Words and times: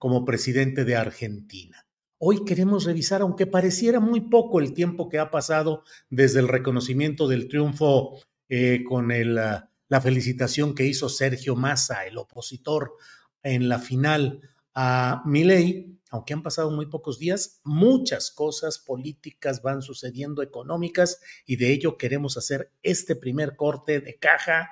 como 0.00 0.24
presidente 0.24 0.86
de 0.86 0.96
Argentina. 0.96 1.86
Hoy 2.16 2.46
queremos 2.46 2.86
revisar, 2.86 3.20
aunque 3.20 3.46
pareciera 3.46 4.00
muy 4.00 4.22
poco 4.22 4.58
el 4.58 4.72
tiempo 4.72 5.10
que 5.10 5.18
ha 5.18 5.30
pasado 5.30 5.84
desde 6.08 6.40
el 6.40 6.48
reconocimiento 6.48 7.28
del 7.28 7.48
triunfo 7.48 8.18
eh, 8.48 8.82
con 8.82 9.12
ah, 9.12 9.68
la 9.88 10.00
felicitación 10.00 10.74
que 10.74 10.86
hizo 10.86 11.10
Sergio 11.10 11.54
Massa, 11.54 12.06
el 12.06 12.16
opositor, 12.16 12.94
en 13.42 13.68
la 13.68 13.78
final 13.78 14.40
a 14.74 15.22
Milei, 15.26 15.98
aunque 16.08 16.32
han 16.32 16.42
pasado 16.42 16.70
muy 16.70 16.86
pocos 16.86 17.18
días, 17.18 17.60
muchas 17.62 18.30
cosas 18.30 18.78
políticas 18.78 19.60
van 19.60 19.82
sucediendo, 19.82 20.42
económicas, 20.42 21.20
y 21.44 21.56
de 21.56 21.72
ello 21.72 21.98
queremos 21.98 22.38
hacer 22.38 22.72
este 22.82 23.16
primer 23.16 23.54
corte 23.54 24.00
de 24.00 24.18
caja 24.18 24.70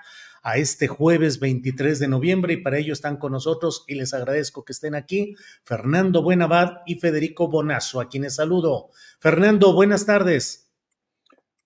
a 0.48 0.56
este 0.56 0.88
jueves 0.88 1.40
23 1.40 1.98
de 1.98 2.08
noviembre 2.08 2.54
y 2.54 2.56
para 2.56 2.78
ello 2.78 2.94
están 2.94 3.18
con 3.18 3.32
nosotros 3.32 3.84
y 3.86 3.96
les 3.96 4.14
agradezco 4.14 4.64
que 4.64 4.72
estén 4.72 4.94
aquí 4.94 5.36
Fernando 5.62 6.22
Buenabad 6.22 6.78
y 6.86 6.94
Federico 6.94 7.48
Bonazo, 7.48 8.00
a 8.00 8.08
quienes 8.08 8.36
saludo. 8.36 8.88
Fernando, 9.18 9.74
buenas 9.74 10.06
tardes. 10.06 10.70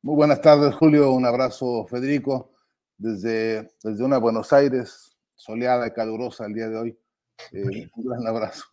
Muy 0.03 0.16
buenas 0.16 0.41
tardes, 0.41 0.75
Julio. 0.75 1.12
Un 1.12 1.25
abrazo, 1.25 1.86
Federico, 1.88 2.50
desde, 2.98 3.70
desde 3.84 4.03
una 4.03 4.19
Buenos 4.19 4.53
Aires 4.53 5.16
soleada 5.36 5.86
y 5.86 5.92
calurosa 5.92 6.47
el 6.47 6.55
día 6.55 6.69
de 6.69 6.77
hoy. 6.77 6.98
Eh, 7.53 7.88
un 7.94 8.05
gran 8.05 8.27
abrazo. 8.27 8.64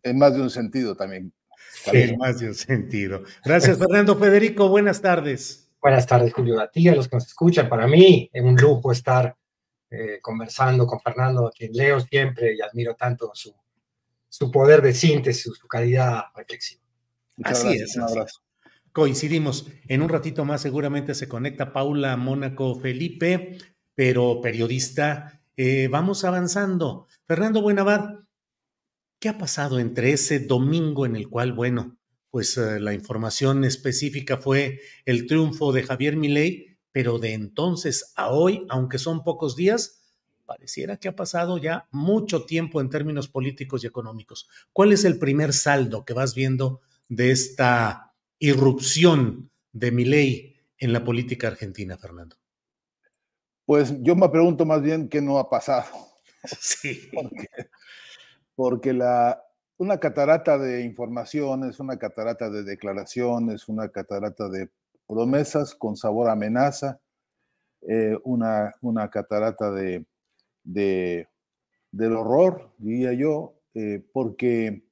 En 0.00 0.16
más 0.16 0.32
de 0.36 0.42
un 0.42 0.50
sentido 0.50 0.94
también. 0.94 1.32
En 1.92 2.16
más 2.18 2.38
de 2.38 2.46
un 2.46 2.54
sentido. 2.54 3.24
Gracias, 3.44 3.78
Fernando. 3.78 4.16
Federico, 4.16 4.68
buenas 4.68 5.02
tardes. 5.02 5.68
Buenas 5.82 6.06
tardes, 6.06 6.32
Julio. 6.32 6.60
A 6.60 6.70
ti, 6.70 6.88
a 6.88 6.94
los 6.94 7.08
que 7.08 7.16
nos 7.16 7.26
escuchan. 7.26 7.68
Para 7.68 7.88
mí 7.88 8.30
es 8.32 8.44
un 8.44 8.54
lujo 8.54 8.92
estar 8.92 9.36
eh, 9.90 10.18
conversando 10.20 10.86
con 10.86 11.00
Fernando, 11.00 11.46
a 11.46 11.52
quien 11.52 11.72
leo 11.72 12.00
siempre 12.00 12.54
y 12.54 12.60
admiro 12.60 12.94
tanto 12.94 13.30
su, 13.34 13.54
su 14.28 14.50
poder 14.50 14.82
de 14.82 14.92
síntesis, 14.92 15.54
su 15.54 15.68
calidad 15.68 16.24
reflexiva. 16.34 16.82
así 17.44 17.74
es. 17.74 17.98
Coincidimos. 18.92 19.66
En 19.88 20.02
un 20.02 20.08
ratito 20.08 20.44
más 20.44 20.62
seguramente 20.62 21.14
se 21.14 21.28
conecta 21.28 21.72
Paula 21.72 22.16
Mónaco 22.16 22.80
Felipe, 22.80 23.58
pero 23.94 24.40
periodista. 24.40 25.42
Eh, 25.56 25.88
vamos 25.88 26.24
avanzando. 26.24 27.06
Fernando 27.26 27.60
Buenavad, 27.60 28.20
¿qué 29.18 29.28
ha 29.28 29.38
pasado 29.38 29.78
entre 29.78 30.12
ese 30.12 30.40
domingo 30.40 31.06
en 31.06 31.16
el 31.16 31.28
cual, 31.28 31.52
bueno, 31.52 31.96
pues 32.30 32.56
eh, 32.58 32.80
la 32.80 32.92
información 32.92 33.64
específica 33.64 34.38
fue 34.38 34.80
el 35.04 35.26
triunfo 35.26 35.72
de 35.72 35.82
Javier 35.82 36.16
Milei 36.16 36.75
pero 36.96 37.18
de 37.18 37.34
entonces 37.34 38.14
a 38.16 38.30
hoy, 38.30 38.66
aunque 38.70 38.96
son 38.96 39.22
pocos 39.22 39.54
días, 39.54 40.00
pareciera 40.46 40.96
que 40.96 41.08
ha 41.08 41.14
pasado 41.14 41.58
ya 41.58 41.86
mucho 41.90 42.46
tiempo 42.46 42.80
en 42.80 42.88
términos 42.88 43.28
políticos 43.28 43.84
y 43.84 43.86
económicos. 43.86 44.48
¿Cuál 44.72 44.94
es 44.94 45.04
el 45.04 45.18
primer 45.18 45.52
saldo 45.52 46.06
que 46.06 46.14
vas 46.14 46.34
viendo 46.34 46.80
de 47.10 47.32
esta 47.32 48.14
irrupción 48.38 49.50
de 49.72 49.90
mi 49.90 50.06
ley 50.06 50.56
en 50.78 50.94
la 50.94 51.04
política 51.04 51.48
argentina, 51.48 51.98
Fernando? 51.98 52.36
Pues 53.66 53.92
yo 54.00 54.16
me 54.16 54.30
pregunto 54.30 54.64
más 54.64 54.80
bien 54.80 55.10
qué 55.10 55.20
no 55.20 55.38
ha 55.38 55.50
pasado. 55.50 55.84
Sí. 56.58 57.10
Porque, 57.12 57.48
porque 58.54 58.92
la, 58.94 59.44
una 59.76 60.00
catarata 60.00 60.56
de 60.56 60.80
informaciones, 60.80 61.78
una 61.78 61.98
catarata 61.98 62.48
de 62.48 62.62
declaraciones, 62.62 63.68
una 63.68 63.90
catarata 63.90 64.48
de 64.48 64.70
promesas 65.06 65.74
con 65.74 65.96
sabor 65.96 66.28
a 66.28 66.32
amenaza, 66.32 67.00
eh, 67.82 68.16
una, 68.24 68.74
una, 68.80 69.08
catarata 69.10 69.70
de, 69.70 70.06
de, 70.64 71.28
del 71.92 72.16
horror, 72.16 72.72
diría 72.78 73.12
yo, 73.12 73.54
eh, 73.74 74.04
porque 74.12 74.82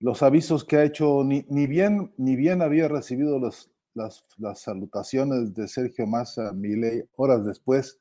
los 0.00 0.22
avisos 0.22 0.64
que 0.64 0.76
ha 0.76 0.84
hecho, 0.84 1.22
ni, 1.24 1.44
ni, 1.48 1.66
bien, 1.66 2.12
ni 2.16 2.36
bien 2.36 2.62
había 2.62 2.88
recibido 2.88 3.38
las, 3.38 3.70
las, 3.94 4.24
salutaciones 4.60 5.54
de 5.54 5.68
Sergio 5.68 6.06
Massa 6.06 6.52
Milei, 6.52 7.04
horas 7.16 7.44
después, 7.44 8.00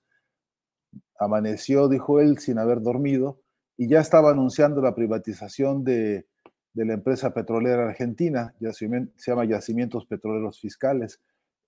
amaneció, 1.19 1.87
dijo 1.87 2.19
él, 2.19 2.39
sin 2.39 2.57
haber 2.57 2.81
dormido, 2.81 3.39
y 3.77 3.87
ya 3.87 4.01
estaba 4.01 4.31
anunciando 4.31 4.81
la 4.81 4.95
privatización 4.95 5.83
de, 5.83 6.25
de 6.73 6.85
la 6.85 6.93
empresa 6.93 7.33
petrolera 7.33 7.87
argentina, 7.87 8.53
se 8.59 9.31
llama 9.31 9.45
Yacimientos 9.45 10.05
Petroleros 10.05 10.59
Fiscales. 10.59 11.21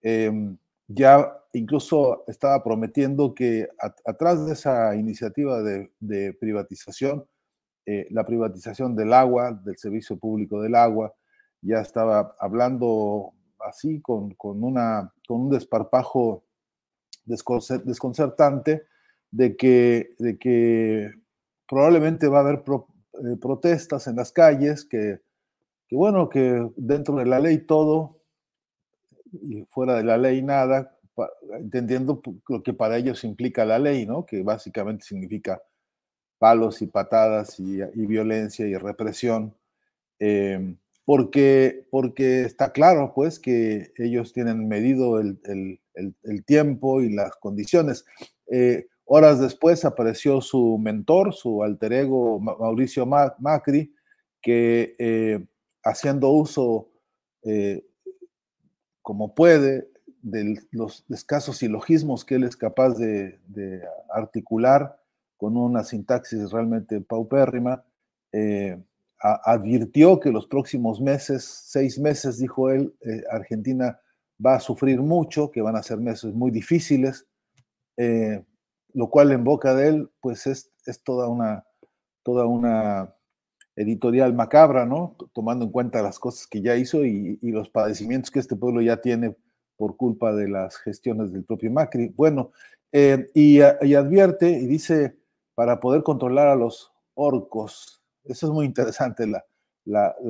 Em, 0.08 0.56
ya 0.88 1.36
incluso 1.54 2.26
estaba 2.28 2.64
prometiendo 2.64 3.34
que 3.34 3.68
atrás 4.06 4.46
de 4.46 4.54
esa 4.54 4.96
iniciativa 4.96 5.64
de, 5.64 6.34
privatización, 6.40 7.26
eh, 7.88 8.06
la 8.12 8.24
privatización 8.24 8.96
del 8.96 9.14
agua, 9.14 9.52
del 9.52 9.78
servicio 9.78 10.20
público 10.20 10.62
del 10.62 10.76
agua, 10.76 11.12
ya 11.62 11.80
estaba 11.80 12.36
hablando 12.40 13.34
así 13.68 14.00
con, 14.00 14.36
una, 14.44 15.12
con 15.28 15.42
un 15.42 15.50
desparpajo 15.50 16.44
desconcertante 17.26 18.84
de 19.32 19.58
que, 19.58 20.14
de 20.20 20.38
que 20.38 21.12
probablemente 21.68 22.28
va 22.28 22.38
a 22.38 22.42
haber 22.42 22.60
eh, 22.60 23.38
protestas 23.42 24.06
en 24.06 24.18
las 24.18 24.32
calles, 24.32 24.86
que, 24.86 25.22
que 25.88 25.96
bueno, 25.96 26.30
que 26.30 26.70
dentro 26.76 27.16
de 27.16 27.26
la 27.26 27.40
ley 27.40 27.58
todo, 27.66 28.22
fuera 29.70 29.96
de 29.96 30.04
la 30.04 30.18
ley 30.18 30.42
nada, 30.42 30.98
entendiendo 31.60 32.22
lo 32.50 32.64
que 32.64 32.74
para 32.74 32.98
ellos 32.98 33.24
implica 33.24 33.66
la 33.66 33.80
ley, 33.80 34.06
¿no? 34.06 34.26
Que 34.26 34.44
básicamente 34.44 35.06
significa 35.06 35.62
palos 36.38 36.82
y 36.82 36.88
patadas 36.88 37.60
y, 37.60 37.82
violencia 38.06 38.68
y 38.68 38.76
represión, 38.76 39.56
em, 40.20 40.78
porque, 41.06 41.88
porque 41.92 42.42
está 42.44 42.72
claro, 42.72 43.14
pues, 43.16 43.40
que 43.40 43.92
ellos 43.98 44.34
tienen 44.34 44.68
medido 44.68 45.20
el, 45.20 45.40
tiempo 46.46 47.02
y 47.02 47.14
las 47.14 47.36
condiciones. 47.38 48.06
Eh, 48.52 48.88
horas 49.06 49.40
después 49.40 49.86
apareció 49.86 50.42
su 50.42 50.78
mentor, 50.78 51.34
su 51.34 51.64
alter 51.64 51.94
ego 51.94 52.40
Mauricio 52.40 53.06
Macri, 53.06 53.94
que 54.42 54.96
eh, 55.00 55.46
haciendo 55.84 56.30
uso 56.30 56.90
eh, 57.44 57.86
como 59.06 59.36
puede, 59.36 59.88
de 60.24 60.60
los 60.72 61.06
escasos 61.10 61.60
silogismos 61.60 62.26
que 62.26 62.36
él 62.36 62.44
es 62.44 62.58
capaz 62.58 62.96
de, 62.98 63.40
articular 64.10 65.00
con 65.38 65.56
una 65.56 65.84
sintaxis 65.84 66.50
realmente 66.50 67.00
paupérrima, 67.02 67.86
eh, 68.32 68.82
advirtió 69.20 70.20
que 70.20 70.32
los 70.32 70.48
próximos 70.48 71.00
meses, 71.00 71.44
seis 71.44 72.00
meses, 72.00 72.40
dijo 72.40 72.72
él, 72.72 72.96
eh, 73.02 73.22
Argentina 73.30 74.00
va 74.44 74.56
a 74.56 74.60
sufrir 74.60 75.00
mucho, 75.00 75.52
que 75.52 75.62
van 75.62 75.76
a 75.76 75.84
ser 75.84 76.00
meses 76.00 76.34
muy 76.34 76.50
difíciles. 76.50 77.28
Eh, 77.98 78.44
lo 78.96 79.12
cual 79.12 79.32
en 79.34 79.44
boca 79.44 79.76
de 79.76 79.88
él, 79.90 80.10
pues 80.20 80.48
es, 80.48 80.72
es 80.88 81.04
toda 81.04 81.28
una, 81.28 81.64
toda 82.24 82.48
una 82.48 83.15
editorial 83.76 84.34
macabra, 84.34 84.86
¿no? 84.86 85.16
Tomando 85.34 85.66
en 85.66 85.72
cuenta 85.72 86.02
las 86.02 86.20
cosas 86.20 86.48
que 86.48 86.62
ya 86.62 86.76
hizo 86.76 87.06
y, 87.06 87.38
los 87.42 87.70
padecimientos 87.70 88.32
que 88.32 88.40
este 88.40 88.56
pueblo 88.56 88.82
ya 88.82 88.98
tiene 88.98 89.36
por 89.78 89.98
culpa 89.98 90.34
de 90.34 90.48
las 90.48 90.78
gestiones 90.78 91.34
del 91.34 91.44
propio 91.44 91.72
Macri. 91.72 92.10
Bueno, 92.16 92.52
eh, 92.92 93.30
y, 93.34 93.62
advierte 93.62 94.50
y 94.50 94.66
dice, 94.68 95.18
para 95.54 95.80
poder 95.80 96.04
controlar 96.04 96.48
a 96.48 96.56
los 96.56 96.94
orcos, 97.14 98.04
eso 98.24 98.48
es 98.48 98.54
muy 98.54 98.66
interesante 98.66 99.28
la, 99.28 99.44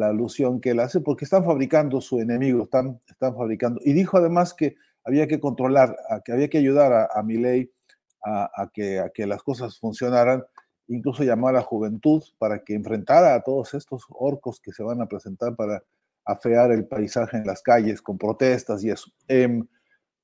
alusión 0.02 0.60
que 0.60 0.72
él 0.72 0.80
hace, 0.80 1.00
porque 1.00 1.26
están 1.26 1.46
fabricando 1.46 2.02
su 2.02 2.20
enemigo, 2.20 2.64
están, 2.64 3.00
están 3.08 3.36
fabricando. 3.36 3.80
Y 3.84 3.94
dijo 3.94 4.18
además 4.18 4.54
que 4.54 4.76
había 5.04 5.28
que 5.28 5.40
controlar, 5.40 5.96
que 6.26 6.34
había 6.34 6.50
que 6.50 6.58
ayudar 6.58 6.92
a, 6.92 7.10
a 7.14 7.24
Milei 7.24 7.72
a, 8.26 8.70
que, 8.74 9.00
a 9.00 9.10
que 9.10 9.28
las 9.28 9.44
cosas 9.44 9.78
funcionaran 9.78 10.44
incluso 10.88 11.24
llamó 11.24 11.48
a 11.48 11.54
la 11.54 11.62
juventud 11.62 12.24
para 12.38 12.64
que 12.64 12.76
enfrentara 12.76 13.36
a 13.36 13.42
todos 13.42 13.74
estos 13.74 14.06
orcos 14.10 14.60
que 14.60 14.72
se 14.72 14.84
van 14.84 15.02
a 15.02 15.08
presentar 15.08 15.56
para 15.56 15.84
afear 16.26 16.72
el 16.72 16.88
paisaje 16.88 17.38
en 17.38 17.46
las 17.46 17.62
calles 17.62 18.02
con 18.02 18.18
protestas 18.18 18.84
y 18.84 18.90
eso. 18.90 19.12
Em, 19.28 19.66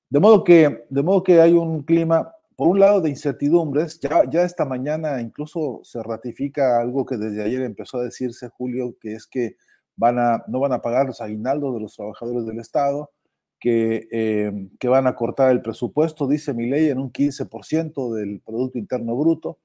de, 0.09 0.19
modo 0.19 0.43
que, 0.43 0.85
de 0.89 1.03
modo 1.03 1.23
que 1.23 1.39
hay 1.41 1.53
un 1.53 1.83
clima, 1.83 2.33
por 2.55 2.67
un 2.67 2.79
lado, 2.79 3.01
de 3.01 3.09
incertidumbres. 3.09 3.99
Ya, 3.99 4.23
ya 4.29 4.43
esta 4.43 4.65
mañana 4.65 5.21
incluso 5.21 5.81
se 5.83 6.01
ratifica 6.03 6.79
algo 6.79 7.05
que 7.05 7.17
desde 7.17 7.43
ayer 7.43 7.61
empezó 7.61 7.99
a 7.99 8.03
decirse, 8.03 8.49
Julio, 8.49 8.95
que 8.99 9.13
es 9.13 9.27
que 9.27 9.55
van 9.95 10.19
a, 10.19 10.43
no 10.47 10.59
van 10.59 10.73
a 10.73 10.81
pagar 10.81 11.07
los 11.07 11.21
aguinaldos 11.21 11.73
de 11.75 11.81
los 11.81 11.95
trabajadores 11.95 12.45
del 12.45 12.59
Estado, 12.59 13.11
que, 13.59 14.07
em, 14.11 14.69
que 14.79 14.87
van 14.87 15.05
a 15.05 15.15
cortar 15.15 15.51
el 15.51 15.61
presupuesto, 15.61 16.27
dice 16.27 16.53
mi 16.53 16.67
ley, 16.67 16.89
en 16.89 16.99
un 16.99 17.11
15% 17.11 18.13
del 18.13 18.41
Producto 18.41 18.79
Interno 18.79 19.15
Bruto 19.15 19.59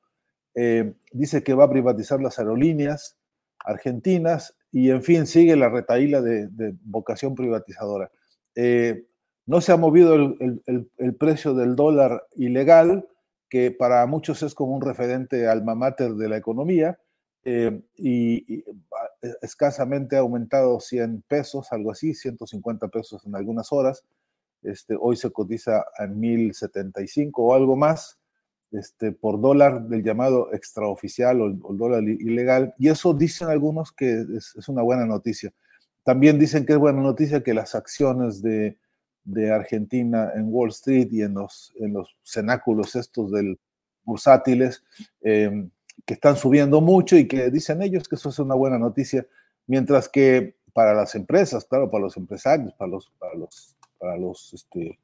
eh, 0.56 0.94
dice 1.12 1.44
que 1.44 1.52
va 1.52 1.64
a 1.64 1.70
privatizar 1.70 2.20
las 2.20 2.38
aerolíneas 2.38 3.18
argentinas 3.58 4.56
y, 4.72 4.90
en 4.90 5.02
fin, 5.02 5.26
sigue 5.26 5.54
la 5.54 5.68
retaíla 5.68 6.22
de, 6.22 6.48
vocación 6.82 7.34
privatizadora. 7.34 8.10
Eh, 8.54 9.06
no 9.44 9.60
se 9.60 9.72
ha 9.72 9.76
movido 9.76 10.14
el, 10.14 11.16
precio 11.18 11.52
del 11.52 11.76
dólar 11.76 12.26
ilegal, 12.36 13.06
que 13.50 13.70
para 13.70 14.04
muchos 14.06 14.42
es 14.42 14.54
como 14.54 14.74
un 14.74 14.80
referente 14.80 15.46
alma 15.46 15.74
mater 15.74 16.14
de 16.14 16.28
la 16.28 16.38
economía, 16.38 16.98
eh, 17.44 17.82
y, 17.96 18.64
escasamente 19.42 20.16
ha 20.16 20.20
aumentado 20.20 20.80
100 20.80 21.22
pesos, 21.28 21.70
algo 21.70 21.92
así, 21.92 22.14
150 22.14 22.88
pesos 22.88 23.26
en 23.26 23.36
algunas 23.36 23.72
horas. 23.72 24.04
Este, 24.62 24.96
hoy 24.98 25.16
se 25.16 25.30
cotiza 25.30 25.84
en 25.98 26.18
1075 26.18 27.42
o 27.42 27.54
algo 27.54 27.76
más 27.76 28.18
este, 28.72 29.12
por 29.12 29.40
dólar 29.40 29.82
del 29.88 30.02
llamado 30.02 30.52
extraoficial 30.52 31.40
o 31.40 31.46
el, 31.46 31.78
dólar 31.78 32.02
ilegal, 32.02 32.74
y 32.78 32.88
eso 32.88 33.14
dicen 33.14 33.48
algunos 33.48 33.92
que 33.92 34.24
es, 34.36 34.68
una 34.68 34.82
buena 34.82 35.06
noticia. 35.06 35.52
También 36.02 36.38
dicen 36.38 36.64
que 36.66 36.72
es 36.72 36.78
buena 36.78 37.00
noticia 37.00 37.42
que 37.42 37.54
las 37.54 37.74
acciones 37.74 38.42
de, 38.42 38.78
Argentina 39.52 40.30
en 40.36 40.46
Wall 40.52 40.68
Street 40.68 41.08
y 41.10 41.22
en 41.22 41.34
los, 41.34 41.72
en 41.80 41.92
los 41.92 42.16
cenáculos 42.22 42.94
estos 42.94 43.32
del 43.32 43.58
bursátiles, 44.04 44.84
em, 45.20 45.68
que 46.04 46.14
están 46.14 46.36
subiendo 46.36 46.80
mucho 46.80 47.16
y 47.16 47.26
que 47.26 47.50
dicen 47.50 47.82
ellos 47.82 48.08
que 48.08 48.14
eso 48.14 48.28
es 48.28 48.38
una 48.38 48.54
buena 48.54 48.78
noticia, 48.78 49.26
mientras 49.66 50.08
que 50.08 50.54
para 50.72 50.94
las 50.94 51.14
empresas, 51.14 51.64
claro, 51.64 51.90
para 51.90 52.04
los 52.04 52.16
empresarios, 52.16 52.72
para 52.74 52.90
los, 52.90 53.10
para 53.18 53.34
los, 53.34 53.76
para 53.98 54.16
los 54.16 54.54
este, 54.54 54.98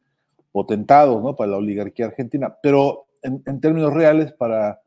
potentados, 0.52 1.22
¿no? 1.22 1.34
para 1.34 1.50
la 1.50 1.56
oligarquía 1.56 2.06
argentina, 2.06 2.56
pero 2.62 3.06
en, 3.22 3.60
términos 3.60 3.92
reales 3.92 4.32
para, 4.32 4.80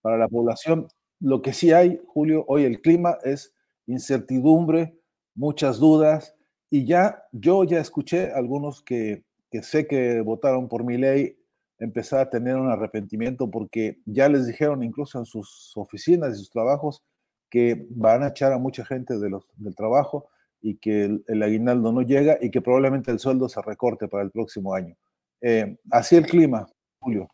para 0.00 0.16
la 0.16 0.28
población. 0.28 0.88
Lo 1.20 1.42
que 1.42 1.52
sí 1.52 1.72
hay, 1.72 2.00
Julio, 2.06 2.44
hoy 2.48 2.64
el 2.64 2.80
clima 2.80 3.18
es 3.22 3.54
incertidumbre, 3.86 4.98
muchas 5.34 5.78
dudas, 5.78 6.34
y 6.70 6.86
ya 6.86 7.24
yo 7.32 7.64
ya 7.64 7.80
escuché 7.80 8.32
algunos 8.32 8.82
que, 8.82 9.24
que 9.50 9.62
sé 9.62 9.86
que 9.86 10.20
votaron 10.20 10.68
por 10.68 10.84
mi 10.84 10.96
ley 10.96 11.36
empezar 11.78 12.20
a 12.20 12.30
tener 12.30 12.56
un 12.56 12.70
arrepentimiento 12.70 13.50
porque 13.50 13.98
ya 14.06 14.28
les 14.28 14.46
dijeron 14.46 14.82
incluso 14.82 15.18
en 15.18 15.26
sus 15.26 15.72
oficinas 15.76 16.34
y 16.34 16.38
sus 16.38 16.50
trabajos 16.50 17.02
que 17.50 17.86
van 17.90 18.22
a 18.22 18.28
echar 18.28 18.52
a 18.52 18.58
mucha 18.58 18.84
gente 18.84 19.18
de 19.18 19.28
los, 19.28 19.44
del 19.56 19.74
trabajo 19.74 20.28
y 20.62 20.76
que 20.76 21.20
el, 21.26 21.42
aguinaldo 21.42 21.92
no 21.92 22.02
llega 22.02 22.38
y 22.40 22.50
que 22.50 22.62
probablemente 22.62 23.10
el 23.10 23.18
sueldo 23.18 23.48
se 23.48 23.60
recorte 23.60 24.08
para 24.08 24.22
el 24.22 24.30
próximo 24.30 24.74
año. 24.74 24.96
Eh, 25.40 25.76
así 25.90 26.16
el 26.16 26.26
clima, 26.26 26.66
Julio. 27.00 27.28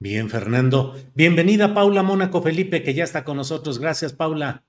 Bien, 0.00 0.30
Fernando. 0.30 0.94
Bienvenida 1.14 1.74
Paula 1.74 2.04
Mónaco 2.04 2.40
Felipe, 2.40 2.84
que 2.84 2.94
ya 2.94 3.02
está 3.02 3.24
con 3.24 3.36
nosotros. 3.36 3.80
Gracias, 3.80 4.12
Paula. 4.12 4.62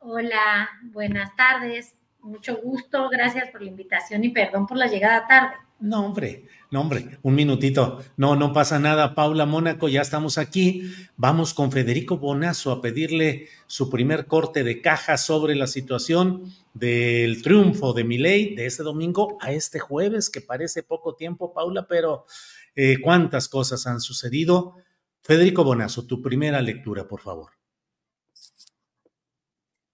Hola, 0.00 0.68
buenas 0.90 1.36
tardes. 1.36 1.94
Mucho 2.20 2.56
gusto. 2.56 3.08
Gracias 3.08 3.48
por 3.50 3.62
la 3.62 3.68
invitación 3.68 4.24
y 4.24 4.30
perdón 4.30 4.66
por 4.66 4.76
la 4.76 4.88
llegada 4.88 5.24
tarde. 5.28 5.54
No, 5.78 6.04
hombre, 6.04 6.46
no, 6.72 6.80
hombre, 6.80 7.18
un 7.22 7.36
minutito. 7.36 8.02
No, 8.16 8.34
no 8.34 8.52
pasa 8.52 8.80
nada. 8.80 9.14
Paula 9.14 9.46
Mónaco, 9.46 9.88
ya 9.88 10.00
estamos 10.00 10.36
aquí. 10.36 10.92
Vamos 11.16 11.54
con 11.54 11.70
Federico 11.70 12.18
Bonazo 12.18 12.72
a 12.72 12.80
pedirle 12.80 13.48
su 13.68 13.88
primer 13.88 14.26
corte 14.26 14.64
de 14.64 14.80
caja 14.80 15.16
sobre 15.16 15.54
la 15.54 15.68
situación 15.68 16.52
del 16.74 17.40
triunfo 17.42 17.92
de 17.92 18.02
Milei 18.02 18.56
de 18.56 18.66
este 18.66 18.82
domingo 18.82 19.38
a 19.40 19.52
este 19.52 19.78
jueves, 19.78 20.28
que 20.28 20.40
parece 20.40 20.82
poco 20.82 21.14
tiempo, 21.14 21.52
Paula, 21.52 21.86
pero 21.88 22.26
eh, 22.74 22.96
cuántas 23.00 23.48
cosas 23.48 23.86
han 23.86 24.00
sucedido. 24.00 24.76
Federico 25.22 25.64
Bonazo, 25.64 26.06
tu 26.06 26.20
primera 26.20 26.60
lectura, 26.60 27.06
por 27.06 27.20
favor. 27.20 27.52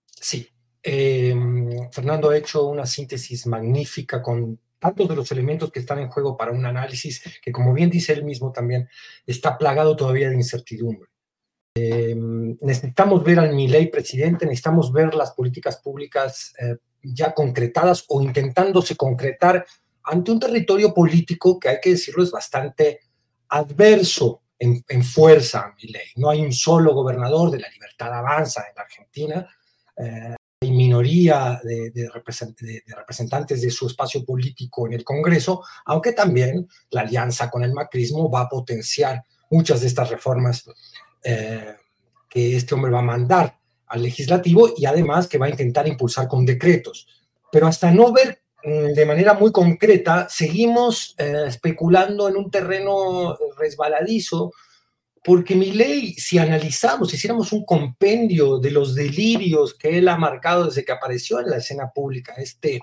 Sí, 0.07 0.49
em, 0.83 1.91
Fernando 1.91 2.31
ha 2.31 2.37
hecho 2.37 2.67
una 2.67 2.87
síntesis 2.87 3.47
magnífica 3.47 4.23
con 4.23 4.59
tantos 4.79 5.09
de 5.09 5.17
los 5.17 5.31
elementos 5.33 5.71
que 5.71 5.81
están 5.81 5.99
en 5.99 6.09
juego 6.09 6.37
para 6.37 6.53
un 6.53 6.65
análisis 6.65 7.23
que, 7.43 7.53
como 7.53 7.73
bien 7.73 7.91
dice 7.91 8.13
él 8.13 8.25
mismo 8.25 8.53
también, 8.53 8.89
está 9.27 9.59
plagado 9.59 9.97
todavía 9.97 10.29
de 10.31 10.37
incertidumbre. 10.37 11.09
Em, 11.75 12.57
necesitamos 12.61 13.23
ver 13.23 13.39
al 13.39 13.55
Milei 13.55 13.91
presidente, 13.91 14.47
necesitamos 14.47 14.93
ver 14.93 15.15
las 15.15 15.33
políticas 15.33 15.77
públicas 15.79 16.55
eh, 16.61 16.77
ya 17.03 17.33
concretadas 17.33 18.05
o 18.09 18.21
intentándose 18.21 18.97
concretar 18.97 19.65
ante 20.09 20.31
un 20.31 20.41
territorio 20.41 20.95
político 20.95 21.59
que 21.59 21.69
hay 21.69 21.79
que 21.83 21.91
decirlo 21.91 22.23
es 22.23 22.31
bastante 22.31 23.01
adverso 23.49 24.43
en, 24.59 25.05
fuerza 25.05 25.61
a 25.61 25.75
mi 25.81 25.89
ley. 25.89 26.07
No 26.17 26.31
hay 26.31 26.41
un 26.41 26.53
solo 26.53 26.93
gobernador 26.95 27.51
de 27.51 27.61
la 27.61 27.69
libertad 27.69 28.13
avanza 28.13 28.65
en 28.69 28.75
la 28.75 28.83
Argentina. 28.83 29.49
Eh, 29.97 30.37
hay 30.61 30.71
minoría 30.73 31.61
de, 31.62 32.11
representantes 32.12 33.62
de 33.62 33.71
su 33.71 33.87
espacio 33.87 34.25
político 34.25 34.87
en 34.87 34.95
el 34.95 35.05
Congreso, 35.05 35.62
aunque 35.85 36.12
también 36.12 36.69
la 36.91 37.03
alianza 37.03 37.49
con 37.49 37.62
el 37.62 37.73
macrismo 37.73 38.29
va 38.31 38.43
a 38.43 38.49
potenciar 38.49 39.23
muchas 39.50 39.81
de 39.81 39.87
estas 39.87 40.11
reformas 40.11 40.65
eh, 41.23 41.77
que 42.29 42.57
este 42.57 42.75
hombre 42.75 42.91
va 42.91 42.99
a 42.99 43.03
mandar 43.03 43.57
al 43.87 44.03
legislativo 44.03 44.75
y 44.77 44.87
además 44.87 45.29
que 45.29 45.38
va 45.38 45.47
a 45.47 45.50
intentar 45.50 45.87
impulsar 45.87 46.27
con 46.27 46.45
decretos. 46.45 47.07
Pero 47.53 47.67
hasta 47.67 47.91
no 47.93 48.12
ver 48.12 48.43
de 48.62 49.07
manera 49.07 49.35
muy 49.35 49.53
concreta, 49.53 50.27
seguimos 50.29 51.15
eh, 51.19 51.45
especulando 51.47 52.29
en 52.29 52.37
un 52.37 52.50
terreno 52.50 53.37
resbaladizo, 53.57 54.53
porque 55.23 55.55
mi 55.55 55.73
ley, 55.73 56.15
si 56.15 56.38
analizamos, 56.38 57.11
si 57.11 57.17
hiciéramos 57.17 57.53
un 57.53 57.65
compendio 57.65 58.59
de 58.59 58.71
los 58.71 58.95
delirios 58.95 59.75
que 59.75 59.99
él 59.99 60.09
ha 60.09 60.17
marcado 60.17 60.67
desde 60.67 60.85
que 60.85 60.93
apareció 60.93 61.41
en 61.41 61.50
la 61.50 61.59
escena 61.59 61.91
pública, 61.95 62.35
este 62.38 62.81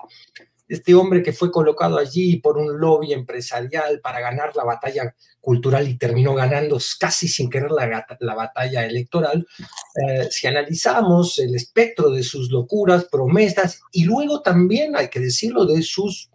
este 0.68 0.94
hombre 0.94 1.22
que 1.22 1.32
fue 1.32 1.50
colocado 1.50 1.98
allí 1.98 2.36
por 2.38 2.58
un 2.58 2.78
lobby 2.78 3.12
empresarial 3.12 4.00
para 4.00 4.20
ganar 4.20 4.54
la 4.56 4.64
batalla 4.64 5.14
cultural 5.40 5.88
y 5.88 5.96
terminó 5.96 6.34
ganando 6.34 6.78
casi 6.98 7.28
sin 7.28 7.48
querer 7.48 7.70
la, 7.70 8.34
batalla 8.34 8.84
electoral, 8.84 9.46
eh, 9.94 10.28
si 10.30 10.46
analizamos 10.46 11.38
el 11.38 11.54
espectro 11.54 12.10
de 12.10 12.22
sus 12.22 12.50
locuras, 12.50 13.04
promesas 13.04 13.80
y 13.92 14.04
luego 14.04 14.42
también, 14.42 14.96
hay 14.96 15.08
que 15.08 15.20
decirlo, 15.20 15.64
de 15.64 15.82
sus 15.82 16.30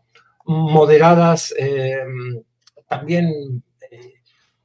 moderadas 0.45 1.53
eh, 1.57 1.99
también 2.87 3.63
eh, 3.91 4.13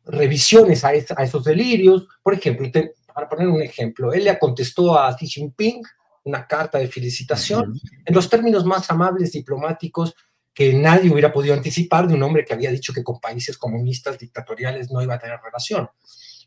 revisiones 0.04 0.84
a, 0.84 0.92
esos 0.92 1.44
delirios, 1.44 2.06
por 2.22 2.34
ejemplo, 2.34 2.68
para 3.12 3.28
poner 3.28 3.48
un 3.48 3.62
ejemplo, 3.62 4.12
él 4.12 4.24
le 4.24 4.38
contestó 4.38 4.98
a 4.98 5.14
Xi 5.16 5.26
Jinping 5.26 5.82
una 6.26 6.46
carta 6.46 6.78
de 6.78 6.88
felicitación 6.88 7.80
en 8.04 8.14
los 8.14 8.28
términos 8.28 8.64
más 8.64 8.90
amables 8.90 9.32
diplomáticos 9.32 10.14
que 10.52 10.74
nadie 10.74 11.10
hubiera 11.10 11.32
podido 11.32 11.54
anticipar 11.54 12.08
de 12.08 12.14
un 12.14 12.22
hombre 12.22 12.44
que 12.44 12.52
había 12.52 12.70
dicho 12.70 12.92
que 12.92 13.04
con 13.04 13.20
países 13.20 13.56
comunistas 13.56 14.18
dictatoriales 14.18 14.90
no 14.90 15.02
iba 15.02 15.14
a 15.14 15.18
tener 15.18 15.38
relación. 15.40 15.88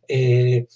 Eh, 0.08 0.68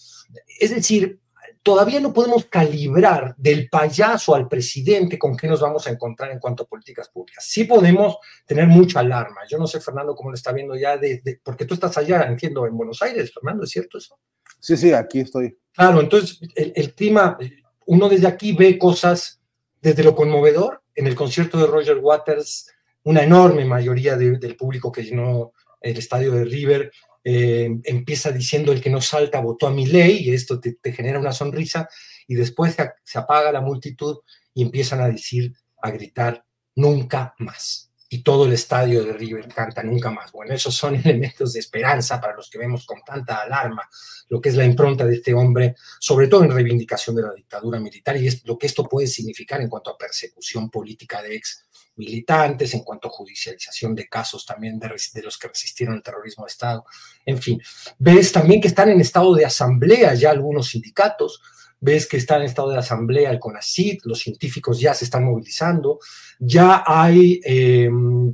es 0.59 0.73
decir, 0.73 1.19
todavía 1.63 1.99
no 1.99 2.13
podemos 2.13 2.45
calibrar 2.45 3.35
del 3.37 3.69
payaso 3.69 4.35
al 4.35 4.47
presidente 4.47 5.19
con 5.19 5.35
qué 5.35 5.47
nos 5.47 5.59
vamos 5.59 5.85
a 5.85 5.89
encontrar 5.89 6.31
en 6.31 6.39
cuanto 6.39 6.63
a 6.63 6.67
políticas 6.67 7.09
públicas. 7.09 7.45
Sí 7.45 7.65
podemos 7.65 8.17
tener 8.45 8.67
mucha 8.67 8.99
alarma. 8.99 9.41
Yo 9.49 9.57
no 9.57 9.67
sé, 9.67 9.81
Fernando, 9.81 10.15
cómo 10.15 10.29
lo 10.29 10.35
está 10.35 10.53
viendo 10.53 10.75
ya, 10.75 10.97
de, 10.97 11.41
porque 11.43 11.65
tú 11.65 11.73
estás 11.73 11.97
allá, 11.97 12.23
entiendo, 12.23 12.65
en 12.67 12.77
Buenos 12.77 13.01
Aires, 13.01 13.33
Fernando, 13.33 13.63
¿es 13.63 13.71
cierto 13.71 13.97
eso? 13.97 14.17
Sí, 14.59 14.77
sí, 14.77 14.93
aquí 14.93 15.21
estoy. 15.21 15.57
Claro, 15.73 15.99
entonces 15.99 16.39
el, 16.55 16.71
el 16.75 16.93
clima, 16.93 17.37
uno 17.85 18.09
desde 18.09 18.27
aquí 18.27 18.53
ve 18.53 18.77
cosas 18.77 19.41
desde 19.81 20.03
lo 20.03 20.15
conmovedor. 20.15 20.81
En 20.95 21.07
el 21.07 21.15
concierto 21.15 21.57
de 21.57 21.67
Roger 21.67 21.97
Waters, 21.97 22.71
una 23.03 23.23
enorme 23.23 23.65
mayoría 23.65 24.15
del 24.15 24.55
público 24.55 24.91
que 24.91 25.03
llenó 25.03 25.53
el 25.81 25.97
estadio 25.97 26.31
de 26.31 26.45
River 26.45 26.91
eh, 27.25 27.69
empieza 27.85 28.31
diciendo 28.33 28.73
el 28.73 28.81
que 28.81 28.89
no 28.89 28.99
salta 28.99 29.39
votó 29.39 29.67
a 29.67 29.71
mi 29.71 29.85
ley 29.85 30.23
y 30.25 30.33
esto 30.33 30.59
te, 30.59 30.75
genera 30.91 31.19
una 31.19 31.31
sonrisa 31.31 31.87
y 32.27 32.35
después 32.35 32.75
se, 32.75 32.91
se, 33.01 33.17
apaga 33.17 33.49
la 33.51 33.61
multitud 33.61 34.17
y 34.53 34.61
empiezan 34.61 34.99
a 34.99 35.07
decir, 35.07 35.53
a 35.81 35.91
gritar, 35.91 36.43
nunca 36.75 37.33
más. 37.39 37.92
Y 38.13 38.21
todo 38.21 38.45
el 38.45 38.53
estadio 38.53 39.03
de 39.03 39.13
River 39.13 39.47
canta 39.47 39.81
nunca 39.81 40.11
más. 40.11 40.31
Bueno, 40.31 40.53
esos 40.53 40.75
son 40.75 40.95
elementos 41.03 41.53
de 41.53 41.59
esperanza 41.59 42.21
para 42.21 42.35
los 42.35 42.47
que 42.47 42.59
vemos 42.59 42.85
con 42.85 43.01
tanta 43.03 43.41
alarma 43.41 43.89
lo 44.29 44.41
que 44.41 44.49
es 44.49 44.55
la 44.55 44.65
impronta 44.65 45.05
de 45.05 45.15
este 45.15 45.33
hombre, 45.33 45.75
sobre 45.99 46.27
todo 46.27 46.43
en 46.43 46.51
reivindicación 46.51 47.15
de 47.15 47.23
la 47.23 47.33
dictadura 47.33 47.79
militar 47.79 48.17
y 48.17 48.29
lo 48.45 48.57
que 48.57 48.67
esto 48.67 48.83
puede 48.85 49.07
significar 49.07 49.61
en 49.61 49.69
cuanto 49.69 49.91
a 49.91 49.97
persecución 49.97 50.69
política 50.69 51.21
de 51.21 51.35
ex 51.35 51.65
militantes, 51.95 52.73
en 52.73 52.83
cuanto 52.83 53.07
a 53.07 53.11
judicialización 53.11 53.93
de 53.93 54.07
casos 54.07 54.45
también 54.45 54.79
de, 54.79 54.89
los 55.21 55.37
que 55.37 55.47
resistieron 55.47 55.95
el 55.95 56.03
terrorismo 56.03 56.45
de 56.45 56.49
Estado. 56.49 56.85
En 57.25 57.37
fin, 57.39 57.61
ves 57.99 58.31
también 58.31 58.59
que 58.59 58.67
están 58.67 58.89
en 58.89 59.01
estado 59.01 59.35
de 59.35 59.45
asamblea 59.45 60.15
ya 60.15 60.31
algunos 60.31 60.69
sindicatos, 60.69 61.41
ves 61.83 62.07
que 62.07 62.15
está 62.15 62.37
en 62.37 62.43
estado 62.43 62.69
de 62.69 62.77
asamblea 62.77 63.29
el 63.29 63.39
CONACID, 63.39 64.03
los 64.05 64.19
científicos 64.19 64.79
ya 64.79 64.93
se 64.93 65.03
están 65.03 65.25
movilizando, 65.25 65.99
ya 66.39 66.81
hay 66.85 67.41
em, 67.43 68.33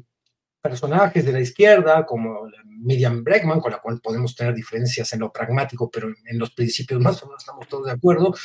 personajes 0.62 1.26
de 1.26 1.32
la 1.32 1.40
izquierda 1.40 2.06
como 2.06 2.48
Miriam 2.84 3.24
Bregman, 3.24 3.60
con 3.60 3.72
la 3.72 3.80
cual 3.80 4.00
podemos 4.02 4.36
tener 4.36 4.54
diferencias 4.54 5.12
en 5.14 5.22
lo 5.22 5.32
pragmático, 5.32 5.90
pero 5.90 6.10
en 6.10 6.38
los 6.38 6.52
principios 6.52 7.02
más 7.02 7.24
o 7.24 7.26
menos 7.26 7.42
estamos 7.42 7.68
todos 7.68 7.88
de 7.88 7.94
acuerdo, 7.94 8.36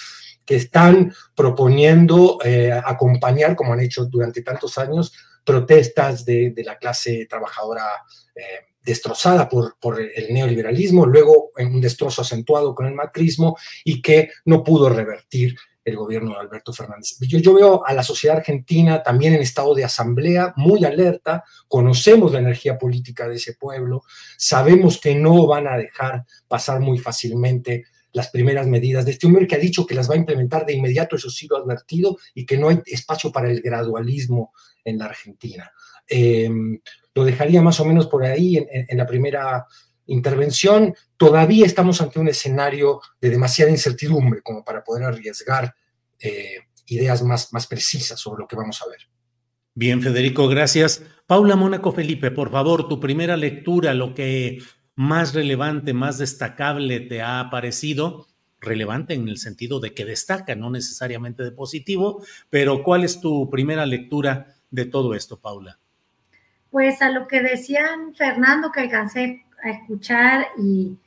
que 0.47 0.57
están 0.57 1.13
proponiendo 1.37 2.39
eh, 2.43 2.73
acompañar, 2.73 3.55
como 3.55 3.75
han 3.75 3.81
hecho 3.81 4.07
durante 4.07 4.41
tantos 4.41 4.79
años, 4.79 5.13
protestas 5.45 6.25
de, 6.25 6.55
la 6.65 6.79
clase 6.79 7.27
trabajadora 7.29 7.85
eh, 8.35 8.74
destrozada 8.85 9.49
por, 9.49 9.77
por, 9.81 10.01
el 10.01 10.33
neoliberalismo, 10.33 11.07
luego 11.07 11.51
en 11.57 11.75
un 11.75 11.81
destrozo 11.81 12.23
acentuado 12.23 12.75
con 12.75 12.87
el 12.87 12.95
macrismo 12.95 13.57
y 13.83 14.03
que 14.03 14.31
no 14.45 14.63
pudo 14.63 14.89
revertir 14.89 15.57
el 15.85 15.97
gobierno 15.97 16.31
de 16.33 16.41
Alberto 16.41 16.73
Fernández. 16.73 17.17
Yo, 17.21 17.39
yo, 17.39 17.55
veo 17.55 17.87
a 17.87 17.93
la 17.93 18.03
sociedad 18.03 18.39
argentina 18.39 19.03
también 19.03 19.35
en 19.35 19.43
estado 19.43 19.75
de 19.75 19.85
asamblea, 19.85 20.55
muy 20.57 20.85
alerta, 20.85 21.45
conocemos 21.69 22.33
la 22.33 22.39
energía 22.39 22.79
política 22.79 23.29
de 23.29 23.37
ese 23.37 23.55
pueblo, 23.55 24.03
sabemos 24.39 24.99
que 24.99 25.15
no 25.15 25.47
van 25.47 25.67
a 25.67 25.77
dejar 25.77 26.25
pasar 26.49 26.81
muy 26.81 26.99
fácilmente 26.99 27.85
las 28.13 28.31
primeras 28.31 28.67
medidas 28.67 29.05
de 29.05 29.11
este 29.11 29.27
hombre 29.27 29.47
que 29.47 29.57
ha 29.57 29.59
dicho 29.59 29.87
que 29.87 29.95
las 29.95 30.09
va 30.09 30.15
a 30.15 30.19
implementar 30.19 30.65
de 30.65 30.73
inmediato, 30.73 31.17
eso 31.17 31.29
sí 31.29 31.49
lo 31.49 31.57
ha 31.57 31.61
advertido, 31.61 32.17
y 32.33 32.47
que 32.47 32.57
no 32.57 32.69
hay 32.69 32.81
espacio 32.87 33.33
para 33.33 33.51
el 33.51 33.61
gradualismo 33.61 34.53
en 34.85 34.99
la 34.99 35.07
Argentina. 35.07 35.71
Em, 36.09 36.79
lo 37.15 37.25
dejaría 37.25 37.63
más 37.63 37.79
o 37.81 37.85
menos 37.85 38.07
por 38.07 38.25
ahí 38.25 38.57
en, 38.57 38.99
la 38.99 39.07
primera 39.07 39.67
intervención. 40.07 40.95
Todavía 41.17 41.65
estamos 41.65 42.01
ante 42.01 42.19
un 42.19 42.29
escenario 42.29 43.01
de 43.21 43.31
demasiada 43.31 43.71
incertidumbre 43.71 44.43
como 44.43 44.65
para 44.65 44.83
poder 44.83 45.05
arriesgar 45.05 45.75
eh, 46.19 46.59
ideas 46.87 47.23
más, 47.23 47.53
más 47.53 47.67
precisas 47.67 48.19
sobre 48.19 48.43
lo 48.43 48.49
que 48.49 48.57
vamos 48.57 48.83
a 48.83 48.91
ver. 48.91 49.09
Bien, 49.75 50.03
Federico, 50.03 50.49
gracias. 50.49 51.03
Paula 51.27 51.57
Mónaco 51.57 51.93
Felipe, 51.93 52.31
por 52.31 52.51
favor, 52.51 52.89
tu 52.89 53.01
primera 53.01 53.37
lectura, 53.37 53.95
lo 53.95 54.15
que 54.15 54.59
más 54.97 55.35
relevante, 55.35 55.93
más 55.93 56.19
destacable 56.19 57.01
te 57.01 57.23
ha 57.23 57.49
parecido? 57.51 58.27
Relevante 58.61 59.15
en 59.15 59.29
el 59.29 59.39
sentido 59.39 59.81
de 59.81 59.93
que 59.93 60.05
destaca, 60.05 60.55
no 60.55 60.71
necesariamente 60.71 61.43
de 61.43 61.53
positivo, 61.53 62.25
pero 62.51 62.83
¿cuál 62.83 63.05
es 63.05 63.21
tu 63.21 63.51
primera 63.51 63.85
lectura 63.85 64.55
de 64.71 64.87
todo 64.87 65.15
esto, 65.15 65.41
Paula? 65.41 65.81
Pues 66.75 67.03
a 67.03 67.11
lo 67.11 67.29
que 67.29 67.41
decían 67.41 68.15
Fernando, 68.17 68.73
que 68.73 68.81
alcancé 68.81 69.45
a 69.63 69.71
escuchar, 69.71 70.49
y, 70.59 70.99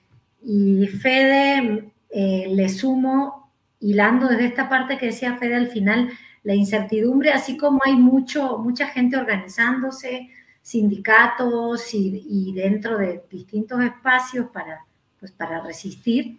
Fede, 1.02 1.92
eh, 2.10 2.46
le 2.50 2.70
sumo, 2.70 3.52
hilando 3.82 4.30
desde 4.30 4.46
esta 4.46 4.70
parte 4.70 4.98
que 4.98 5.08
decía 5.08 5.36
Fede 5.36 5.56
al 5.56 5.68
final, 5.68 6.10
la 6.44 6.56
incertidumbre, 6.56 7.34
así 7.34 7.58
como 7.58 7.82
hay 7.84 7.96
mucho, 7.98 8.60
mucha 8.60 8.88
gente 8.88 9.18
organizándose, 9.18 10.30
sindicatos 10.62 11.94
y, 11.94 12.54
dentro 12.56 12.98
de 12.98 13.26
distintos 13.30 13.84
espacios 13.84 14.48
para, 14.54 14.86
pues 15.20 15.34
para 15.34 15.62
resistir 15.62 16.38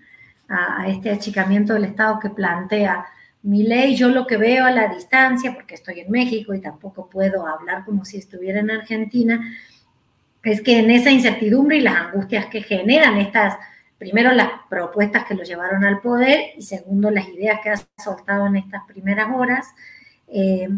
a, 0.48 0.88
este 0.88 1.10
achicamiento 1.10 1.74
del 1.74 1.84
Estado 1.84 2.18
que 2.18 2.30
plantea 2.30 3.04
mi 3.42 3.62
ley. 3.62 3.96
Yo 3.96 4.08
lo 4.08 4.26
que 4.26 4.36
veo 4.36 4.64
a 4.64 4.70
la 4.70 4.88
distancia, 4.88 5.54
porque 5.54 5.74
estoy 5.74 6.00
en 6.00 6.10
México 6.10 6.54
y 6.54 6.60
tampoco 6.60 7.08
puedo 7.08 7.46
hablar 7.46 7.84
como 7.84 8.04
si 8.04 8.18
estuviera 8.18 8.60
en 8.60 8.70
Argentina, 8.70 9.40
es 10.42 10.62
que 10.62 10.78
en 10.78 10.90
esa 10.90 11.10
incertidumbre 11.10 11.78
y 11.78 11.80
las 11.82 11.96
angustias 11.96 12.46
que 12.46 12.62
generan 12.62 13.18
estas, 13.18 13.56
primero 13.98 14.32
las 14.32 14.48
propuestas 14.70 15.24
que 15.24 15.34
lo 15.34 15.42
llevaron 15.42 15.84
al 15.84 16.00
poder 16.00 16.52
y 16.56 16.62
segundo 16.62 17.10
las 17.10 17.28
ideas 17.28 17.60
que 17.62 17.70
ha 17.70 17.76
soltado 18.02 18.46
en 18.46 18.56
estas 18.56 18.84
primeras 18.86 19.28
horas, 19.34 19.66
eh, 20.28 20.68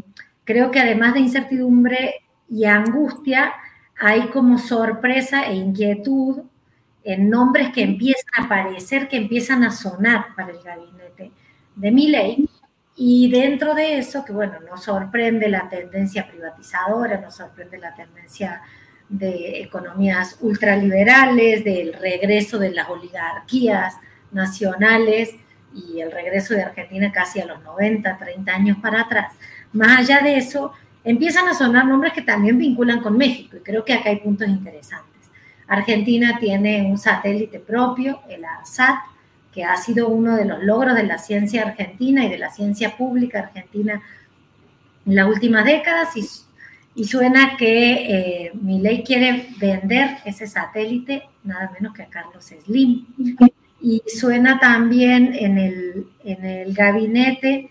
creo 0.45 0.71
que 0.71 0.81
además 0.81 1.14
de 1.14 1.21
incertidumbre 1.21 2.23
y 2.49 2.64
angustia, 2.64 3.52
hay 3.99 4.29
como 4.29 4.59
sorpresa 4.59 5.45
e 5.45 5.55
inquietud 5.55 6.40
en 7.05 7.31
nombres 7.31 7.71
que 7.71 7.83
empiezan 7.83 8.31
a 8.35 8.45
aparecer, 8.45 9.09
que 9.09 9.17
empiezan 9.17 9.62
a 9.62 9.71
sonar 9.71 10.35
para 10.35 10.50
el 10.50 10.62
gabinete 10.62 11.31
de 11.76 11.90
mi 11.90 12.09
ley. 12.09 12.49
Y 13.02 13.30
dentro 13.30 13.73
de 13.75 13.97
eso, 13.97 14.26
que 14.26 14.33
bueno, 14.35 14.61
nos 14.69 14.85
sorprende 14.85 15.49
la 15.49 15.71
tendencia 15.71 16.28
privatizadora, 16.28 17.19
nos 17.19 17.35
sorprende 17.35 17.78
la 17.78 17.95
tendencia 17.95 18.61
de 19.09 19.62
economías 19.62 20.37
ultraliberales, 20.42 21.64
del 21.64 21.95
regreso 21.95 22.59
de 22.59 22.73
las 22.73 22.90
oligarquías 22.90 23.95
nacionales 24.33 25.35
y 25.75 25.99
el 26.00 26.12
regreso 26.12 26.52
de 26.52 26.64
Argentina 26.64 27.11
casi 27.11 27.40
a 27.40 27.47
los 27.47 27.62
90, 27.62 28.19
30 28.19 28.54
años 28.54 28.76
para 28.83 29.00
atrás. 29.00 29.33
Más 29.73 30.00
allá 30.00 30.21
de 30.21 30.37
eso, 30.37 30.75
empiezan 31.02 31.49
a 31.49 31.54
sonar 31.54 31.87
nombres 31.87 32.12
que 32.12 32.21
también 32.21 32.59
vinculan 32.59 33.00
con 33.00 33.16
México 33.16 33.57
y 33.57 33.61
creo 33.61 33.83
que 33.83 33.95
acá 33.95 34.11
hay 34.11 34.16
puntos 34.16 34.47
interesantes. 34.47 35.30
Argentina 35.66 36.37
tiene 36.38 36.83
un 36.83 36.99
satélite 36.99 37.61
propio, 37.61 38.21
el 38.28 38.45
ARSAT, 38.45 38.97
que 39.52 39.64
ha 39.64 39.76
sido 39.76 40.09
uno 40.09 40.37
de 40.37 40.45
los 40.45 40.62
logros 40.62 40.95
de 40.95 41.02
la 41.04 41.19
ciencia 41.19 41.62
argentina 41.62 42.25
y 42.25 42.28
de 42.28 42.38
la 42.38 42.50
ciencia 42.50 42.97
pública 42.97 43.40
argentina 43.40 44.02
en 45.07 45.14
las 45.14 45.26
últimas 45.26 45.64
décadas 45.64 46.11
y, 46.16 47.04
suena 47.04 47.57
que 47.57 47.92
eh, 47.92 48.52
mi 48.61 48.78
ley 48.78 49.02
quiere 49.02 49.49
vender 49.59 50.19
ese 50.26 50.47
satélite 50.47 51.23
nada 51.45 51.73
menos 51.73 51.95
que 51.95 52.02
a 52.02 52.07
Carlos 52.07 52.45
Slim. 52.45 53.07
Y 53.80 54.02
suena 54.07 54.59
también 54.59 55.35
en 55.35 55.57
el, 55.57 56.07
en 56.25 56.45
el 56.45 56.75
gabinete 56.75 57.71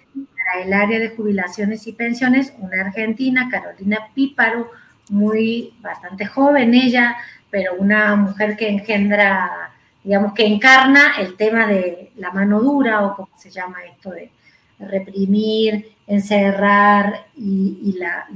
el 0.64 0.74
área 0.74 1.00
de 1.00 1.10
jubilaciones 1.10 1.86
y 1.88 1.94
pensiones, 1.94 2.54
una 2.60 2.82
argentina, 2.82 3.50
Carolina 3.50 4.10
Píparo, 4.14 4.70
muy 5.10 5.74
bastante 5.82 6.26
joven 6.26 6.74
ella, 6.74 7.18
pero 7.50 7.76
una 7.76 8.16
mujer 8.16 8.56
que 8.58 8.70
engendra, 8.70 9.72
digamos, 10.10 10.34
que 10.34 10.44
encarna 10.44 11.18
el 11.20 11.36
tema 11.36 11.68
de 11.68 12.14
la 12.16 12.32
mano 12.32 12.60
dura 12.60 13.06
o 13.06 13.16
como 13.16 13.30
se 13.38 13.52
llama 13.52 13.84
esto 13.84 14.10
de 14.10 14.32
reprimir, 14.80 15.92
encerrar 16.08 17.28
y, 17.38 17.96
la, 17.96 18.28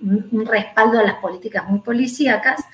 un 0.00 0.46
respaldo 0.46 1.00
a 1.00 1.02
las 1.02 1.16
políticas 1.16 1.68
muy 1.68 1.80
policíacas. 1.80 2.64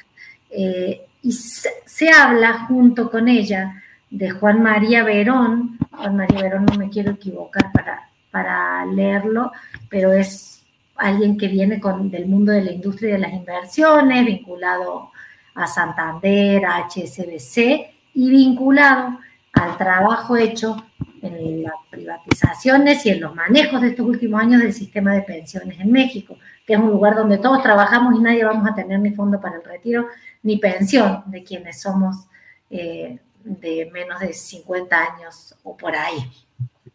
Eh, 0.50 1.06
y 1.22 1.32
se, 1.32 2.10
habla 2.10 2.66
junto 2.66 3.10
con 3.10 3.28
ella 3.28 3.82
de 4.10 4.28
Juan 4.28 4.62
María 4.62 5.04
Verón, 5.04 5.78
Juan 5.90 6.14
María 6.14 6.42
Verón 6.42 6.66
no 6.66 6.76
me 6.76 6.90
quiero 6.90 7.12
equivocar 7.12 7.72
para 7.72 8.10
para 8.30 8.84
leerlo, 8.84 9.52
pero 9.88 10.12
es 10.12 10.62
alguien 10.96 11.38
que 11.38 11.48
viene 11.48 11.80
con, 11.80 12.10
del 12.10 12.26
mundo 12.26 12.52
de 12.52 12.62
la 12.62 12.72
industria 12.72 13.08
y 13.08 13.12
de 13.12 13.18
las 13.20 13.32
inversiones, 13.32 14.26
vinculado 14.26 15.12
a 15.54 15.66
Santander, 15.66 16.64
a 16.66 16.86
HSBC 16.88 17.91
y 18.14 18.30
vinculado 18.30 19.18
al 19.52 19.76
trabajo 19.76 20.36
hecho 20.36 20.84
en 21.22 21.62
las 21.62 21.74
privatizaciones 21.90 23.06
y 23.06 23.10
en 23.10 23.20
los 23.20 23.34
manejos 23.34 23.80
de 23.80 23.88
estos 23.88 24.06
últimos 24.06 24.40
años 24.40 24.60
del 24.60 24.72
sistema 24.72 25.14
de 25.14 25.22
pensiones 25.22 25.78
en 25.78 25.92
México, 25.92 26.36
que 26.66 26.74
es 26.74 26.78
un 26.78 26.90
lugar 26.90 27.14
donde 27.14 27.38
todos 27.38 27.62
trabajamos 27.62 28.18
y 28.18 28.22
nadie 28.22 28.44
vamos 28.44 28.68
a 28.68 28.74
tener 28.74 28.98
ni 28.98 29.12
fondo 29.12 29.40
para 29.40 29.56
el 29.56 29.64
retiro 29.64 30.08
ni 30.42 30.56
pensión 30.56 31.22
de 31.26 31.44
quienes 31.44 31.80
somos 31.80 32.26
eh, 32.70 33.18
de 33.44 33.90
menos 33.92 34.20
de 34.20 34.32
50 34.32 34.96
años 34.96 35.54
o 35.62 35.76
por 35.76 35.94
ahí. 35.94 36.30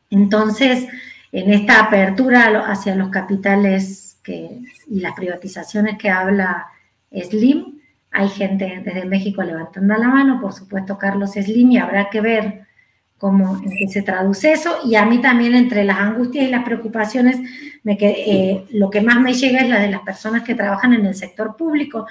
Entonces, 0.10 0.88
en 1.32 1.52
esta 1.52 1.86
apertura 1.86 2.70
hacia 2.70 2.96
los 2.96 3.10
capitales 3.10 4.20
y 4.26 5.00
las 5.00 5.14
privatizaciones 5.14 5.98
que 5.98 6.10
habla 6.10 6.68
Slim, 7.12 7.77
hay 8.12 8.30
gente 8.30 8.82
desde 8.84 9.06
México 9.06 9.44
levantando 9.44 9.96
la 9.96 10.08
mano, 10.08 10.40
por 10.42 10.54
supuesto 10.54 10.98
Carlos 10.98 11.32
Slim, 11.34 11.72
y 11.72 11.78
habrá 11.78 12.10
que 12.10 12.22
ver 12.22 12.68
cómo 13.18 13.62
se 13.90 14.02
traduce 14.02 14.52
eso. 14.52 14.78
Y 14.86 14.96
a 14.96 15.06
mí 15.06 15.20
también 15.20 15.56
entre 15.56 15.84
las 15.84 15.98
angustias 15.98 16.46
y 16.46 16.52
las 16.52 16.64
preocupaciones, 16.64 17.38
me 17.84 17.98
eh, 18.00 18.66
lo 18.72 18.90
que 18.90 19.02
más 19.02 19.20
me 19.20 19.34
llega 19.34 19.60
es 19.60 19.70
la 19.70 19.80
de 19.80 19.90
las 19.90 20.02
personas 20.02 20.44
que 20.44 20.56
trabajan 20.56 20.94
en 20.94 21.06
el 21.06 21.16
sector 21.16 21.56
público, 21.56 22.08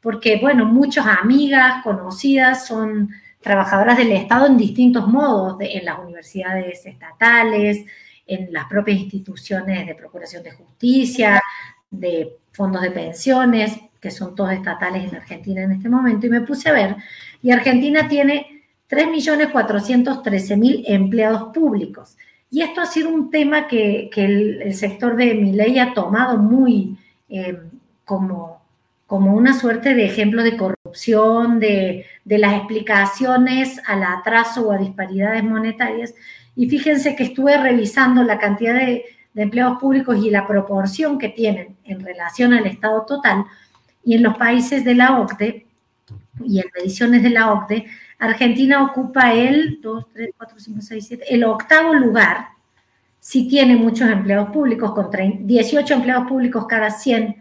porque, 0.00 0.38
bueno, 0.40 0.64
muchas 0.66 1.06
amigas, 1.06 1.82
conocidas, 1.82 2.66
son 2.66 3.10
trabajadoras 3.40 3.96
del 3.96 4.12
Estado 4.12 4.46
en 4.46 4.56
distintos 4.56 5.06
modos, 5.08 5.56
en 5.60 5.84
las 5.84 5.98
universidades 5.98 6.84
estatales, 6.86 7.84
en 8.26 8.52
las 8.52 8.66
propias 8.66 8.98
instituciones 8.98 9.86
de 9.86 9.94
Procuración 9.94 10.42
de 10.42 10.50
Justicia, 10.52 11.42
de 11.90 12.36
fondos 12.52 12.82
de 12.82 12.90
pensiones, 12.90 13.78
que 14.00 14.10
son 14.10 14.34
todos 14.34 14.52
estatales 14.52 15.04
en 15.04 15.16
Argentina 15.16 15.62
en 15.62 15.72
este 15.72 15.88
momento, 15.88 16.26
y 16.26 16.30
me 16.30 16.42
puse 16.42 16.68
a 16.68 16.72
ver, 16.72 16.96
y 17.42 17.50
Argentina 17.50 18.08
tiene 18.08 18.64
3.413.000 18.90 20.84
empleados 20.86 21.52
públicos. 21.52 22.16
Y 22.50 22.62
esto 22.62 22.80
ha 22.80 22.86
sido 22.86 23.10
un 23.10 23.30
tema 23.30 23.66
que, 23.66 24.10
el, 24.16 24.74
sector 24.74 25.16
de 25.16 25.34
mi 25.34 25.52
ley 25.52 25.78
ha 25.78 25.92
tomado 25.92 26.38
muy 26.38 26.96
eh, 27.28 27.58
como, 28.04 28.62
como 29.06 29.34
una 29.34 29.52
suerte 29.58 29.94
de 29.94 30.06
ejemplo 30.06 30.42
de 30.42 30.56
corrupción, 30.56 31.60
de, 31.60 32.06
de 32.24 32.38
las 32.38 32.54
explicaciones 32.54 33.80
al 33.86 34.02
atraso 34.02 34.68
o 34.68 34.72
a 34.72 34.78
disparidades 34.78 35.44
monetarias. 35.44 36.14
Y 36.56 36.68
fíjense 36.68 37.14
que 37.14 37.24
estuve 37.24 37.56
revisando 37.58 38.22
la 38.22 38.38
cantidad 38.38 38.74
de, 38.74 39.04
empleados 39.34 39.78
públicos 39.78 40.16
y 40.18 40.30
la 40.30 40.46
proporción 40.46 41.18
que 41.18 41.28
tienen 41.28 41.76
en 41.84 42.00
relación 42.00 42.52
al 42.52 42.66
Estado 42.66 43.04
total. 43.06 43.44
Y 44.04 44.14
en 44.14 44.22
los 44.22 44.36
países 44.36 44.84
de 44.84 44.94
la 44.94 45.18
OCDE 45.20 45.66
y 46.44 46.60
en 46.60 46.66
mediciones 46.74 47.22
de 47.22 47.30
la 47.30 47.52
OCDE, 47.52 47.86
Argentina 48.18 48.82
ocupa 48.82 49.32
el 49.32 49.80
2, 49.80 50.08
3, 50.12 50.30
4, 50.36 50.56
5, 50.58 50.80
6, 50.80 51.04
7, 51.06 51.24
el 51.28 51.44
octavo 51.44 51.94
lugar. 51.94 52.48
Si 53.20 53.48
tiene 53.48 53.76
muchos 53.76 54.08
empleados 54.08 54.50
públicos, 54.50 54.92
con 54.92 55.10
18 55.10 55.94
empleados 55.94 56.26
públicos 56.26 56.66
cada 56.68 56.90
100 56.90 57.36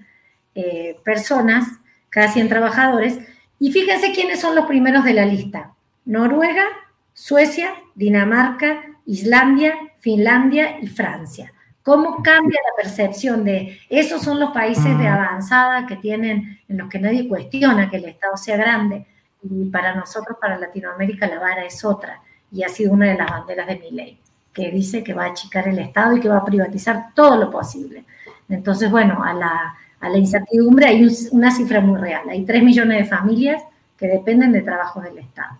eh, 0.55 0.95
personas, 1.03 1.67
cada 2.09 2.27
100 2.27 2.49
trabajadores. 2.49 3.19
Y 3.59 3.71
fíjense 3.71 4.11
quiénes 4.13 4.39
son 4.39 4.55
los 4.55 4.65
primeros 4.65 5.03
de 5.03 5.13
la 5.13 5.25
lista. 5.25 5.73
Noruega, 6.05 6.65
Suecia, 7.13 7.73
Dinamarca, 7.95 8.83
Islandia, 9.05 9.73
Finlandia 9.99 10.79
y 10.81 10.87
Francia. 10.87 11.53
¿Cómo 11.88 12.22
cambia 12.22 12.60
la 12.65 12.84
percepción 12.84 13.46
de 13.46 13.79
esos 13.88 14.22
son 14.22 14.41
los 14.41 14.51
países 14.51 14.98
de 14.98 15.08
avanzada 15.08 15.88
que 15.88 15.96
tienen, 15.96 16.60
en 16.67 16.77
los 16.77 16.89
que 16.89 17.00
nadie 17.00 17.29
cuestiona 17.29 17.89
que 17.89 17.96
el 17.96 18.03
Estado 18.03 18.36
sea 18.36 18.58
grande? 18.58 19.06
Y 19.41 19.70
para 19.70 19.96
nosotros, 19.96 20.38
para 20.38 20.58
Latinoamérica, 20.60 21.29
la 21.29 21.39
vara 21.39 21.63
es 21.63 21.86
otra. 21.86 22.22
Y 22.51 22.63
ha 22.63 22.67
sido 22.67 22.91
una 22.91 23.06
de 23.06 23.15
las 23.15 23.32
banderas 23.32 23.67
de 23.67 23.79
mi 23.79 23.91
ley, 23.91 24.20
que 24.51 24.70
dice 24.70 25.01
que 25.01 25.13
va 25.13 25.27
a 25.27 25.29
achicar 25.29 25.70
el 25.70 25.79
Estado 25.79 26.17
y 26.17 26.20
que 26.20 26.27
va 26.27 26.39
a 26.39 26.44
privatizar 26.44 27.13
todo 27.15 27.38
lo 27.38 27.50
posible. 27.50 28.03
Entonces, 28.50 28.91
bueno, 28.91 29.24
a 29.24 29.34
la, 29.34 29.77
a 30.01 30.10
la 30.10 30.17
incertidumbre 30.17 30.88
hay 30.88 31.08
una 31.32 31.51
cifra 31.51 31.79
muy 31.79 32.01
real. 32.01 32.27
Hay 32.27 32.44
3 32.44 32.63
millones 32.63 32.98
de 32.98 33.06
familias 33.06 33.63
que 33.98 34.08
dependen 34.08 34.51
de 34.51 34.62
trabajos 34.62 35.06
del 35.06 35.20
Estado, 35.20 35.58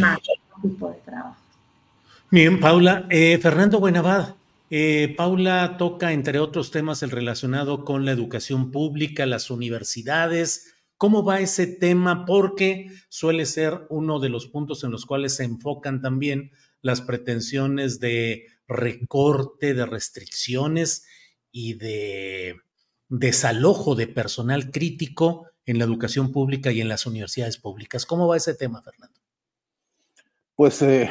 más 0.00 0.20
tipo 0.62 0.88
de 0.88 0.96
trabajo. 1.04 1.36
Bien, 2.30 2.58
Paula. 2.60 3.04
Eh, 3.10 3.36
Fernando 3.42 3.78
Buenavad, 3.78 4.36
eh, 4.70 5.14
Paula 5.16 5.76
toca, 5.78 6.12
entre 6.12 6.38
otros 6.40 6.70
temas, 6.70 7.02
el 7.02 7.10
relacionado 7.10 7.84
con 7.84 8.04
la 8.04 8.12
educación 8.12 8.70
pública, 8.70 9.26
las 9.26 9.50
universidades. 9.50 10.74
¿Cómo 10.96 11.24
va 11.24 11.40
ese 11.40 11.66
tema? 11.66 12.24
Porque 12.24 12.88
suele 13.08 13.46
ser 13.46 13.86
uno 13.90 14.18
de 14.18 14.28
los 14.28 14.46
puntos 14.46 14.82
en 14.82 14.90
los 14.90 15.06
cuales 15.06 15.36
se 15.36 15.44
enfocan 15.44 16.00
también 16.00 16.50
las 16.82 17.00
pretensiones 17.00 18.00
de 18.00 18.46
recorte, 18.66 19.74
de 19.74 19.86
restricciones 19.86 21.06
y 21.52 21.74
de 21.74 22.56
desalojo 23.08 23.94
de 23.94 24.08
personal 24.08 24.70
crítico 24.70 25.46
en 25.64 25.78
la 25.78 25.84
educación 25.84 26.32
pública 26.32 26.72
y 26.72 26.80
en 26.80 26.88
las 26.88 27.06
universidades 27.06 27.58
públicas. 27.58 28.06
¿Cómo 28.06 28.26
va 28.26 28.36
ese 28.36 28.54
tema, 28.54 28.82
Fernando? 28.82 29.20
Pues 30.54 30.80
eh, 30.82 31.10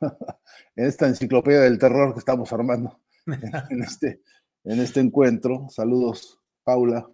en 0.78 0.86
esta 0.86 1.08
enciclopedia 1.08 1.60
del 1.60 1.78
terror 1.78 2.12
que 2.12 2.20
estamos 2.20 2.52
armando 2.52 3.00
en 3.70 3.82
este, 3.82 4.22
en 4.62 4.78
este 4.80 5.00
encuentro. 5.00 5.66
Saludos, 5.70 6.40
Paula, 6.62 7.10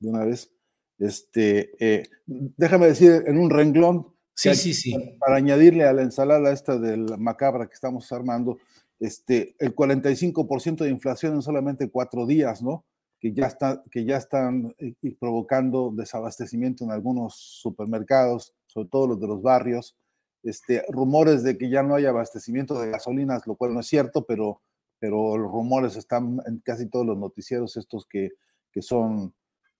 de 0.00 0.10
una 0.10 0.24
vez. 0.24 0.50
Este, 0.98 1.70
eh, 1.78 2.08
déjame 2.26 2.86
decir 2.86 3.22
en 3.26 3.38
un 3.38 3.50
renglón, 3.50 4.08
sí, 4.34 4.54
sí, 4.56 4.74
sí. 4.74 5.16
Para, 5.20 5.36
añadirle 5.36 5.84
a 5.84 5.92
la 5.92 6.02
ensalada 6.02 6.52
esta 6.52 6.76
del 6.76 7.06
macabra 7.16 7.68
que 7.68 7.74
estamos 7.74 8.10
armando, 8.10 8.58
este, 8.98 9.54
el 9.60 9.76
45% 9.76 10.78
de 10.78 10.90
inflación 10.90 11.34
en 11.34 11.42
solamente 11.42 11.90
cuatro 11.90 12.26
días, 12.26 12.62
¿no? 12.62 12.84
Que 13.20 13.32
ya, 13.32 13.46
está, 13.46 13.82
que 13.92 14.04
ya 14.04 14.16
están 14.16 14.74
eh, 14.78 14.94
provocando 15.20 15.92
desabastecimiento 15.94 16.82
en 16.82 16.90
algunos 16.90 17.36
supermercados, 17.36 18.54
sobre 18.66 18.88
todo 18.88 19.06
los 19.06 19.20
de 19.20 19.28
los 19.28 19.40
barrios 19.40 19.96
este, 20.44 20.84
rumores 20.90 21.42
de 21.42 21.56
que 21.56 21.70
ya 21.70 21.82
no 21.82 21.94
hay 21.94 22.04
abastecimiento 22.04 22.78
de 22.78 22.90
gasolinas, 22.90 23.46
lo 23.46 23.56
cual 23.56 23.72
no 23.72 23.80
es 23.80 23.86
cierto, 23.86 24.24
pero, 24.26 24.60
pero 24.98 25.36
los 25.38 25.50
rumores 25.50 25.96
están 25.96 26.38
en 26.46 26.58
casi 26.58 26.86
todos 26.86 27.06
los 27.06 27.18
noticieros 27.18 27.76
estos 27.78 28.06
que, 28.06 28.32
que 28.70 28.82
son 28.82 29.34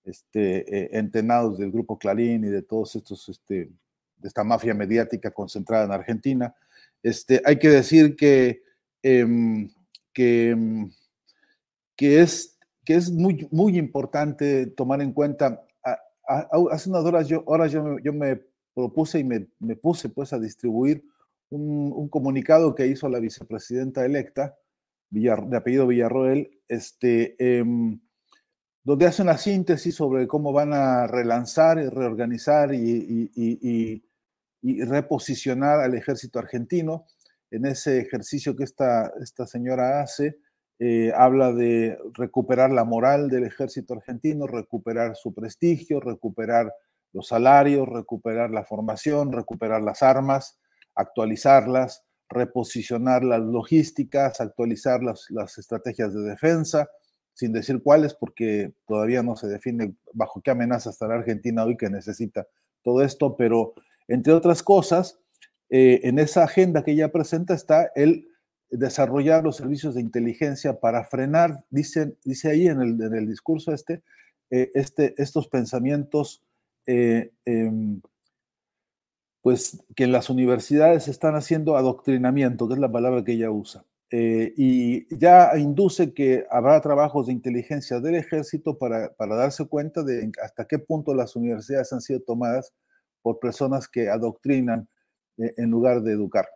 este, 0.05 0.59
eh, 0.75 0.89
entenados 0.93 1.59
del 1.59 1.71
grupo 1.71 1.99
Clarín 1.99 2.45
y 2.45 2.49
de 2.49 2.63
todos 2.63 2.97
estos, 2.97 3.29
este, 3.29 3.71
de 4.17 4.29
esta 4.29 4.43
mafia 4.43 4.73
mediática 4.73 5.31
concentrada 5.31 5.85
en 5.85 5.93
Argentina. 5.93 6.55
Este, 7.03 7.43
hay 7.45 7.59
que 7.59 7.69
decir 7.69 8.17
que, 8.17 8.63
em, 9.03 9.71
que, 10.15 10.51
em, 10.51 10.91
que, 11.95 12.23
es, 12.23 12.59
que 12.87 12.95
es 12.95 13.11
muy, 13.11 13.47
muy 13.51 13.77
importante 13.77 14.67
tomar 14.69 15.03
en 15.03 15.13
cuenta, 15.13 15.63
hace 16.27 16.89
unas 16.89 17.05
horas 17.05 17.29
yo, 17.29 17.43
horas 17.45 17.71
yo, 17.71 17.99
yo 17.99 18.15
me 18.15 18.41
propuse 18.75 19.21
y 19.21 19.25
me, 19.25 19.47
puse 19.77 20.09
pues 20.09 20.33
a 20.33 20.39
distribuir 20.39 21.05
un, 21.51 22.09
comunicado 22.09 22.75
que 22.75 22.87
hizo 22.87 23.09
la 23.09 23.21
vicepresidenta 23.21 24.05
electa, 24.05 24.57
de 25.11 25.57
apellido 25.57 25.87
Villarroel, 25.87 26.61
este, 26.67 27.37
em, 27.39 28.01
donde 28.83 29.07
hace 29.07 29.23
una 29.23 29.39
síntesis 29.39 29.95
sobre 29.95 30.27
cómo 30.27 30.53
van 30.53 30.73
a 30.73 31.07
relanzar 31.07 31.79
y 31.79 31.89
reorganizar 31.89 32.75
y, 32.75 34.03
reposicionar 34.63 35.81
al 35.81 35.95
ejército 35.95 36.39
argentino. 36.39 37.07
En 37.51 37.67
ese 37.67 38.01
ejercicio 38.01 38.57
que 38.57 38.65
esta, 38.65 39.13
esta 39.21 39.47
señora 39.47 40.01
hace, 40.01 40.39
eh, 40.79 41.13
habla 41.15 41.53
de 41.53 41.99
recuperar 42.15 42.73
la 42.73 42.85
moral 42.85 43.29
del 43.29 43.45
ejército 43.45 43.95
argentino, 43.95 44.47
recuperar 44.47 45.17
su 45.17 45.33
prestigio, 45.33 46.01
recuperar 46.01 46.73
los 47.15 47.29
salarios, 47.29 47.89
recuperar 47.89 48.51
la 48.51 48.65
formación, 48.65 49.33
recuperar 49.33 49.83
las 49.83 50.03
armas, 50.03 50.59
actualizarlas, 50.95 52.05
reposicionar 52.29 53.25
las 53.25 53.41
logísticas, 53.41 54.41
actualizar 54.41 55.01
las, 55.03 55.59
estrategias 55.59 56.13
de 56.13 56.23
defensa, 56.23 56.91
sin 57.33 57.53
decir 57.53 57.83
cuáles, 57.83 58.15
porque 58.15 58.75
todavía 58.87 59.23
no 59.23 59.37
se 59.37 59.47
define 59.47 59.95
bajo 60.13 60.43
qué 60.43 60.51
amenaza 60.51 60.91
está 60.91 61.09
la 61.09 61.15
Argentina 61.15 61.65
hoy 61.65 61.77
que 61.77 61.89
necesita 61.89 62.47
todo 62.83 63.03
esto, 63.03 63.37
pero 63.37 63.75
entre 64.09 64.33
otras 64.33 64.63
cosas, 64.63 65.19
eh, 65.71 66.01
en 66.05 66.19
esa 66.19 66.45
agenda 66.45 66.85
que 66.85 66.93
ella 66.93 67.11
presenta 67.11 67.55
está 67.55 67.91
el 67.95 68.29
desarrollar 68.71 69.45
los 69.45 69.57
servicios 69.57 69.95
de 69.95 70.01
inteligencia 70.01 70.81
para 70.81 71.05
frenar, 71.05 71.65
dice, 71.71 72.17
dice 72.25 72.51
ahí 72.51 72.67
en 72.67 72.81
el, 72.81 73.27
discurso 73.29 73.73
este, 73.73 74.03
eh, 74.51 74.71
este, 74.75 75.15
estos 75.17 75.49
pensamientos 75.49 76.44
eh, 76.87 77.33
em, 77.45 78.01
pues 79.43 79.83
que 79.95 80.05
en 80.05 80.13
las 80.13 80.31
universidades 80.31 81.09
están 81.09 81.35
haciendo 81.35 81.77
adoctrinamiento, 81.77 82.67
que 82.67 82.75
es 82.75 82.81
la 82.81 82.91
palabra 82.91 83.25
que 83.25 83.33
ella 83.33 83.51
usa. 83.51 83.85
Eh, 84.11 84.55
y 84.57 85.17
ya 85.17 85.51
induce 85.59 86.15
que 86.15 86.47
habrá 86.51 86.81
trabajos 86.81 87.27
de 87.27 87.33
inteligencia 87.33 88.01
del 88.01 88.15
ejército 88.15 88.79
para, 88.79 89.13
para, 89.15 89.35
darse 89.35 89.67
cuenta 89.67 90.03
de 90.03 90.31
hasta 90.43 90.67
qué 90.67 90.79
punto 90.79 91.15
las 91.15 91.37
universidades 91.37 91.93
han 91.93 92.01
sido 92.01 92.21
tomadas 92.21 92.73
por 93.23 93.41
personas 93.41 93.89
que 93.89 94.09
adoctrinan 94.09 94.89
eh, 95.39 95.53
en 95.57 95.71
lugar 95.71 96.03
de 96.03 96.13
educar. 96.13 96.47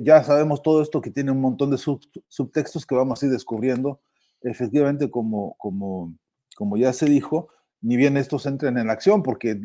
ya 0.00 0.22
sabemos 0.24 0.62
todo 0.62 0.82
esto 0.82 1.00
que 1.00 1.10
tiene 1.10 1.30
un 1.30 1.40
montón 1.40 1.70
de 1.70 1.78
subtextos 1.78 2.84
que 2.84 2.94
vamos 2.94 3.22
a 3.22 3.26
ir 3.26 3.32
descubriendo. 3.32 4.00
Efectivamente, 4.42 5.10
como, 5.10 5.54
como, 5.58 6.14
como 6.56 6.76
ya 6.76 6.92
se 6.92 7.06
dijo, 7.06 7.48
ni 7.80 7.96
bien 7.96 8.16
estos 8.16 8.46
entren 8.46 8.78
en 8.78 8.90
acción, 8.90 9.22
porque 9.22 9.60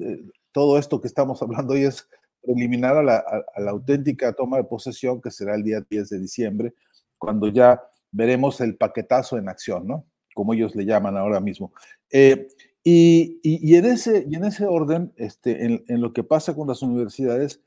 eh, 0.00 0.24
todo 0.52 0.78
esto 0.78 1.00
que 1.00 1.08
estamos 1.08 1.42
hablando 1.42 1.74
hoy 1.74 1.84
es 1.84 2.08
preliminar 2.42 2.96
a 2.96 3.02
la, 3.02 3.70
auténtica 3.70 4.32
toma 4.32 4.58
de 4.58 4.64
posesión 4.64 5.20
que 5.20 5.30
será 5.30 5.54
el 5.54 5.64
día 5.64 5.84
10 5.88 6.08
de 6.08 6.18
diciembre 6.20 6.74
cuando 7.18 7.48
ya 7.48 7.82
veremos 8.12 8.60
el 8.60 8.76
paquetazo 8.76 9.36
en 9.36 9.48
acción, 9.48 9.86
¿no? 9.86 10.06
Como 10.34 10.54
ellos 10.54 10.74
le 10.76 10.84
llaman 10.84 11.16
ahora 11.16 11.40
mismo. 11.40 11.72
Eh, 12.10 12.48
y, 12.88 13.74
en 13.74 13.84
ese, 13.84 14.24
y 14.28 14.36
en 14.36 14.44
ese 14.44 14.64
orden, 14.64 15.12
este, 15.16 15.64
en, 15.64 16.00
lo 16.00 16.12
que 16.12 16.22
pasa 16.22 16.54
con 16.54 16.68
las 16.68 16.82
universidades, 16.82 17.60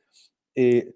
eh, 0.55 0.93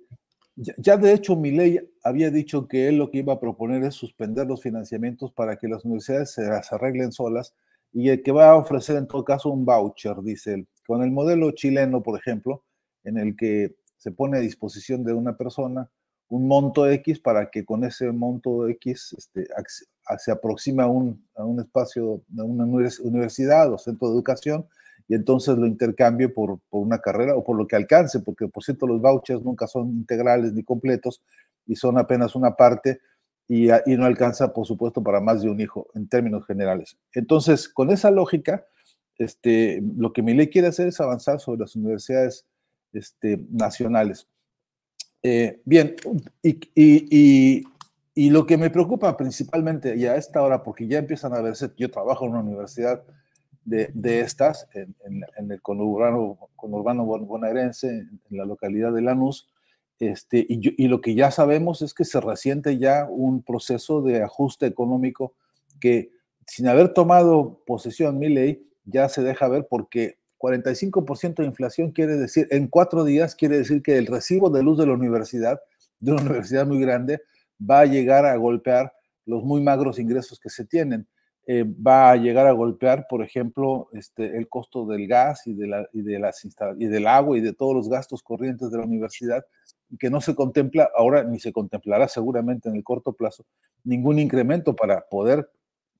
ya, 0.55 0.95
de 0.97 1.13
hecho 1.13 1.35
mi 1.35 1.51
ley 1.51 1.79
había 2.03 2.29
dicho 2.31 2.67
que 2.67 2.87
él 2.87 2.97
lo 2.97 3.11
que 3.11 3.17
iba 3.17 3.33
a 3.33 3.39
proponer 3.39 3.83
es 3.83 3.95
suspender 3.95 4.47
los 4.47 4.61
financiamientos 4.61 5.33
para 5.33 5.57
que 5.57 5.67
las 5.67 5.83
universidades 5.83 6.31
se 6.31 6.43
las 6.43 6.71
arreglen 6.71 7.11
solas 7.11 7.53
y 7.93 8.09
el 8.09 8.23
que 8.23 8.31
va 8.31 8.49
a 8.49 8.57
ofrecer 8.57 8.97
en 8.97 9.07
todo 9.07 9.23
caso 9.23 9.49
un 9.49 9.65
voucher, 9.65 10.21
dice 10.21 10.55
él, 10.55 10.67
con 10.85 11.03
el 11.03 11.11
modelo 11.11 11.51
chileno, 11.51 12.01
por 12.01 12.19
ejemplo, 12.19 12.63
en 13.03 13.17
el 13.17 13.35
que 13.35 13.75
se 13.97 14.11
pone 14.11 14.37
a 14.37 14.41
disposición 14.41 15.03
de 15.03 15.13
una 15.13 15.37
persona 15.37 15.89
un 16.29 16.47
monto 16.47 16.89
X 16.89 17.19
para 17.19 17.51
que 17.51 17.63
con 17.63 17.83
ese 17.83 18.11
monto 18.11 18.67
X 18.67 19.15
este, 19.17 19.47
se 20.17 20.31
aproxima 20.31 20.83
a 20.83 20.87
un, 20.87 21.23
a 21.35 21.45
un 21.45 21.59
espacio, 21.59 22.23
a 22.37 22.43
una 22.43 22.65
universidad 22.65 23.71
o 23.71 23.77
centro 23.77 24.07
de 24.07 24.15
educación 24.15 24.65
y 25.07 25.13
entonces 25.13 25.55
lo 25.57 25.67
intercambie 25.67 26.29
por, 26.29 26.59
por, 26.69 26.81
una 26.81 26.99
carrera 26.99 27.35
o 27.35 27.43
por 27.43 27.55
lo 27.55 27.67
que 27.67 27.75
alcance, 27.75 28.19
porque 28.21 28.47
por 28.47 28.63
cierto 28.63 28.87
los 28.87 28.99
vouchers 28.99 29.43
nunca 29.43 29.67
son 29.67 29.89
integrales 29.89 30.53
ni 30.53 30.63
completos 30.63 31.21
y 31.67 31.75
son 31.75 31.99
apenas 31.99 32.35
una 32.35 32.55
parte 32.55 32.99
y, 33.47 33.71
y, 33.71 33.97
no 33.97 34.05
alcanza, 34.05 34.53
por 34.53 34.65
supuesto, 34.65 35.03
para 35.03 35.19
más 35.19 35.41
de 35.41 35.49
un 35.49 35.59
hijo 35.59 35.87
en 35.93 36.07
términos 36.07 36.45
generales. 36.45 36.97
Entonces, 37.13 37.67
con 37.67 37.91
esa 37.91 38.09
lógica, 38.09 38.65
este, 39.17 39.81
lo 39.95 40.13
que 40.13 40.21
mi 40.21 40.33
ley 40.33 40.49
quiere 40.49 40.67
hacer 40.69 40.87
es 40.87 40.99
avanzar 40.99 41.39
sobre 41.39 41.59
las 41.59 41.75
universidades 41.75 42.45
este, 42.93 43.45
nacionales. 43.49 44.27
Eh, 45.21 45.61
bien, 45.65 45.95
y, 46.41 46.59
y, 46.75 47.63
y, 48.13 48.29
lo 48.29 48.45
que 48.45 48.57
me 48.57 48.69
preocupa 48.69 49.15
principalmente, 49.15 49.95
y 49.95 50.05
a 50.05 50.15
esta 50.15 50.41
hora, 50.41 50.63
porque 50.63 50.87
ya 50.87 50.99
empiezan 50.99 51.33
a 51.33 51.41
verse, 51.41 51.71
yo 51.77 51.89
trabajo 51.89 52.25
en 52.25 52.31
una 52.31 52.41
universidad 52.41 53.03
de, 53.63 53.89
de 53.93 54.19
estas, 54.19 54.67
en, 54.73 54.95
en, 55.37 55.51
el 55.51 55.61
conurbano, 55.61 56.37
conurbano 56.55 57.05
bonaerense, 57.05 57.89
en, 57.89 58.19
la 58.29 58.45
localidad 58.45 58.91
de 58.91 59.01
Lanús, 59.01 59.49
este, 59.99 60.45
y, 60.47 60.87
lo 60.87 61.01
que 61.01 61.15
ya 61.15 61.31
sabemos 61.31 61.81
es 61.81 61.93
que 61.93 62.05
se 62.05 62.19
resiente 62.19 62.77
ya 62.77 63.07
un 63.09 63.43
proceso 63.43 64.01
de 64.01 64.23
ajuste 64.23 64.65
económico 64.65 65.33
que, 65.79 66.11
sin 66.47 66.67
haber 66.67 66.93
tomado 66.93 67.61
posesión 67.65 68.19
mi 68.19 68.29
ley, 68.29 68.67
ya 68.85 69.07
se 69.07 69.23
deja 69.23 69.47
ver 69.47 69.67
porque 69.69 70.17
45% 70.39 71.35
de 71.35 71.45
inflación 71.45 71.91
quiere 71.91 72.15
decir, 72.15 72.47
en 72.51 72.67
cuatro 72.67 73.05
días 73.05 73.35
quiere 73.35 73.57
decir 73.57 73.81
que 73.81 73.97
el 73.97 74.07
recibo 74.07 74.49
de 74.49 74.63
luz 74.63 74.77
de 74.77 74.87
la 74.87 74.93
universidad, 74.93 75.61
de 75.99 76.11
una 76.11 76.21
universidad 76.21 76.67
muy 76.67 76.81
grande, 76.81 77.21
va 77.59 77.81
a 77.81 77.85
llegar 77.85 78.25
a 78.25 78.35
golpear 78.35 78.93
los 79.25 79.43
muy 79.43 79.61
magros 79.61 79.99
ingresos 79.99 80.39
que 80.39 80.49
se 80.49 80.65
tienen. 80.65 81.07
Eh, 81.45 81.65
va 81.65 82.11
a 82.11 82.15
llegar 82.15 82.47
a 82.47 82.51
golpear, 82.53 83.05
por 83.09 83.21
ejemplo, 83.21 83.89
este, 83.91 84.37
el 84.37 84.47
costo 84.47 84.85
del 84.85 85.07
gas 85.07 85.45
y, 85.45 85.53
de 85.53 85.67
la, 85.67 85.89
y, 85.91 86.01
de 86.01 86.17
las 86.17 86.45
y 86.77 86.85
del 86.85 87.05
agua 87.05 87.37
y 87.37 87.41
de 87.41 87.51
todos 87.51 87.75
los 87.75 87.89
gastos 87.89 88.23
corrientes 88.23 88.71
de 88.71 88.77
la 88.77 88.85
universidad, 88.85 89.43
que 89.99 90.09
no 90.09 90.21
se 90.21 90.35
contempla 90.35 90.89
ahora 90.95 91.23
ni 91.23 91.39
se 91.39 91.51
contemplará 91.51 92.07
seguramente 92.07 92.69
en 92.69 92.75
el 92.75 92.83
corto 92.83 93.13
plazo 93.13 93.45
ningún 93.83 94.19
incremento 94.19 94.75
para 94.75 95.01
poder, 95.01 95.49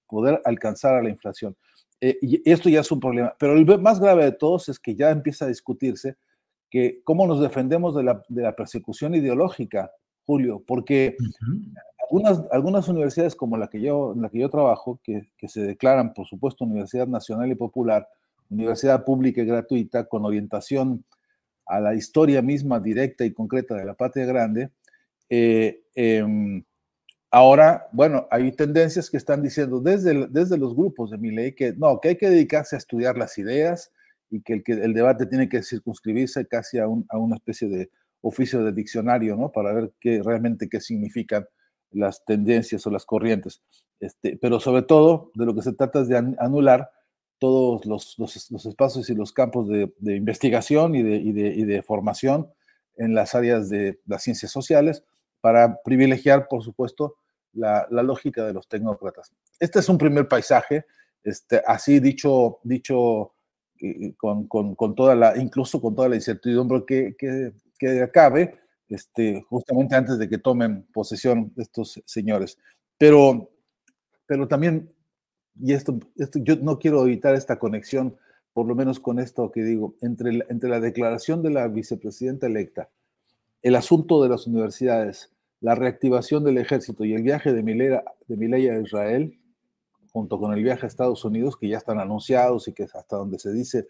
poder 0.07 0.41
alcanzar 0.45 0.95
a 0.95 1.03
la 1.03 1.09
inflación. 1.09 1.55
Eh, 2.01 2.17
y 2.21 2.49
esto 2.49 2.69
ya 2.69 2.81
es 2.81 2.91
un 2.91 2.99
problema. 2.99 3.35
Pero 3.39 3.53
el 3.53 3.65
más 3.79 3.99
grave 3.99 4.25
de 4.25 4.31
todos 4.31 4.69
es 4.69 4.79
que 4.79 4.95
ya 4.95 5.09
empieza 5.09 5.45
a 5.45 5.49
discutirse 5.49 6.17
que 6.69 7.01
cómo 7.03 7.27
nos 7.27 7.39
defendemos 7.39 7.95
de 7.95 8.03
la, 8.03 8.23
de 8.27 8.41
la 8.41 8.55
persecución 8.55 9.15
ideológica, 9.15 9.91
Julio, 10.25 10.63
porque 10.65 11.15
algunas, 12.01 12.43
algunas 12.51 12.87
universidades 12.87 13.35
como 13.35 13.57
la 13.57 13.67
que 13.67 13.79
yo, 13.79 14.13
en 14.15 14.21
la 14.21 14.29
que 14.29 14.39
yo 14.39 14.49
trabajo, 14.49 14.99
que, 15.03 15.29
que 15.37 15.47
se 15.47 15.61
declaran, 15.61 16.13
por 16.13 16.25
supuesto, 16.25 16.65
Universidad 16.65 17.07
Nacional 17.07 17.51
y 17.51 17.55
Popular, 17.55 18.07
universidad 18.49 19.05
pública 19.05 19.41
y 19.41 19.45
gratuita, 19.45 20.05
con 20.05 20.25
orientación 20.25 21.05
a 21.65 21.79
la 21.79 21.95
historia 21.95 22.41
misma 22.41 22.79
directa 22.79 23.25
y 23.25 23.33
concreta 23.33 23.75
de 23.75 23.85
la 23.85 23.93
patria 23.93 24.25
grande, 24.25 24.71
eh, 25.29 25.83
eh, 25.95 26.25
Ahora, 27.35 27.87
bueno, 27.91 28.27
hay 28.29 28.51
tendencias 28.51 29.09
que 29.09 29.17
están 29.17 29.41
diciendo 29.41 29.79
desde, 29.79 30.27
desde 30.27 30.55
los 30.55 30.75
grupos 30.75 31.09
de 31.09 31.17
mi 31.17 31.31
ley 31.31 31.55
que 31.55 31.73
no, 31.73 31.99
que 31.99 32.09
hay 32.09 32.15
que 32.15 32.29
dedicarse 32.29 32.75
a 32.75 32.77
estudiar 32.77 33.17
las 33.17 33.39
ideas 33.39 33.91
y 34.29 34.43
que 34.43 34.53
el, 34.53 34.63
que 34.63 34.73
el 34.73 34.93
debate 34.93 35.25
tiene 35.25 35.49
que 35.49 35.63
circunscribirse 35.63 36.45
casi 36.45 36.77
a, 36.77 36.87
un, 36.87 37.07
a 37.09 37.17
una 37.17 37.37
especie 37.37 37.67
de 37.67 37.89
oficio 38.21 38.63
de 38.63 38.71
diccionario, 38.71 39.35
¿no? 39.35 39.51
Para 39.51 39.73
ver 39.73 39.91
qué, 39.99 40.21
realmente 40.23 40.69
qué 40.69 40.79
significan 40.79 41.43
las 41.89 42.23
tendencias 42.23 42.85
o 42.85 42.91
las 42.91 43.03
corrientes. 43.03 43.63
Este, 43.99 44.37
pero 44.39 44.59
sobre 44.59 44.83
todo, 44.83 45.31
de 45.33 45.47
lo 45.47 45.55
que 45.55 45.63
se 45.63 45.73
trata 45.73 46.01
es 46.01 46.09
de 46.09 46.35
anular 46.37 46.91
todos 47.43 47.85
los, 47.85 48.17
los, 48.17 48.51
los 48.51 48.65
espacios 48.65 49.09
y 49.09 49.15
los 49.15 49.33
campos 49.33 49.67
de, 49.67 49.93
de 49.97 50.15
investigación 50.15 50.95
y 50.95 51.03
de, 51.03 51.17
y, 51.17 51.33
de, 51.33 51.47
y 51.49 51.65
de 51.65 51.83
formación 51.83 52.47
en 52.95 53.13
las 53.13 53.35
áreas 53.35 53.69
de 53.69 53.99
las 54.05 54.23
ciencias 54.23 54.49
sociales 54.49 55.03
para 55.41 55.81
privilegiar, 55.83 56.47
por 56.47 56.63
supuesto, 56.63 57.17
la, 57.51 57.85
lógica 57.89 58.45
de 58.45 58.53
los 58.53 58.69
tecnócratas. 58.69 59.33
Este 59.59 59.79
es 59.79 59.89
un 59.89 59.97
primer 59.97 60.29
paisaje, 60.29 60.85
este, 61.21 61.61
así 61.67 61.99
dicho, 61.99 62.59
dicho 62.63 63.33
eh, 63.81 64.13
con, 64.15 64.47
con, 64.47 64.95
toda 64.95 65.13
la, 65.13 65.35
incluso 65.35 65.81
con 65.81 65.95
toda 65.95 66.07
la 66.07 66.15
incertidumbre 66.15 66.85
que, 66.87 67.13
que, 67.17 67.51
que 67.77 68.03
acabe, 68.03 68.57
este, 68.87 69.41
justamente 69.49 69.97
antes 69.97 70.17
de 70.17 70.29
que 70.29 70.37
tomen 70.37 70.87
posesión 70.93 71.51
estos 71.57 72.01
señores. 72.05 72.57
Pero, 72.97 73.51
pero 74.25 74.47
también, 74.47 74.92
y 75.59 75.73
esto, 75.73 75.99
esto, 76.17 76.39
yo 76.39 76.55
no 76.57 76.79
quiero 76.79 77.03
evitar 77.03 77.35
esta 77.35 77.59
conexión, 77.59 78.15
por 78.53 78.67
lo 78.67 78.75
menos 78.75 78.99
con 78.99 79.19
esto 79.19 79.51
que 79.51 79.63
digo, 79.63 79.95
entre, 80.01 80.45
entre 80.49 80.69
la 80.69 80.79
declaración 80.79 81.41
de 81.41 81.51
la 81.51 81.67
vicepresidenta 81.67 82.47
electa, 82.47 82.89
el 83.61 83.75
asunto 83.75 84.21
de 84.21 84.29
las 84.29 84.47
universidades, 84.47 85.31
la 85.61 85.75
reactivación 85.75 86.43
del 86.43 86.57
ejército 86.57 87.05
y 87.05 87.13
el 87.13 87.23
viaje 87.23 87.53
de 87.53 87.63
Milei, 87.63 88.69
a 88.69 88.79
Israel, 88.81 89.39
junto 90.11 90.37
con 90.37 90.53
el 90.53 90.61
viaje 90.61 90.85
a 90.85 90.87
Estados 90.87 91.23
Unidos, 91.23 91.55
que 91.57 91.69
ya 91.69 91.77
están 91.77 91.99
anunciados 91.99 92.67
y 92.67 92.73
que 92.73 92.83
hasta 92.83 93.15
donde 93.15 93.39
se 93.39 93.51
dice 93.53 93.87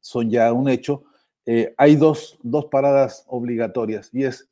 son 0.00 0.28
ya 0.28 0.52
un 0.52 0.68
hecho, 0.68 1.04
eh, 1.46 1.74
hay 1.78 1.96
dos, 1.96 2.38
dos 2.42 2.66
paradas 2.66 3.24
obligatorias 3.26 4.10
y 4.12 4.24
es 4.24 4.50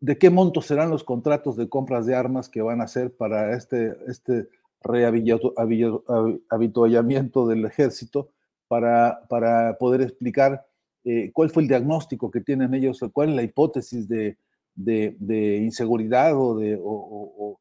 de 0.00 0.18
qué 0.18 0.28
monto 0.28 0.60
serán 0.60 0.90
los 0.90 1.02
contratos 1.02 1.56
de 1.56 1.70
compras 1.70 2.04
de 2.04 2.14
armas 2.14 2.50
que 2.50 2.60
van 2.60 2.82
a 2.82 2.84
hacer 2.84 3.16
para 3.16 3.56
este, 3.56 3.96
este 4.06 4.48
rehabituallamiento 4.84 7.48
del 7.48 7.64
ejército 7.64 8.30
para, 8.68 9.20
para 9.28 9.76
poder 9.78 10.02
explicar 10.02 10.64
eh, 11.04 11.30
cuál 11.32 11.50
fue 11.50 11.62
el 11.62 11.68
diagnóstico 11.68 12.30
que 12.30 12.40
tienen 12.40 12.74
ellos, 12.74 13.00
cuál 13.12 13.30
es 13.30 13.36
la 13.36 13.42
hipótesis 13.42 14.08
de, 14.08 14.38
de, 14.74 15.58
inseguridad 15.58 16.34
o, 16.34 16.58
de, 16.58 16.78
o, 16.82 17.56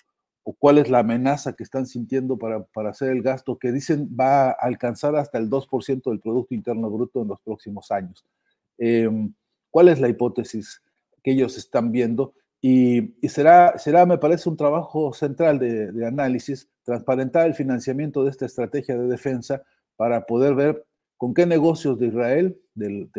cuál 0.59 0.77
es 0.77 0.89
la 0.89 0.99
amenaza 0.99 1.53
que 1.53 1.63
están 1.63 1.85
sintiendo 1.85 2.37
para, 2.37 2.63
para, 2.63 2.91
hacer 2.91 3.09
el 3.09 3.21
gasto 3.21 3.57
que 3.57 3.71
dicen 3.71 4.09
va 4.17 4.49
a 4.49 4.51
alcanzar 4.51 5.15
hasta 5.15 5.37
el 5.37 5.49
2% 5.49 6.09
del 6.09 6.19
Producto 6.19 6.53
Interno 6.53 6.89
Bruto 6.89 7.21
en 7.21 7.29
los 7.29 7.39
próximos 7.41 7.91
años. 7.91 8.25
Em, 8.77 9.33
¿Cuál 9.69 9.89
es 9.89 9.99
la 9.99 10.09
hipótesis 10.09 10.81
que 11.23 11.31
ellos 11.31 11.57
están 11.57 11.91
viendo? 11.91 12.33
Y, 12.65 13.11
será, 13.27 13.77
será, 13.77 14.05
me 14.05 14.17
parece, 14.17 14.47
un 14.47 14.55
trabajo 14.55 15.11
central 15.11 15.59
de, 15.59 16.07
análisis, 16.07 16.69
transparentar 16.83 17.45
el 17.45 17.55
financiamiento 17.55 18.23
de 18.23 18.29
esta 18.29 18.45
estrategia 18.45 18.97
de 18.97 19.05
defensa 19.05 19.63
para 19.97 20.25
poder 20.25 20.55
ver 20.55 20.85
con 21.17 21.33
qué 21.33 21.45
negocios 21.45 21.99
de 21.99 22.07
Israel, 22.07 22.57
del, 22.73 23.11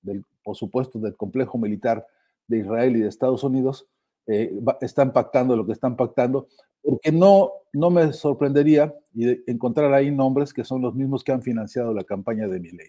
del, 0.00 0.24
por 0.42 0.56
supuesto 0.56 0.98
del 0.98 1.14
complejo 1.16 1.58
militar 1.58 2.06
de 2.46 2.60
Israel 2.60 2.96
y 2.96 3.00
de 3.00 3.08
Estados 3.08 3.44
Unidos 3.44 3.86
eh, 4.26 4.58
están 4.80 5.12
pactando 5.12 5.54
lo 5.54 5.66
que 5.66 5.72
están 5.72 5.94
pactando, 5.94 6.48
porque 6.80 7.12
no, 7.12 7.52
no 7.74 7.90
me 7.90 8.14
sorprendería 8.14 8.94
encontrar 9.46 9.92
ahí 9.92 10.10
nombres 10.10 10.54
que 10.54 10.64
son 10.64 10.80
los 10.80 10.94
mismos 10.94 11.22
que 11.22 11.32
han 11.32 11.42
financiado 11.42 11.92
la 11.92 12.04
campaña 12.04 12.48
de 12.48 12.58
mi 12.58 12.70
ley. 12.70 12.88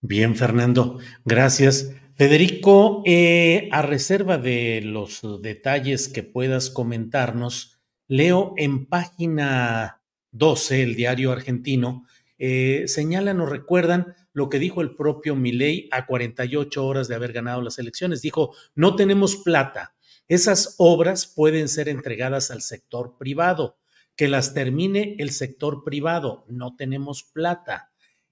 Bien, 0.00 0.36
Fernando, 0.36 0.98
gracias. 1.24 1.92
Federico, 2.14 3.02
eh, 3.04 3.68
a 3.72 3.82
reserva 3.82 4.38
de 4.38 4.80
los 4.80 5.22
detalles 5.42 6.08
que 6.08 6.22
puedas 6.22 6.70
comentarnos, 6.70 7.80
leo 8.06 8.54
en 8.56 8.86
página 8.86 10.00
12, 10.30 10.82
el 10.84 10.94
diario 10.94 11.32
argentino, 11.32 12.06
eh, 12.38 12.84
señalan 12.86 13.40
o 13.40 13.46
recuerdan 13.46 14.14
lo 14.32 14.48
que 14.48 14.60
dijo 14.60 14.82
el 14.82 14.94
propio 14.94 15.34
Milei 15.34 15.88
a 15.90 16.06
48 16.06 16.86
horas 16.86 17.08
de 17.08 17.16
haber 17.16 17.32
ganado 17.32 17.60
las 17.60 17.80
elecciones. 17.80 18.22
Dijo, 18.22 18.54
no 18.76 18.94
tenemos 18.94 19.34
plata. 19.36 19.96
Esas 20.28 20.76
obras 20.78 21.26
pueden 21.26 21.68
ser 21.68 21.88
entregadas 21.88 22.52
al 22.52 22.62
sector 22.62 23.16
privado, 23.18 23.78
que 24.14 24.28
las 24.28 24.54
termine 24.54 25.16
el 25.18 25.30
sector 25.30 25.82
privado. 25.82 26.44
No 26.48 26.76
tenemos 26.76 27.24
plata. 27.24 27.87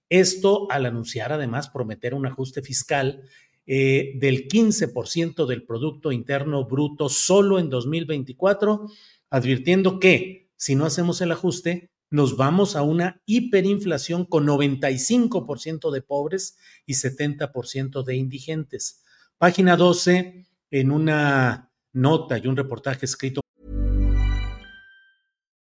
Esto 0.09 0.71
al 0.71 0.87
anunciar 0.87 1.33
además 1.33 1.69
prometer 1.69 2.15
un 2.15 2.27
ajuste 2.27 2.63
fiscal 2.63 3.23
eh, 3.67 4.13
del 4.17 4.47
15% 4.47 5.47
del 5.47 5.65
Producto 5.65 6.13
Interno 6.13 6.65
Bruto 6.67 7.09
solo 7.09 7.59
en 7.59 7.69
2024, 7.69 8.89
advirtiendo 9.31 9.99
que 9.99 10.51
si 10.57 10.75
no 10.75 10.87
hacemos 10.87 11.21
el 11.21 11.33
ajuste, 11.33 11.91
nos 12.11 12.37
vamos 12.37 12.77
a 12.77 12.83
una 12.83 13.21
hiperinflación 13.27 14.25
con 14.25 14.47
95% 14.47 15.91
de 15.91 16.03
pobres 16.03 16.57
y 16.87 16.95
70% 16.95 18.05
de 18.05 18.17
indigentes. 18.17 19.03
Página 19.39 19.77
12, 19.77 20.47
en 20.71 20.91
una 20.93 21.73
nota 21.93 22.39
y 22.39 22.47
un 22.47 22.57
reportaje 22.57 23.07
escrito. 23.07 23.41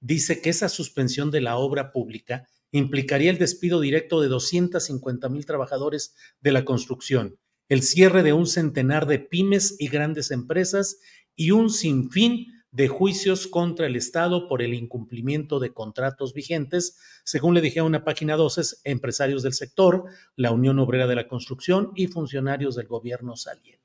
dice 0.00 0.40
que 0.40 0.50
esa 0.50 0.68
suspensión 0.68 1.30
de 1.30 1.40
la 1.40 1.56
obra 1.56 1.92
pública 1.92 2.48
implicaría 2.72 3.30
el 3.30 3.38
despido 3.38 3.80
directo 3.80 4.20
de 4.20 4.28
250 4.28 5.28
mil 5.28 5.46
trabajadores 5.46 6.14
de 6.40 6.52
la 6.52 6.64
construcción, 6.64 7.38
el 7.68 7.82
cierre 7.82 8.22
de 8.22 8.32
un 8.32 8.46
centenar 8.46 9.06
de 9.06 9.18
pymes 9.18 9.76
y 9.78 9.88
grandes 9.88 10.30
empresas 10.30 10.98
y 11.34 11.50
un 11.50 11.70
sinfín 11.70 12.46
de 12.70 12.88
juicios 12.88 13.46
contra 13.46 13.86
el 13.86 13.96
Estado 13.96 14.48
por 14.48 14.60
el 14.60 14.74
incumplimiento 14.74 15.60
de 15.60 15.72
contratos 15.72 16.34
vigentes, 16.34 16.98
según 17.24 17.54
le 17.54 17.62
dije 17.62 17.80
a 17.80 17.84
una 17.84 18.04
página 18.04 18.36
12, 18.36 18.76
empresarios 18.84 19.42
del 19.42 19.54
sector, 19.54 20.04
la 20.36 20.50
Unión 20.50 20.78
Obrera 20.78 21.06
de 21.06 21.14
la 21.14 21.26
Construcción 21.26 21.92
y 21.94 22.08
funcionarios 22.08 22.76
del 22.76 22.86
gobierno 22.86 23.34
saliente. 23.36 23.82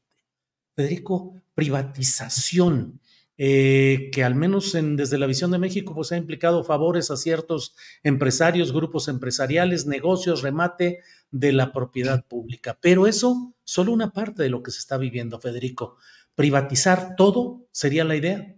Federico, 0.75 1.41
privatización. 1.53 2.99
Eh, 3.37 4.11
que 4.13 4.23
al 4.23 4.35
menos 4.35 4.75
en, 4.75 4.95
desde 4.95 5.17
la 5.17 5.25
visión 5.25 5.51
de 5.51 5.57
México 5.57 5.95
pues 5.95 6.11
ha 6.11 6.17
implicado 6.17 6.63
favores 6.63 7.09
a 7.09 7.17
ciertos 7.17 7.75
empresarios, 8.03 8.71
grupos 8.71 9.07
empresariales, 9.07 9.87
negocios, 9.87 10.43
remate 10.43 10.99
de 11.31 11.51
la 11.51 11.71
propiedad 11.71 12.25
pública. 12.25 12.77
Pero 12.81 13.07
eso 13.07 13.55
solo 13.63 13.93
una 13.93 14.11
parte 14.11 14.43
de 14.43 14.49
lo 14.49 14.61
que 14.61 14.71
se 14.71 14.79
está 14.79 14.97
viviendo, 14.97 15.39
Federico. 15.39 15.97
Privatizar 16.35 17.15
todo 17.15 17.65
sería 17.71 18.03
la 18.03 18.15
idea. 18.15 18.55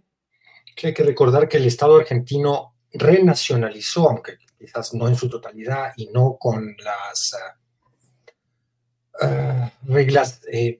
hay 0.82 0.94
que 0.94 1.02
recordar 1.02 1.48
que 1.48 1.56
el 1.56 1.66
Estado 1.66 1.96
argentino 1.96 2.74
renacionalizó, 2.92 4.10
aunque 4.10 4.38
quizás 4.58 4.92
no 4.94 5.08
en 5.08 5.16
su 5.16 5.28
totalidad 5.28 5.92
y 5.96 6.08
no 6.08 6.36
con 6.38 6.76
las 6.82 7.34
uh, 9.22 9.92
reglas 9.92 10.40
eh, 10.50 10.78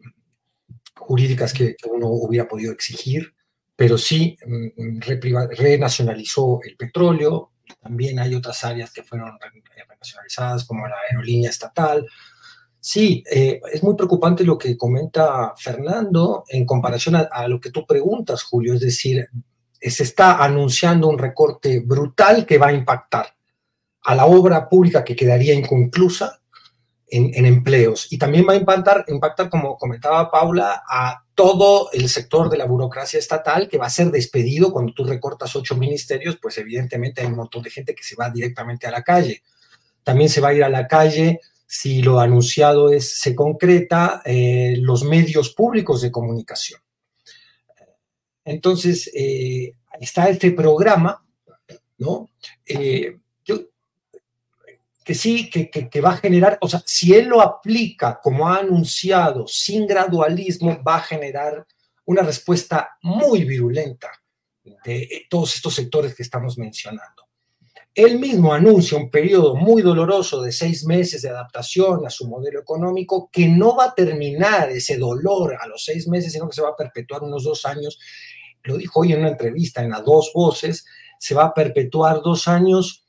jurídicas 0.97 1.53
que, 1.53 1.75
que 1.77 1.89
uno 1.89 2.09
hubiera 2.09 2.49
podido 2.49 2.73
exigir, 2.73 3.34
pero 3.77 3.99
sí 3.99 4.37
mm, 4.47 5.01
renacionalizó 5.57 6.61
el 6.63 6.77
petróleo, 6.77 7.53
también 7.81 8.19
hay 8.19 8.35
otras 8.35 8.65
áreas 8.65 8.93
que 8.93 9.03
fueron 9.03 9.39
renacionalizadas, 9.77 10.65
como 10.65 10.87
la 10.87 10.97
aerolínea 11.09 11.51
estatal. 11.51 12.07
Sí, 12.79 13.25
eh, 13.31 13.61
es 13.73 13.83
muy 13.83 13.95
preocupante 13.95 14.45
lo 14.45 14.59
que 14.59 14.77
comenta 14.77 15.55
Fernando 15.57 16.45
en 16.49 16.67
comparación 16.67 17.17
a, 17.17 17.49
lo 17.49 17.59
que 17.59 17.71
tú 17.71 17.87
preguntas, 17.87 18.43
Julio, 18.43 18.75
es 18.75 18.81
decir, 18.81 19.27
se 19.81 20.03
está 20.03 20.45
anunciando 20.45 21.09
un 21.09 21.19
recorte 21.19 21.81
brutal 21.81 22.45
que 22.45 22.59
va 22.59 22.69
a 22.69 22.73
impactar 22.73 23.35
a 24.03 24.15
la 24.15 24.27
obra 24.27 24.69
pública 24.69 25.03
que 25.03 25.17
quedaría 25.17 25.55
inconclusa 25.55 26.41
en, 27.15 27.47
empleos 27.47 28.09
y 28.11 28.19
también 28.19 28.47
va 28.49 28.55
a 28.55 28.57
impactar, 28.57 29.05
impactar, 29.09 29.49
como 29.49 29.77
comentaba 29.77 30.31
Paula, 30.31 30.83
a 30.89 31.25
todo 31.35 31.91
el 31.93 32.09
sector 32.09 32.51
de 32.51 32.57
la 32.57 32.67
burocracia 32.67 33.19
estatal 33.19 33.69
que 33.69 33.79
va 33.79 33.87
a 33.87 33.91
ser 33.91 34.11
despedido 34.11 34.73
cuando 34.73 34.93
tú 34.93 35.05
recortas 35.05 35.55
ocho 35.55 35.77
ministerios, 35.77 36.39
pues 36.41 36.59
evidentemente 36.59 37.21
hay 37.21 37.29
un 37.29 37.37
montón 37.37 37.63
de 37.63 37.71
gente 37.71 37.95
que 37.95 38.03
se 38.03 38.17
va 38.17 38.31
directamente 38.31 38.87
a 38.87 38.91
la 38.91 39.03
calle. 39.03 39.43
También 40.03 40.29
se 40.29 40.41
va 40.41 40.49
a 40.49 40.55
ir 40.55 40.65
a 40.65 40.69
la 40.69 40.87
calle, 40.87 41.41
si 41.67 42.03
lo 42.03 42.21
anunciado 42.21 42.91
es, 42.91 43.19
se 43.19 43.35
concreta, 43.35 44.23
eh, 44.25 44.77
los 44.79 45.05
medios 45.05 45.51
públicos 45.55 46.03
de 46.03 46.11
comunicación. 46.11 46.81
Entonces, 48.45 49.11
eh, 49.15 49.73
está 50.01 50.29
este 50.29 50.51
programa, 50.51 51.25
¿no? 51.99 52.31
Eh, 52.67 53.19
que 55.05 55.15
sí, 55.15 55.51
que, 55.51 55.69
que, 55.71 56.01
va 56.01 56.13
a 56.13 56.17
generar, 56.17 56.59
o 56.61 56.69
sea, 56.69 56.83
si 56.87 57.15
él 57.15 57.27
lo 57.27 57.41
aplica 57.43 58.19
como 58.23 58.49
ha 58.49 58.59
anunciado, 58.59 59.47
sin 59.47 59.87
gradualismo, 59.87 60.83
va 60.83 60.97
a 60.97 61.03
generar 61.03 61.67
una 62.07 62.23
respuesta 62.23 62.97
muy 63.03 63.45
virulenta 63.45 64.11
de 64.85 65.27
todos 65.29 65.55
estos 65.57 65.75
sectores 65.75 66.15
que 66.15 66.23
estamos 66.23 66.57
mencionando. 66.57 67.25
Él 67.95 68.19
mismo 68.19 68.53
anuncia 68.53 68.99
un 68.99 69.09
periodo 69.09 69.55
muy 69.55 69.81
doloroso 69.81 70.43
de 70.43 70.51
seis 70.51 70.85
meses 70.85 71.23
de 71.23 71.29
adaptación 71.29 72.05
a 72.05 72.11
su 72.11 72.27
modelo 72.27 72.59
económico 72.59 73.31
que 73.33 73.47
no 73.47 73.77
va 73.77 73.85
a 73.85 73.95
terminar 73.95 74.71
ese 74.71 74.97
dolor 74.97 75.57
a 75.61 75.69
los 75.69 75.85
seis 75.85 76.09
meses, 76.09 76.33
sino 76.33 76.49
que 76.49 76.57
se 76.57 76.63
va 76.63 76.71
a 76.71 76.77
perpetuar 76.77 77.23
unos 77.23 77.45
dos 77.45 77.65
años. 77.65 78.01
Lo 78.65 78.77
dijo 78.79 79.01
hoy 79.01 79.13
en 79.13 79.21
una 79.21 79.29
entrevista 79.29 79.81
en 79.81 79.91
las 79.91 80.05
dos 80.05 80.33
voces, 80.35 80.85
se 81.21 81.37
va 81.37 81.45
a 81.45 81.55
perpetuar 81.55 82.21
dos 82.21 82.49
años 82.49 83.04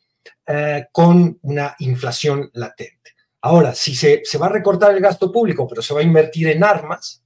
eh, 0.47 0.87
con 0.91 1.39
una 1.41 1.75
inflación 1.79 2.49
latente. 2.53 3.15
Ahora, 3.41 3.75
si 3.75 3.95
se, 3.95 4.23
va 4.39 4.47
a 4.47 4.49
recortar 4.49 4.91
el 4.91 4.99
gasto 4.99 5.31
público, 5.31 5.67
pero 5.67 5.81
se 5.81 5.93
va 5.93 5.99
a 5.99 6.03
invertir 6.03 6.47
en 6.47 6.63
armas 6.63 7.23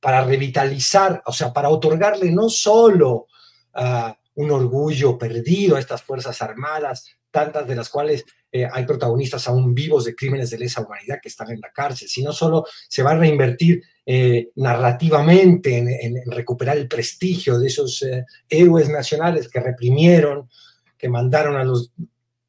para 0.00 0.24
revitalizar, 0.24 1.22
o 1.26 1.32
sea, 1.32 1.52
para 1.52 1.68
otorgarle 1.68 2.30
no 2.32 2.48
solo 2.48 3.26
ah, 3.74 4.16
un 4.34 4.50
orgullo 4.50 5.16
perdido 5.16 5.76
a 5.76 5.80
estas 5.80 6.02
Fuerzas 6.02 6.42
Armadas, 6.42 7.06
tantas 7.30 7.68
de 7.68 7.76
las 7.76 7.88
cuales 7.88 8.24
eh, 8.50 8.66
hay 8.70 8.84
protagonistas 8.84 9.46
aún 9.46 9.74
vivos 9.74 10.04
de 10.04 10.14
crímenes 10.16 10.50
de 10.50 10.58
lesa 10.58 10.80
humanidad 10.80 11.18
que 11.22 11.28
están 11.28 11.50
en 11.50 11.60
la 11.60 11.70
cárcel, 11.70 12.08
sino 12.08 12.32
solo 12.32 12.64
se 12.88 13.02
va 13.02 13.12
a 13.12 13.18
reinvertir 13.18 13.82
eh, 14.06 14.50
narrativamente 14.56 15.76
en, 15.76 16.32
recuperar 16.32 16.78
el 16.78 16.88
prestigio 16.88 17.58
de 17.58 17.68
esos 17.68 18.04
héroes 18.48 18.88
nacionales 18.88 19.48
que 19.48 19.60
reprimieron, 19.60 20.48
que 20.98 21.08
mandaron 21.08 21.56
a 21.56 21.64
los 21.64 21.92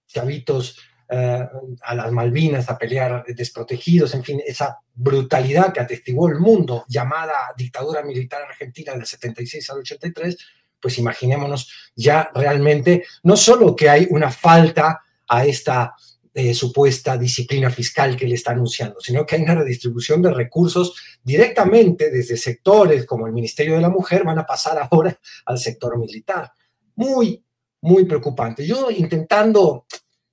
chavitos 0.08 0.78
eh, 1.12 1.48
a 1.82 1.96
las 1.96 2.12
Malvinas 2.12 2.70
a 2.70 2.78
pelear 2.78 3.26
desprotegidos, 3.26 4.14
en 4.14 4.24
fin, 4.24 4.42
esa 4.46 4.78
brutalidad 4.94 5.74
que 5.74 5.80
atestiguó 5.80 6.28
el 6.28 6.40
mundo 6.40 6.86
llamada 6.88 7.34
dictadura 7.58 8.04
militar 8.04 8.44
argentina 8.44 8.94
del 8.94 9.06
76 9.06 9.70
al 9.72 9.80
83, 9.80 10.38
pues 10.80 10.98
imaginémonos 11.00 11.92
ya 11.96 12.30
realmente 12.34 13.06
no 13.24 13.36
solo 13.36 13.76
que 13.76 13.90
hay 13.90 14.08
una 14.12 14.30
falta 14.30 15.02
a 15.28 15.46
esta 15.46 15.96
eh, 16.32 16.54
supuesta 16.54 17.18
disciplina 17.18 17.72
fiscal 17.72 18.16
que 18.16 18.28
le 18.28 18.36
está 18.36 18.52
anunciando, 18.52 19.00
sino 19.00 19.26
que 19.26 19.36
hay 19.36 19.42
una 19.42 19.56
redistribución 19.56 20.22
de 20.22 20.32
recursos 20.32 20.94
directamente 21.24 22.12
desde 22.12 22.38
sectores 22.38 23.08
como 23.08 23.26
el 23.26 23.34
Ministerio 23.34 23.76
de 23.76 23.82
la 23.82 23.90
Mujer 23.90 24.24
van 24.24 24.38
a 24.38 24.46
pasar 24.46 24.78
ahora 24.78 25.20
al 25.46 25.58
sector 25.58 25.98
militar. 25.98 26.52
Muy, 26.96 27.44
muy 27.82 28.06
preocupante. 28.06 28.66
Yo 28.66 28.90
intentando 28.92 29.86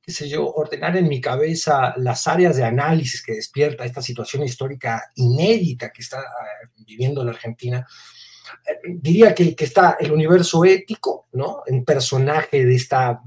qué 0.07 0.13
sé 0.13 0.29
yo, 0.29 0.49
ordenar 0.53 0.97
en 0.97 1.09
mi 1.09 1.21
cabeza 1.21 1.93
las 1.97 2.29
áreas 2.29 2.57
de 2.57 2.63
análisis 2.63 3.21
que 3.25 3.33
despierta 3.33 3.85
esta 3.85 4.01
situación 4.01 4.45
histórica 4.45 5.11
inédita 5.17 5.91
que 5.91 6.01
está 6.01 6.21
eh, 6.21 6.69
viviendo 6.87 7.25
la 7.25 7.33
Argentina, 7.33 7.85
eh, 8.65 8.79
diría 9.01 9.35
que, 9.35 9.57
que, 9.57 9.65
está 9.65 9.97
el 9.99 10.13
universo 10.13 10.65
ético, 10.65 11.27
¿no? 11.33 11.65
Un 11.67 11.85
personaje 11.85 12.65
de 12.65 12.77
esta 12.77 13.21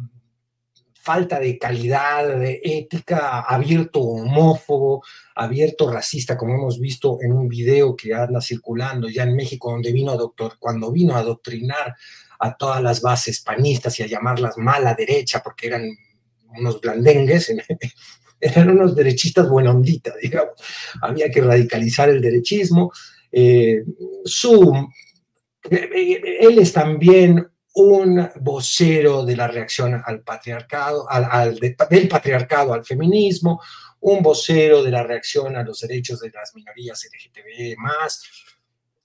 falta 0.93 1.37
de 1.37 1.57
calidad, 1.57 2.39
de 2.39 2.61
ética, 2.63 3.41
abierto 3.41 3.99
homófobo, 3.99 5.03
abierto 5.35 5.91
racista, 5.91 6.37
como 6.37 6.53
hemos 6.53 6.79
visto 6.79 7.17
en 7.21 7.33
un 7.33 7.49
video 7.49 7.93
que 7.93 8.13
anda 8.13 8.39
circulando 8.39 9.09
ya 9.09 9.23
en 9.23 9.35
México, 9.35 9.71
donde 9.71 9.91
vino 9.91 10.11
a 10.11 10.15
doctor, 10.15 10.53
cuando 10.59 10.93
vino 10.93 11.15
a 11.15 11.19
adoctrinar 11.19 11.93
a 12.39 12.55
todas 12.55 12.81
las 12.81 13.01
bases 13.01 13.41
panistas 13.41 13.99
y 13.99 14.03
a 14.03 14.07
llamarlas 14.07 14.57
mala 14.57 14.93
derecha, 14.93 15.41
porque 15.43 15.67
eran 15.67 15.87
unos 16.57 16.79
blandengues, 16.79 17.53
eran 18.39 18.69
unos 18.69 18.95
derechistas 18.95 19.49
buenonditas, 19.49 20.15
digamos. 20.21 20.53
Había 21.01 21.29
que 21.29 21.41
radicalizar 21.41 22.09
el 22.09 22.21
derechismo. 22.21 22.91
Eh, 23.31 23.83
eh, 25.69 26.37
él 26.41 26.59
es 26.59 26.73
también 26.73 27.45
un 27.75 28.29
vocero 28.41 29.25
de 29.25 29.35
la 29.35 29.47
reacción 29.47 30.01
al 30.03 30.21
patriarcado, 30.21 31.09
al, 31.09 31.59
del 31.59 32.07
patriarcado 32.07 32.73
al 32.73 32.85
feminismo, 32.85 33.61
un 34.01 34.23
vocero 34.23 34.83
de 34.83 34.91
la 34.91 35.03
reacción 35.03 35.55
a 35.55 35.63
los 35.63 35.81
derechos 35.81 36.19
de 36.21 36.31
las 36.31 36.55
minorías 36.55 37.03
LGTB 37.05 37.77
más. 37.77 38.23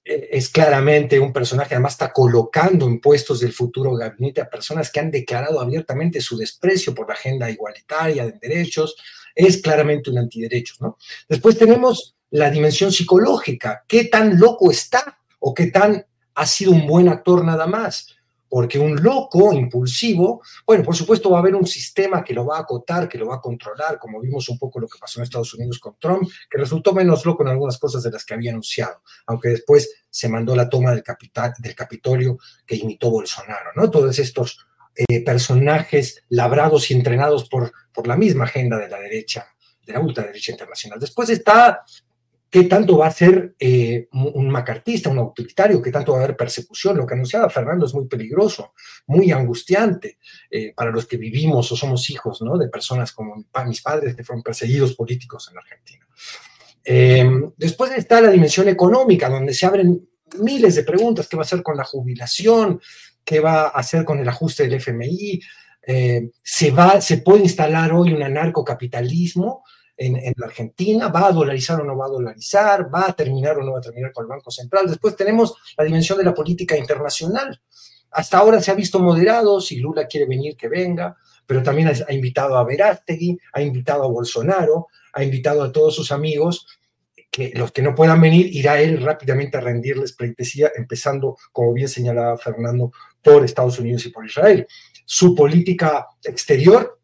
Eh, 0.05 0.29
es 0.33 0.51
claramente 0.51 1.19
un 1.19 1.33
personaje, 1.33 1.75
además 1.75 1.93
está 1.93 2.13
colocando 2.13 2.87
en 2.87 3.01
puestos 3.01 3.41
del 3.41 3.53
futuro 3.53 3.95
gabinete 3.95 4.41
a 4.41 4.51
personas 4.51 4.91
que 4.91 5.01
han 5.01 5.11
declarado 5.11 5.61
abiertamente 5.61 6.21
su 6.21 6.37
desprecio 6.37 6.95
por 6.95 7.09
la 7.09 7.15
agenda 7.15 7.51
igualitaria 7.51 8.27
de 8.27 8.39
derechos, 8.41 8.97
es 9.35 9.61
claramente 9.63 10.11
un 10.11 10.19
antiderecho, 10.19 10.75
¿no? 10.81 10.99
Después 11.29 11.59
tenemos 11.59 12.17
la 12.31 12.51
dimensión 12.51 12.93
psicológica, 12.93 13.85
qué 13.89 14.05
tan 14.05 14.39
loco 14.39 14.71
está 14.71 15.19
o 15.41 15.55
qué 15.55 15.69
tan 15.69 16.07
ha 16.35 16.47
sido 16.47 16.73
un 16.73 16.87
buen 16.87 17.09
actor 17.09 17.45
nada 17.45 17.67
más 17.67 18.15
porque 18.55 18.79
un 18.79 19.03
loco 19.03 19.53
impulsivo, 19.53 20.41
bueno, 20.65 20.85
por 20.85 20.95
supuesto 20.95 21.29
va 21.29 21.39
a 21.39 21.41
haber 21.41 21.57
un 21.57 21.67
sistema 21.67 22.23
que 22.23 22.33
lo 22.33 22.47
va 22.47 22.59
a 22.59 22.61
acotar, 22.61 23.09
que 23.09 23.19
lo 23.19 23.27
va 23.27 23.35
a 23.35 23.41
controlar, 23.41 23.99
como 23.99 24.21
vimos 24.21 24.49
un 24.49 24.61
poco 24.61 24.79
lo 24.79 24.87
que 24.87 24.97
pasó 24.97 25.19
en 25.19 25.25
Estados 25.25 25.53
Unidos 25.55 25.81
con 25.81 25.97
Trump, 25.99 26.23
que 26.49 26.59
resultó 26.59 26.93
menos 26.93 27.27
loco 27.27 27.43
en 27.43 27.49
algunas 27.49 27.79
cosas 27.79 28.05
de 28.05 28.13
las 28.13 28.25
que 28.25 28.33
había 28.33 28.53
anunciado, 28.53 29.03
aunque 29.27 29.49
después 29.49 30.05
se 30.09 30.29
mandó 30.29 30.55
la 30.55 30.69
toma 30.69 30.93
del, 30.93 31.03
capital, 31.03 31.53
del 31.59 31.75
Capitolio 31.75 32.39
que 32.65 32.77
imitó 32.77 33.11
Bolsonaro, 33.11 33.71
¿no? 33.75 33.91
Todos 33.91 34.17
estos 34.21 34.65
eh, 34.95 35.25
personajes 35.25 36.23
labrados 36.29 36.93
y 36.93 36.95
entrenados 36.95 37.49
por, 37.49 37.73
por 37.93 38.07
la 38.07 38.17
misma 38.17 38.45
agenda 38.45 38.79
de 38.79 38.89
la 38.89 39.01
derecha, 39.01 39.49
de 39.85 39.95
la 39.95 39.99
ultraderecha 39.99 40.53
internacional. 40.53 41.01
Después 41.01 41.29
está 41.29 41.83
qué 42.55 42.63
tanto 42.67 42.97
va 42.97 43.09
a 43.09 43.11
ser 43.11 43.57
eh, 43.59 44.07
un 44.13 44.49
macartista, 44.49 45.11
un 45.11 45.19
autoritario, 45.19 45.83
qué 45.83 45.91
tanto 45.91 46.13
va 46.13 46.21
a 46.21 46.23
haber 46.23 46.37
persecución. 46.37 46.97
Lo 46.97 47.05
que 47.05 47.15
anunciaba 47.15 47.51
Fernando 47.51 47.85
es 47.85 47.93
muy 47.95 48.07
peligroso, 48.07 48.75
muy 49.09 49.33
angustiante 49.33 50.19
eh, 50.49 50.73
para 50.73 50.93
los 50.93 51.05
que 51.07 51.17
vivimos 51.17 51.73
o 51.73 51.77
somos 51.77 52.09
hijos 52.11 52.43
¿no? 52.43 52.57
de 52.57 52.69
personas 52.69 53.11
como 53.11 53.45
mis 53.67 53.83
padres 53.83 54.15
que 54.15 54.23
fueron 54.23 54.45
perseguidos 54.45 54.95
políticos 54.95 55.51
en 55.51 55.59
Argentina. 55.59 56.07
Em, 56.85 57.51
después 57.57 57.91
está 57.91 58.21
la 58.21 58.31
dimensión 58.31 58.69
económica, 58.69 59.29
donde 59.29 59.53
se 59.53 59.67
abren 59.67 60.09
miles 60.39 60.77
de 60.77 60.85
preguntas, 60.85 61.27
¿qué 61.27 61.37
va 61.37 61.43
a 61.43 61.47
hacer 61.47 61.61
con 61.61 61.77
la 61.77 61.83
jubilación? 61.83 62.81
¿Qué 63.25 63.41
va 63.41 63.63
a 63.63 63.69
hacer 63.71 64.05
con 64.05 64.21
el 64.21 64.29
ajuste 64.29 64.63
del 64.63 64.75
FMI? 64.75 65.41
Eh, 65.89 66.31
¿se, 66.41 66.71
va, 66.71 67.01
¿Se 67.01 67.19
puede 67.19 67.43
instalar 67.43 67.93
hoy 67.93 68.13
un 68.13 68.23
anarcocapitalismo? 68.23 69.65
En, 69.97 70.35
la 70.37 70.47
Argentina, 70.47 71.09
va 71.09 71.29
a 71.29 71.33
dolarizar 71.33 71.81
o 71.81 71.85
no 71.85 71.97
va 71.97 72.07
a 72.07 72.11
dolarizar, 72.11 72.93
va 72.93 73.09
a 73.09 73.13
terminar 73.13 73.59
o 73.59 73.63
no 73.63 73.73
va 73.73 73.79
a 73.79 73.83
terminar 73.83 74.13
con 74.13 74.25
el 74.25 74.29
Banco 74.29 74.51
Central. 74.51 74.89
Después 74.89 75.17
tenemos 75.17 75.55
la 75.77 75.85
dimensión 75.85 76.19
de 76.19 76.25
la 76.25 76.35
política 76.35 76.77
internacional. 76.77 77.61
Hasta 78.11 78.39
ahora 78.39 78.61
se 78.61 78.71
ha 78.71 78.75
visto 78.75 79.01
moderado, 79.01 79.61
si 79.61 79.77
Lula 79.77 80.07
quiere 80.07 80.27
venir, 80.27 80.57
que 80.57 80.69
venga, 80.69 81.17
pero 81.47 81.63
también 81.63 81.89
ha, 81.89 82.13
invitado 82.13 82.57
a 82.57 82.65
Verástegui, 82.65 83.39
ha 83.53 83.61
invitado 83.61 84.05
a 84.05 84.09
Bolsonaro, 84.09 84.89
ha 85.13 85.23
invitado 85.23 85.63
a 85.63 85.73
todos 85.73 85.95
sus 85.95 86.11
amigos, 86.13 86.67
que 87.31 87.53
los 87.55 87.73
que 87.73 87.83
no 87.83 87.95
puedan 87.95 88.21
venir, 88.21 88.47
irá 88.55 88.81
él 88.81 89.03
rápidamente 89.03 89.57
a 89.57 89.61
rendirles 89.61 90.13
pleitesía, 90.13 90.71
empezando, 90.77 91.37
como 91.53 91.73
bien 91.73 91.89
señalaba 91.89 92.39
Fernando, 92.39 92.93
por 93.23 93.45
Estados 93.45 93.79
Unidos 93.81 94.07
y 94.07 94.11
por 94.11 94.25
Israel. 94.25 94.67
Su 95.05 95.35
política 95.35 96.07
exterior 96.23 97.01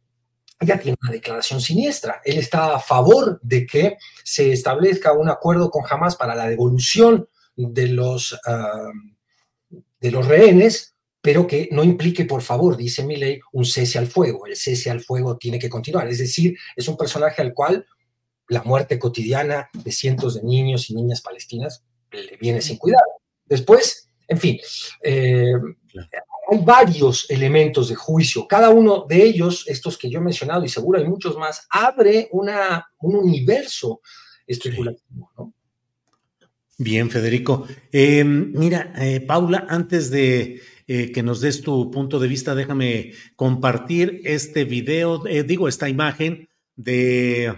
ya 0.60 0.78
tiene 0.78 0.96
una 1.02 1.12
declaración 1.12 1.60
siniestra. 1.60 2.20
Él 2.24 2.38
está 2.38 2.74
a 2.74 2.80
favor 2.80 3.40
de 3.42 3.66
que 3.66 3.96
se 4.22 4.52
establezca 4.52 5.12
un 5.12 5.28
acuerdo 5.28 5.70
con 5.70 5.84
Hamas 5.88 6.16
para 6.16 6.34
la 6.34 6.48
devolución 6.48 7.28
de 7.56 7.88
los, 7.88 8.38
ah, 8.46 8.90
de 10.00 10.10
los 10.10 10.26
rehenes, 10.26 10.94
pero 11.22 11.46
que 11.46 11.68
no 11.72 11.84
implique, 11.84 12.24
por 12.24 12.42
favor, 12.42 12.76
dice 12.76 13.04
mi 13.04 13.16
ley, 13.16 13.40
un 13.52 13.64
cese 13.64 13.98
al 13.98 14.06
fuego. 14.06 14.46
El 14.46 14.56
cese 14.56 14.90
al 14.90 15.00
fuego 15.00 15.36
tiene 15.36 15.58
que 15.58 15.68
continuar. 15.68 16.08
Es 16.08 16.18
decir, 16.18 16.56
es 16.76 16.88
un 16.88 16.96
personaje 16.96 17.42
al 17.42 17.54
cual 17.54 17.86
la 18.48 18.62
muerte 18.62 18.98
cotidiana 18.98 19.70
de 19.72 19.92
cientos 19.92 20.34
de 20.34 20.42
niños 20.42 20.90
y 20.90 20.94
niñas 20.94 21.22
palestinas 21.22 21.84
le 22.10 22.36
viene 22.38 22.60
sin 22.60 22.76
cuidado. 22.76 23.04
Después, 23.44 24.08
en 24.28 24.38
fin, 24.38 24.58
eh, 25.02 25.52
hay 26.50 26.58
varios 26.64 27.30
elementos 27.30 27.88
de 27.88 27.94
juicio. 27.94 28.46
Cada 28.48 28.70
uno 28.70 29.06
de 29.08 29.22
ellos, 29.22 29.64
estos 29.68 29.96
que 29.96 30.10
yo 30.10 30.18
he 30.18 30.22
mencionado 30.22 30.64
y 30.64 30.68
seguro 30.68 30.98
hay 30.98 31.06
muchos 31.06 31.36
más, 31.36 31.66
abre 31.70 32.28
una, 32.32 32.88
un 32.98 33.16
universo 33.16 34.00
especulativo. 34.46 35.54
Bien, 36.76 37.08
Federico. 37.10 37.66
Eh, 37.92 38.24
mira, 38.24 38.92
eh, 38.96 39.20
Paula, 39.20 39.66
antes 39.68 40.10
de 40.10 40.60
eh, 40.88 41.12
que 41.12 41.22
nos 41.22 41.40
des 41.40 41.60
tu 41.60 41.90
punto 41.90 42.18
de 42.18 42.26
vista, 42.26 42.54
déjame 42.54 43.12
compartir 43.36 44.22
este 44.24 44.64
video, 44.64 45.22
digo, 45.46 45.68
esta 45.68 45.88
imagen 45.88 46.48
de 46.74 47.54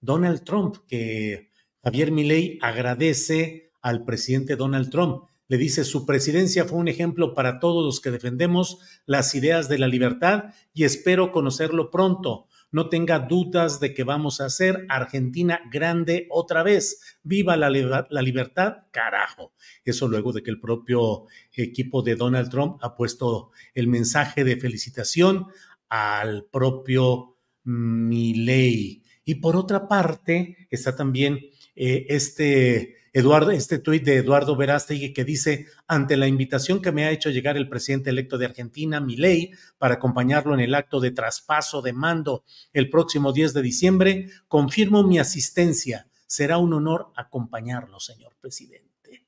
Donald 0.00 0.42
Trump, 0.44 0.78
que 0.86 1.50
Javier 1.82 2.10
Milei 2.10 2.58
agradece 2.60 3.70
al 3.80 4.04
presidente 4.04 4.56
Donald 4.56 4.90
Trump 4.90 5.24
le 5.52 5.58
dice, 5.58 5.84
su 5.84 6.06
presidencia 6.06 6.64
fue 6.64 6.78
un 6.78 6.88
ejemplo 6.88 7.34
para 7.34 7.60
todos 7.60 7.84
los 7.84 8.00
que 8.00 8.10
defendemos 8.10 8.78
las 9.04 9.34
ideas 9.34 9.68
de 9.68 9.76
la 9.76 9.86
libertad 9.86 10.44
y 10.72 10.84
espero 10.84 11.30
conocerlo 11.30 11.90
pronto. 11.90 12.46
No 12.70 12.88
tenga 12.88 13.18
dudas 13.18 13.78
de 13.78 13.92
que 13.92 14.02
vamos 14.02 14.40
a 14.40 14.46
hacer 14.46 14.86
Argentina 14.88 15.60
grande 15.70 16.26
otra 16.30 16.62
vez. 16.62 17.18
Viva 17.22 17.58
la, 17.58 17.68
la 17.68 18.22
libertad, 18.22 18.84
carajo. 18.92 19.52
Eso 19.84 20.08
luego 20.08 20.32
de 20.32 20.42
que 20.42 20.48
el 20.48 20.58
propio 20.58 21.26
equipo 21.54 22.00
de 22.00 22.16
Donald 22.16 22.48
Trump 22.48 22.78
ha 22.80 22.96
puesto 22.96 23.50
el 23.74 23.88
mensaje 23.88 24.44
de 24.44 24.56
felicitación 24.56 25.48
al 25.90 26.46
propio 26.46 27.36
Milley. 27.64 29.02
Y 29.26 29.34
por 29.34 29.56
otra 29.56 29.86
parte, 29.86 30.66
está 30.70 30.96
también 30.96 31.40
eh, 31.76 32.06
este 32.08 33.01
Eduardo, 33.14 33.50
este 33.50 33.78
tuit 33.78 34.02
de 34.04 34.16
Eduardo 34.16 34.56
Verástegui 34.56 35.12
que 35.12 35.24
dice, 35.24 35.66
ante 35.86 36.16
la 36.16 36.26
invitación 36.26 36.80
que 36.80 36.92
me 36.92 37.04
ha 37.04 37.10
hecho 37.10 37.28
llegar 37.28 37.58
el 37.58 37.68
presidente 37.68 38.08
electo 38.08 38.38
de 38.38 38.46
Argentina, 38.46 39.00
Milei, 39.00 39.52
para 39.76 39.94
acompañarlo 39.94 40.54
en 40.54 40.60
el 40.60 40.74
acto 40.74 40.98
de 40.98 41.10
traspaso 41.10 41.82
de 41.82 41.92
mando 41.92 42.44
el 42.72 42.88
próximo 42.88 43.34
10 43.34 43.52
de 43.52 43.62
diciembre, 43.62 44.30
confirmo 44.48 45.02
mi 45.02 45.18
asistencia. 45.18 46.08
Será 46.26 46.56
un 46.56 46.72
honor 46.72 47.12
acompañarlo, 47.14 48.00
señor 48.00 48.34
presidente. 48.40 49.26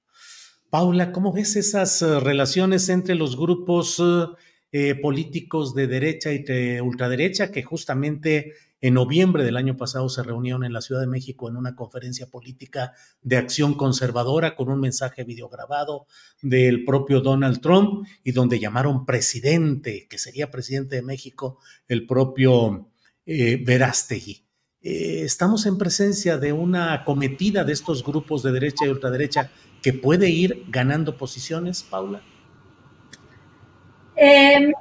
Paula, 0.70 1.12
¿cómo 1.12 1.34
ves 1.34 1.54
esas 1.56 2.00
eh, 2.00 2.20
relaciones 2.20 2.88
entre 2.88 3.14
los 3.14 3.36
grupos 3.36 4.02
eh, 4.72 4.94
políticos 4.94 5.74
de 5.74 5.86
derecha 5.86 6.32
y 6.32 6.42
de 6.42 6.80
ultraderecha 6.80 7.52
que 7.52 7.62
justamente 7.62 8.54
en 8.84 8.92
noviembre 8.92 9.44
del 9.44 9.56
año 9.56 9.78
pasado 9.78 10.10
se 10.10 10.22
reunieron 10.22 10.62
en 10.62 10.74
la 10.74 10.82
Ciudad 10.82 11.00
de 11.00 11.06
México 11.06 11.48
en 11.48 11.56
una 11.56 11.74
conferencia 11.74 12.26
política 12.26 12.92
de 13.22 13.38
acción 13.38 13.72
conservadora 13.72 14.54
con 14.54 14.68
un 14.68 14.78
mensaje 14.78 15.24
videograbado 15.24 16.06
del 16.42 16.84
propio 16.84 17.22
Donald 17.22 17.62
Trump 17.62 18.06
y 18.22 18.32
donde 18.32 18.60
llamaron 18.60 19.06
presidente, 19.06 20.06
que 20.06 20.18
sería 20.18 20.50
presidente 20.50 20.96
de 20.96 21.02
México, 21.02 21.60
el 21.88 22.06
propio 22.06 22.90
eh, 23.24 23.56
Verástegui. 23.64 24.44
Eh, 24.82 25.22
estamos 25.22 25.64
en 25.64 25.78
presencia 25.78 26.36
de 26.36 26.52
una 26.52 26.92
acometida 26.92 27.64
de 27.64 27.72
estos 27.72 28.04
grupos 28.04 28.42
de 28.42 28.52
derecha 28.52 28.84
y 28.84 28.90
ultraderecha 28.90 29.50
que 29.80 29.94
puede 29.94 30.28
ir 30.28 30.66
ganando 30.68 31.16
posiciones, 31.16 31.82
Paula. 31.82 32.22
Em, 34.16 34.74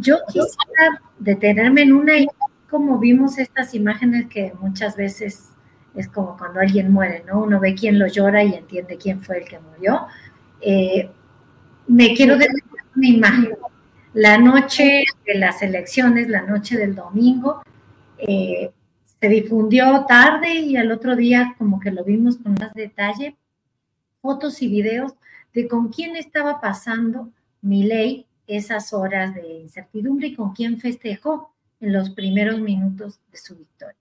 yo 0.00 0.18
quisiera 0.26 1.00
detenerme 1.18 1.80
en 1.80 1.94
una 1.94 2.18
como 2.70 2.98
vimos 2.98 3.38
estas 3.38 3.74
imágenes 3.74 4.26
que 4.26 4.52
muchas 4.60 4.96
veces 4.96 5.50
es 5.94 6.08
como 6.08 6.36
cuando 6.36 6.60
alguien 6.60 6.92
muere, 6.92 7.24
¿no? 7.26 7.42
Uno 7.42 7.58
ve 7.58 7.74
quién 7.74 7.98
lo 7.98 8.06
llora 8.06 8.42
y 8.44 8.54
entiende 8.54 8.98
quién 8.98 9.22
fue 9.22 9.38
el 9.38 9.48
que 9.48 9.58
murió. 9.58 10.06
Eh, 10.60 11.10
me 11.86 12.14
quiero 12.14 12.36
decir 12.36 12.62
una 12.94 13.08
imagen. 13.08 13.56
La 14.12 14.38
noche 14.38 15.04
de 15.26 15.34
las 15.34 15.62
elecciones, 15.62 16.28
la 16.28 16.42
noche 16.42 16.76
del 16.76 16.94
domingo, 16.94 17.62
eh, 18.18 18.70
se 19.20 19.28
difundió 19.28 20.04
tarde 20.06 20.54
y 20.54 20.76
al 20.76 20.90
otro 20.92 21.16
día 21.16 21.54
como 21.58 21.80
que 21.80 21.90
lo 21.90 22.04
vimos 22.04 22.36
con 22.38 22.54
más 22.54 22.72
detalle, 22.74 23.36
fotos 24.20 24.60
y 24.62 24.68
videos 24.68 25.14
de 25.54 25.68
con 25.68 25.88
quién 25.88 26.16
estaba 26.16 26.60
pasando 26.60 27.30
mi 27.62 27.84
ley 27.84 28.26
esas 28.46 28.92
horas 28.92 29.34
de 29.34 29.60
incertidumbre 29.60 30.28
y 30.28 30.34
con 30.34 30.52
quién 30.52 30.78
festejó 30.78 31.55
en 31.80 31.92
los 31.92 32.10
primeros 32.10 32.60
minutos 32.60 33.20
de 33.30 33.38
su 33.38 33.56
victoria. 33.56 33.96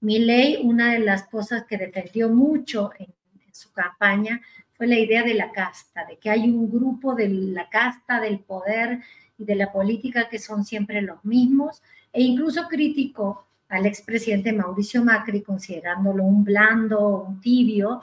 Milley, 0.00 0.58
una 0.62 0.92
de 0.92 0.98
las 0.98 1.24
cosas 1.28 1.64
que 1.64 1.78
defendió 1.78 2.28
mucho 2.28 2.90
en, 2.98 3.06
su 3.52 3.72
campaña 3.72 4.40
fue 4.76 4.88
la 4.88 4.98
idea 4.98 5.22
de 5.22 5.34
la 5.34 5.52
casta, 5.52 6.04
de 6.06 6.18
que 6.18 6.28
hay 6.28 6.50
un 6.50 6.68
grupo 6.68 7.14
de 7.14 7.28
la 7.28 7.68
casta, 7.68 8.20
del 8.20 8.40
poder 8.40 9.00
y 9.38 9.44
de 9.44 9.54
la 9.54 9.70
política 9.70 10.28
que 10.28 10.40
son 10.40 10.64
siempre 10.64 11.00
los 11.02 11.24
mismos, 11.24 11.80
e 12.12 12.22
incluso 12.22 12.66
criticó 12.68 13.46
al 13.68 13.86
expresidente 13.86 14.52
Mauricio 14.52 15.04
Macri 15.04 15.42
considerándolo 15.42 16.24
un 16.24 16.42
blando, 16.42 17.22
un 17.28 17.40
tibio, 17.40 18.02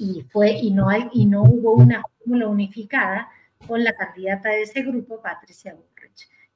y, 0.00 0.24
no, 0.72 1.42
hubo 1.42 1.72
una 1.74 2.02
fórmula 2.02 2.48
unificada 2.48 3.28
con 3.66 3.84
la 3.84 3.92
candidata 3.92 4.48
de 4.48 4.62
ese 4.62 4.82
grupo, 4.82 5.20
Patricia 5.20 5.74
Bullrich. 5.74 5.89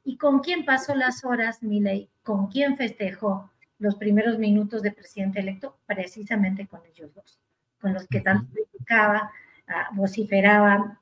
¿Y 0.04 0.18
con 0.18 0.40
quién 0.40 0.64
pasó 0.64 0.94
las 0.94 1.24
horas, 1.24 1.62
Milei? 1.62 2.10
¿Con 2.22 2.48
quién 2.48 2.76
festejó 2.76 3.50
los 3.78 3.96
primeros 3.96 4.38
minutos 4.38 4.82
de 4.82 4.92
presidente 4.92 5.40
electo? 5.40 5.78
Precisamente 5.86 6.66
con 6.66 6.80
ellos 6.86 7.14
dos, 7.14 7.40
con 7.80 7.94
los 7.94 8.06
que 8.06 8.20
tanto 8.20 8.52
criticaba, 8.52 9.30
ah, 9.66 9.88
vociferaba 9.92 11.00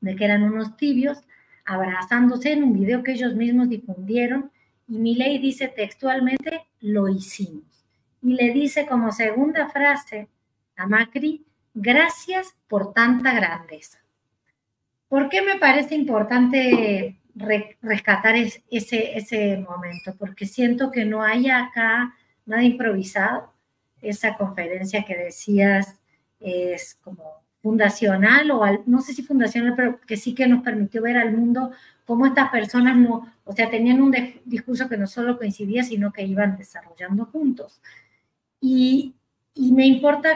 de 0.00 0.16
que 0.16 0.24
eran 0.24 0.42
unos 0.42 0.76
tibios, 0.76 1.22
abrazándose 1.64 2.52
en 2.52 2.64
un 2.64 2.74
video 2.74 3.02
que 3.02 3.12
ellos 3.12 3.34
mismos 3.34 3.70
difundieron. 3.70 4.50
Y 4.86 4.98
Milei 4.98 5.38
dice 5.38 5.68
textualmente, 5.68 6.66
lo 6.80 7.08
hicimos. 7.08 7.86
Y 8.20 8.34
le 8.34 8.52
dice 8.52 8.86
como 8.86 9.12
segunda 9.12 9.68
frase 9.70 10.28
a 10.76 10.86
Macri, 10.86 11.44
gracias 11.72 12.54
por 12.68 12.92
tanta 12.92 13.32
grandeza. 13.32 13.98
¿Por 15.08 15.28
qué 15.28 15.42
me 15.42 15.58
parece 15.58 15.94
importante 15.94 17.18
rescatar 17.34 18.34
ese, 18.36 19.16
ese 19.16 19.56
momento? 19.58 20.14
Porque 20.18 20.46
siento 20.46 20.90
que 20.90 21.04
no 21.04 21.22
hay 21.22 21.48
acá 21.48 22.14
nada 22.46 22.62
improvisado. 22.62 23.52
Esa 24.00 24.36
conferencia 24.36 25.04
que 25.04 25.16
decías 25.16 25.98
es 26.40 26.98
como 27.02 27.42
fundacional 27.62 28.50
o 28.50 28.64
no 28.86 29.00
sé 29.00 29.14
si 29.14 29.22
fundacional, 29.22 29.74
pero 29.76 30.00
que 30.00 30.16
sí 30.16 30.34
que 30.34 30.48
nos 30.48 30.62
permitió 30.62 31.02
ver 31.02 31.16
al 31.16 31.32
mundo 31.36 31.70
cómo 32.04 32.26
estas 32.26 32.50
personas 32.50 32.96
no, 32.96 33.32
o 33.44 33.52
sea, 33.52 33.70
tenían 33.70 34.02
un 34.02 34.14
discurso 34.44 34.88
que 34.88 34.96
no 34.96 35.06
solo 35.06 35.38
coincidía, 35.38 35.84
sino 35.84 36.12
que 36.12 36.24
iban 36.24 36.56
desarrollando 36.56 37.26
juntos. 37.26 37.80
Y, 38.60 39.14
y 39.54 39.72
me 39.72 39.86
importa 39.86 40.30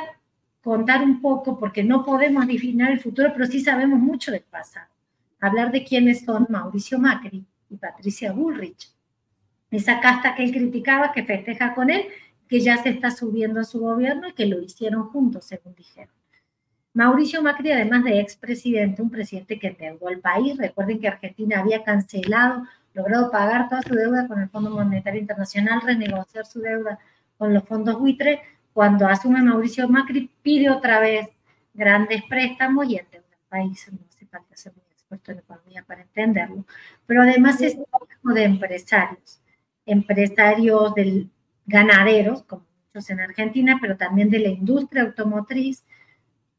contar 0.63 1.03
un 1.03 1.21
poco, 1.21 1.59
porque 1.59 1.85
no 1.85 2.05
podemos 2.05 2.45
adivinar 2.45 2.93
el 2.93 3.01
futuro, 3.01 3.31
pero 3.33 3.47
sí 3.47 3.61
sabemos 3.61 3.99
mucho 3.99 4.31
del 4.31 4.43
pasado. 4.43 4.89
Hablar 5.47 5.71
de 5.71 5.85
quiénes 5.85 6.25
son 6.25 6.47
Mauricio 6.49 6.99
Macri 6.99 7.45
y 7.71 7.77
Patricia 7.77 8.33
Bullrich. 8.33 8.93
Esa 9.71 10.01
casta 10.01 10.35
que 10.35 10.43
él 10.43 10.53
criticaba, 10.53 11.13
que 11.13 11.25
festeja 11.25 11.75
con 11.75 11.91
él, 11.91 12.07
que 12.49 12.61
ya 12.61 12.77
se 12.83 12.91
está 12.91 13.11
subiendo 13.11 13.61
a 13.61 13.65
su 13.65 13.81
gobierno 13.81 14.29
y 14.29 14.33
que 14.33 14.47
lo 14.47 14.61
hicieron 14.61 15.09
juntos, 15.11 15.45
según 15.45 15.75
dijeron. 15.75 16.15
Mauricio 16.95 17.43
Macri, 17.43 17.71
además 17.73 18.05
de 18.05 18.21
expresidente, 18.21 19.03
un 19.03 19.11
presidente 19.11 19.59
que 19.59 19.69
endeudó 19.69 20.09
al 20.09 20.19
país. 20.19 20.57
Recuerden 20.57 20.99
que 20.99 21.09
Argentina 21.09 21.61
había 21.61 21.85
cancelado, 21.85 22.65
logrado 22.95 23.31
pagar 23.31 23.69
toda 23.69 23.83
su 23.83 23.95
deuda 23.95 24.27
con 24.27 24.41
el 24.41 24.49
Fondo 24.49 24.71
Monetario 24.71 25.21
Internacional, 25.21 25.81
renegociar 25.83 26.47
su 26.47 26.61
deuda 26.61 26.99
con 27.39 27.53
los 27.53 27.63
fondos 27.65 27.99
buitre 27.99 28.41
cuando 28.73 29.07
asume 29.07 29.43
Mauricio 29.43 29.89
Macri, 29.89 30.31
pide 30.43 30.71
otra 30.71 31.01
vez 31.01 31.29
grandes 31.73 32.23
préstamos 32.29 32.87
y 32.87 32.97
endeuda 32.97 33.27
el 33.31 33.49
país. 33.49 33.87
No 33.93 33.99
hace 34.09 34.27
falta 34.27 34.57
ser 34.57 34.73
muy 34.75 34.86
experto 35.11 35.33
en 35.33 35.39
economía 35.39 35.85
para 35.87 36.03
entenderlo. 36.03 36.65
Pero 37.07 37.23
además 37.23 37.61
es 37.61 37.77
un 38.23 38.35
de 38.35 38.45
empresarios, 38.45 39.41
empresarios 39.87 40.95
del, 40.95 41.31
ganaderos, 41.67 42.43
como 42.45 42.65
muchos 42.89 43.11
en 43.11 43.21
Argentina, 43.21 43.79
pero 43.81 43.97
también 43.97 44.31
de 44.31 44.39
la 44.39 44.49
industria 44.49 45.03
automotriz, 45.03 45.85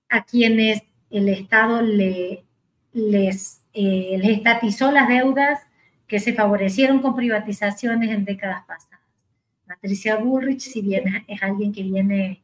a 0.09 0.23
quienes 0.23 0.83
el 1.09 1.29
Estado 1.29 1.81
le, 1.81 2.45
les, 2.93 3.61
eh, 3.73 4.17
les 4.19 4.37
estatizó 4.37 4.91
las 4.91 5.07
deudas 5.07 5.61
que 6.07 6.19
se 6.19 6.33
favorecieron 6.33 7.01
con 7.01 7.15
privatizaciones 7.15 8.11
en 8.11 8.25
décadas 8.25 8.63
pasadas. 8.65 8.99
Patricia 9.65 10.15
Bullrich, 10.15 10.61
si 10.61 10.81
bien 10.81 11.25
es 11.27 11.43
alguien 11.43 11.73
que 11.73 11.83
viene, 11.83 12.41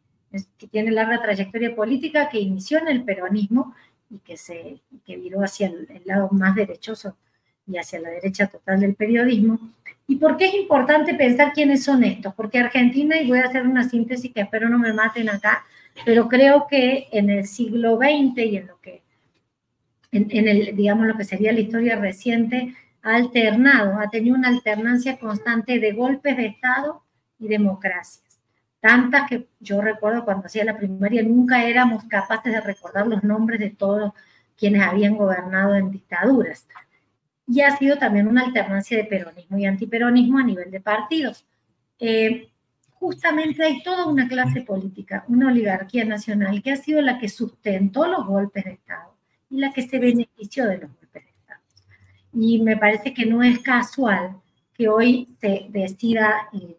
que 0.58 0.68
tiene 0.68 0.92
larga 0.92 1.22
trayectoria 1.22 1.74
política, 1.74 2.28
que 2.30 2.40
inició 2.40 2.80
en 2.80 2.90
el 2.90 3.04
peronismo 3.04 3.74
y 4.10 4.20
que 4.20 4.38
se 4.38 4.82
que 5.06 5.18
viró 5.18 5.44
hacia 5.44 5.68
el, 5.68 5.88
lado 6.06 6.30
más 6.32 6.56
derechoso 6.56 7.16
y 7.68 7.78
hacia 7.78 8.00
la 8.00 8.10
derecha 8.10 8.48
total 8.48 8.80
del 8.80 8.96
periodismo. 8.96 9.60
¿Y 10.08 10.18
por 10.18 10.38
qué 10.38 10.48
es 10.48 10.54
importante 10.54 11.14
pensar 11.14 11.54
quiénes 11.54 11.84
son 11.84 12.04
estos? 12.04 12.34
Porque 12.34 12.60
Argentina, 12.60 13.20
y 13.20 13.30
voy 13.30 13.40
a 13.40 13.46
hacer 13.46 13.66
una 13.66 13.88
síntesis 13.88 14.34
que 14.34 14.42
espero 14.42 14.70
no 14.70 14.78
me 14.78 14.94
maten 14.94 15.30
acá, 15.30 15.66
pero 16.06 16.28
creo 16.28 16.68
que 16.68 17.08
en 17.12 17.30
el 17.30 17.46
siglo 17.46 17.98
XX 17.98 18.38
y 18.38 18.58
en 18.58 18.68
lo 18.68 18.80
que, 18.82 19.02
en, 20.12 20.48
el, 20.48 20.76
digamos, 20.76 21.08
lo 21.08 21.18
que 21.18 21.24
sería 21.24 21.54
la 21.54 21.62
historia 21.62 21.96
reciente, 21.96 22.76
ha 23.02 23.16
alternado, 23.16 24.00
ha 24.00 24.10
tenido 24.10 24.36
una 24.36 24.50
alternancia 24.50 25.18
constante 25.18 25.80
de 25.80 25.92
golpes 25.92 26.38
de 26.38 26.48
Estado 26.48 27.04
y 27.40 27.48
democracias. 27.48 28.23
Tantas 28.84 29.30
que 29.30 29.48
yo 29.62 29.80
recuerdo 29.80 30.26
cuando 30.26 30.48
hacía 30.48 30.66
la 30.66 30.76
primaria, 30.76 31.24
nunca 31.24 31.64
éramos 31.64 32.04
capaces 32.04 32.52
de 32.52 32.60
recordar 32.60 33.08
los 33.08 33.24
nombres 33.24 33.62
de 33.62 33.70
todos 33.70 34.12
quienes 34.58 34.82
habían 34.82 35.16
gobernado 35.16 35.74
en 35.76 35.90
dictaduras. 35.90 36.68
Y 37.48 37.62
ha 37.62 37.78
sido 37.78 37.98
también 37.98 38.28
una 38.28 38.42
alternancia 38.42 38.98
de 38.98 39.06
peronismo 39.06 39.58
y 39.58 39.66
antiperonismo 39.66 40.38
a 40.38 40.44
nivel 40.44 40.70
de 40.70 40.82
partidos. 40.82 41.46
Eh, 41.98 42.50
justamente 42.90 43.64
hay 43.64 43.82
toda 43.84 44.06
una 44.06 44.28
clase 44.28 44.64
política, 44.64 45.24
una 45.30 45.48
oligarquía 45.48 46.04
nacional 46.04 46.62
que 46.62 46.74
ha 46.74 46.76
sido 46.76 47.02
la 47.02 47.20
que 47.20 47.30
sustentó 47.30 48.06
los 48.06 48.28
golpes 48.28 48.66
de 48.66 48.72
Estado 48.72 49.16
y 49.50 49.60
la 49.60 49.72
que 49.72 49.84
se 49.84 49.98
benefició 49.98 50.66
de 50.66 50.80
los 50.80 50.90
golpes 50.90 51.24
de 51.24 51.30
Estado. 51.30 51.62
Y 52.34 52.62
me 52.62 52.76
parece 52.76 53.14
que 53.14 53.26
no 53.26 53.44
es 53.44 53.60
casual 53.60 54.42
que 54.74 54.90
hoy 54.90 55.38
se 55.40 55.68
decida 55.70 56.50
eh, 56.52 56.76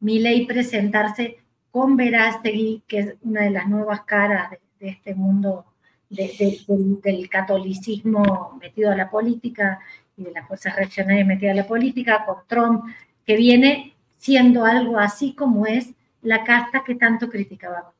mi 0.00 0.18
ley 0.18 0.46
presentarse 0.46 1.38
con 1.70 1.96
Verástegui, 1.96 2.82
que 2.86 2.98
es 2.98 3.14
una 3.22 3.42
de 3.42 3.50
las 3.50 3.68
nuevas 3.68 4.02
caras 4.02 4.50
de, 4.50 4.88
este 4.88 5.14
mundo 5.14 5.66
del, 6.08 7.28
catolicismo 7.28 8.58
metido 8.60 8.90
a 8.90 8.96
la 8.96 9.10
política 9.10 9.80
y 10.16 10.24
de 10.24 10.32
las 10.32 10.46
fuerzas 10.46 10.76
reaccionarias 10.76 11.26
metidas 11.26 11.52
a 11.52 11.62
la 11.62 11.66
política, 11.66 12.24
con 12.24 12.36
Trump, 12.46 12.84
que 13.26 13.36
viene 13.36 13.94
siendo 14.16 14.64
algo 14.64 14.98
así 14.98 15.34
como 15.34 15.66
es 15.66 15.92
la 16.22 16.44
casta 16.44 16.82
que 16.84 16.94
tanto 16.94 17.28
criticaba 17.28 17.92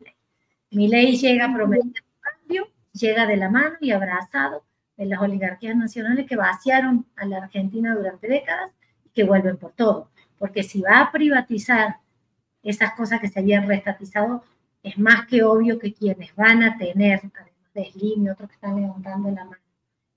Mi 0.70 0.88
ley 0.88 1.16
llega 1.16 1.53
prometiendo 1.53 2.01
cambio, 2.20 2.68
llega 2.92 3.26
de 3.26 3.36
la 3.36 3.51
mano 3.51 3.76
y 3.80 3.90
abrazado 3.90 4.64
de 4.96 5.07
las 5.07 5.20
oligarquías 5.20 5.76
nacionales 5.76 6.26
que 6.26 6.36
vaciaron 6.36 7.07
a 7.16 7.26
la 7.26 7.38
Argentina 7.38 7.94
durante 7.94 8.26
décadas 8.26 8.72
y 9.05 9.11
que 9.11 9.24
vuelven 9.24 9.57
por 9.57 9.72
todo 9.72 10.11
porque 10.39 10.62
si 10.62 10.80
va 10.80 11.01
a 11.01 11.12
privatizar 11.12 11.99
esas 12.62 12.93
cosas 12.93 13.20
que 13.20 13.28
se 13.28 13.41
habían 13.41 13.66
restatizado, 13.66 14.45
es 14.82 14.99
más 14.99 15.26
que 15.26 15.43
obvio 15.43 15.78
que 15.78 15.93
quienes 15.93 16.34
van 16.34 16.62
a 16.62 16.76
tener, 16.76 17.20
además 17.34 17.72
de 17.74 17.91
Slim 17.93 18.26
y 18.26 18.28
otros 18.30 18.49
que 18.49 18.55
están 18.55 18.80
levantando 18.80 19.30
la 19.30 19.45
mano, 19.45 19.62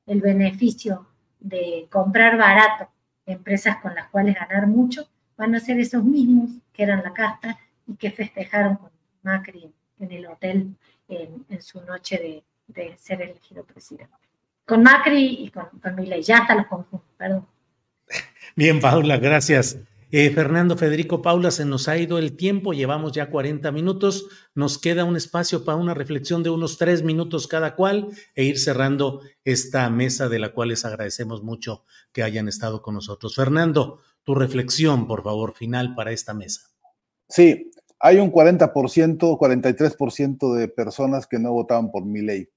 el 0.06 0.22
beneficio 0.22 1.08
de 1.40 1.88
comprar 1.90 2.38
barato 2.38 2.90
empresas 3.26 3.78
con 3.78 3.96
las 3.96 4.10
cuales 4.10 4.36
ganar 4.36 4.68
mucho, 4.68 5.08
van 5.38 5.56
a 5.56 5.60
ser 5.60 5.80
esos 5.80 6.04
mismos 6.04 6.52
que 6.74 6.84
eran 6.84 7.04
la 7.04 7.14
casta 7.14 7.58
y 7.88 7.96
que 7.96 8.12
festejaron 8.12 8.76
con 8.76 8.92
Macri 9.24 9.72
en 10.00 10.12
el 10.12 10.26
hotel 10.28 10.76
en, 11.08 11.62
su 11.62 11.82
noche 11.82 12.44
de, 12.68 12.98
ser 12.98 13.22
elegido 13.22 13.64
presidente. 13.64 14.14
Con 14.66 14.84
Macri 14.84 15.44
y 15.44 15.50
con, 15.50 15.68
con 15.82 15.96
Milei, 15.96 16.22
ya 16.22 16.40
hasta 16.40 16.56
los 16.56 16.68
confundo, 16.68 17.06
perdón. 17.18 17.46
Bien, 18.56 18.80
Paula, 18.80 19.18
gracias. 19.18 19.78
Eh, 20.14 20.30
Fernando 20.32 20.76
Federico 20.76 21.22
Paula, 21.22 21.52
se 21.52 21.64
nos 21.64 21.88
ha 21.88 21.98
ido 21.98 22.18
el 22.18 22.36
tiempo, 22.36 22.74
llevamos 22.74 23.14
ya 23.14 23.30
40 23.30 23.72
minutos, 23.72 24.28
nos 24.54 24.78
queda 24.78 25.06
un 25.06 25.16
espacio 25.16 25.64
para 25.64 25.78
una 25.78 25.94
reflexión 25.94 26.44
de 26.44 26.50
unos 26.50 26.78
tres 26.78 27.02
minutos 27.02 27.48
cada 27.48 27.78
cual 27.78 28.10
e 28.36 28.44
ir 28.44 28.60
cerrando 28.60 29.22
esta 29.46 29.90
mesa 29.90 30.28
de 30.28 30.40
la 30.40 30.52
cual 30.54 30.68
les 30.68 30.84
agradecemos 30.84 31.44
mucho 31.44 31.86
que 32.12 32.24
hayan 32.24 32.50
estado 32.50 32.82
con 32.82 32.96
nosotros. 32.96 33.36
Fernando, 33.36 34.00
tu 34.24 34.36
reflexión, 34.36 35.08
por 35.08 35.24
favor, 35.24 35.54
final 35.54 35.96
para 35.96 36.12
esta 36.12 36.34
mesa. 36.34 36.64
Sí, 37.30 37.72
hay 37.98 38.18
un 38.18 38.34
40%, 38.34 38.70
43% 38.70 40.56
de 40.56 40.68
personas 40.68 41.26
que 41.26 41.40
no 41.40 41.54
votaban 41.54 41.90
por 41.90 42.04
mi 42.04 42.22
ley. 42.22 42.50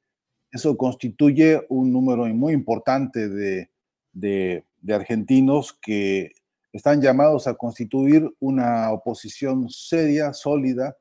Eso 0.51 0.77
constituye 0.77 1.65
un 1.69 1.93
número 1.93 2.27
muy 2.27 2.53
importante 2.53 3.29
de, 3.29 3.71
de 4.13 4.65
argentinos 4.93 5.73
que 5.73 6.33
están 6.75 7.01
llamados 7.01 7.47
a 7.47 7.55
constituir 7.55 8.29
una 8.41 8.91
oposición 8.91 9.71
seria, 9.71 10.33
sólida. 10.33 10.97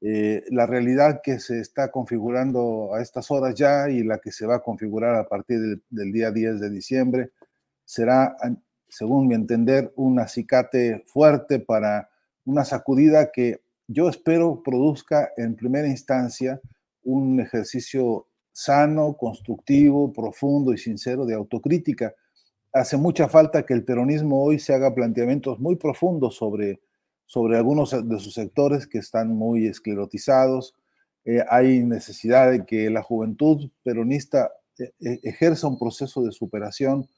Eh, 0.00 0.42
la 0.50 0.66
realidad 0.66 1.20
que 1.22 1.38
se 1.38 1.60
está 1.60 1.92
configurando 1.92 2.92
a 2.92 3.00
estas 3.00 3.30
horas 3.30 3.54
ya 3.54 3.88
y 3.88 4.02
la 4.02 4.18
que 4.18 4.32
se 4.32 4.44
va 4.44 4.56
a 4.56 4.62
configurar 4.62 5.14
a 5.14 5.28
partir 5.28 5.80
del, 5.88 6.12
día 6.12 6.32
10 6.32 6.60
de 6.60 6.68
diciembre 6.68 7.30
será, 7.84 8.36
según 8.88 9.28
mi 9.28 9.36
entender, 9.36 9.92
un 9.94 10.18
acicate 10.18 11.04
fuerte 11.06 11.60
para 11.60 12.10
una 12.44 12.64
sacudida 12.64 13.30
que 13.30 13.62
yo 13.86 14.08
espero 14.08 14.62
produzca 14.64 15.30
en 15.36 15.54
primera 15.54 15.86
instancia 15.86 16.60
un 17.04 17.38
ejercicio 17.38 18.26
sano, 18.50 19.16
constructivo, 19.16 20.12
profundo 20.12 20.72
y 20.72 20.78
sincero 20.78 21.24
de 21.24 21.34
autocrítica. 21.34 22.14
Hace 22.74 22.96
mucha 22.96 23.28
falta 23.28 23.64
que 23.64 23.72
el 23.72 23.84
peronismo 23.84 24.42
hoy 24.42 24.58
se 24.58 24.74
haga 24.74 24.96
planteamientos 24.96 25.60
muy 25.60 25.76
profundos 25.76 26.34
sobre, 26.34 26.80
sobre 27.24 27.56
algunos 27.56 27.92
de 27.92 28.18
sus 28.18 28.34
sectores 28.34 28.88
que 28.88 28.98
están 28.98 29.28
muy 29.28 29.68
esclerotizados. 29.68 30.74
Eh, 31.24 31.44
hay 31.48 31.84
necesidad 31.84 32.50
de 32.50 32.66
que 32.66 32.90
la 32.90 33.00
juventud 33.00 33.70
peronista 33.84 34.50
eh, 34.76 34.90
eh, 35.00 35.20
ejerza 35.22 35.68
un 35.68 35.78
proceso 35.78 36.24
de 36.24 36.32
superación 36.32 37.08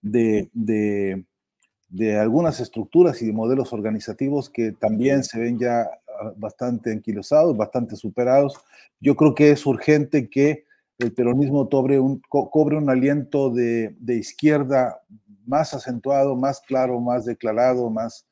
de, 0.00 0.48
de, 0.54 2.18
algunas 2.18 2.58
estructuras 2.60 3.20
y 3.20 3.26
de 3.26 3.34
modelos 3.34 3.74
organizativos 3.74 4.48
que 4.48 4.72
también 4.72 5.24
se 5.24 5.38
ven 5.38 5.58
ya 5.58 5.82
ah, 5.82 6.32
bastante 6.38 6.90
anquilosados, 6.90 7.54
bastante 7.54 7.96
superados. 7.96 8.54
Yo 8.98 9.14
creo 9.14 9.34
que 9.34 9.50
es 9.50 9.66
urgente 9.66 10.30
que 10.30 10.64
el 11.02 11.12
peronismo 11.12 11.68
cobre 11.68 11.98
un, 11.98 12.90
aliento 12.90 13.50
de, 13.50 13.94
izquierda 14.06 15.02
más 15.44 15.74
acentuado, 15.74 16.36
más 16.36 16.60
claro, 16.60 17.00
más 17.00 17.24
declarado, 17.24 17.90
más, 17.90 18.24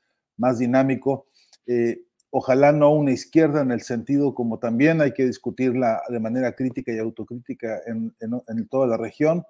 dinámico. 0.59 1.27
Eh, 1.67 2.03
ojalá 2.31 2.71
no 2.73 2.91
una 2.91 3.11
izquierda 3.11 3.63
en 3.63 3.73
el 3.73 3.81
sentido 3.81 4.35
como 4.35 4.59
también 4.59 5.01
hay 5.01 5.13
que 5.13 5.27
discutirla 5.27 6.01
de 6.09 6.21
manera 6.21 6.55
crítica 6.55 6.93
y 6.93 6.99
autocrítica 6.99 7.81
en, 7.87 8.69
toda 8.69 8.87
la 8.87 8.97
región, 8.97 9.45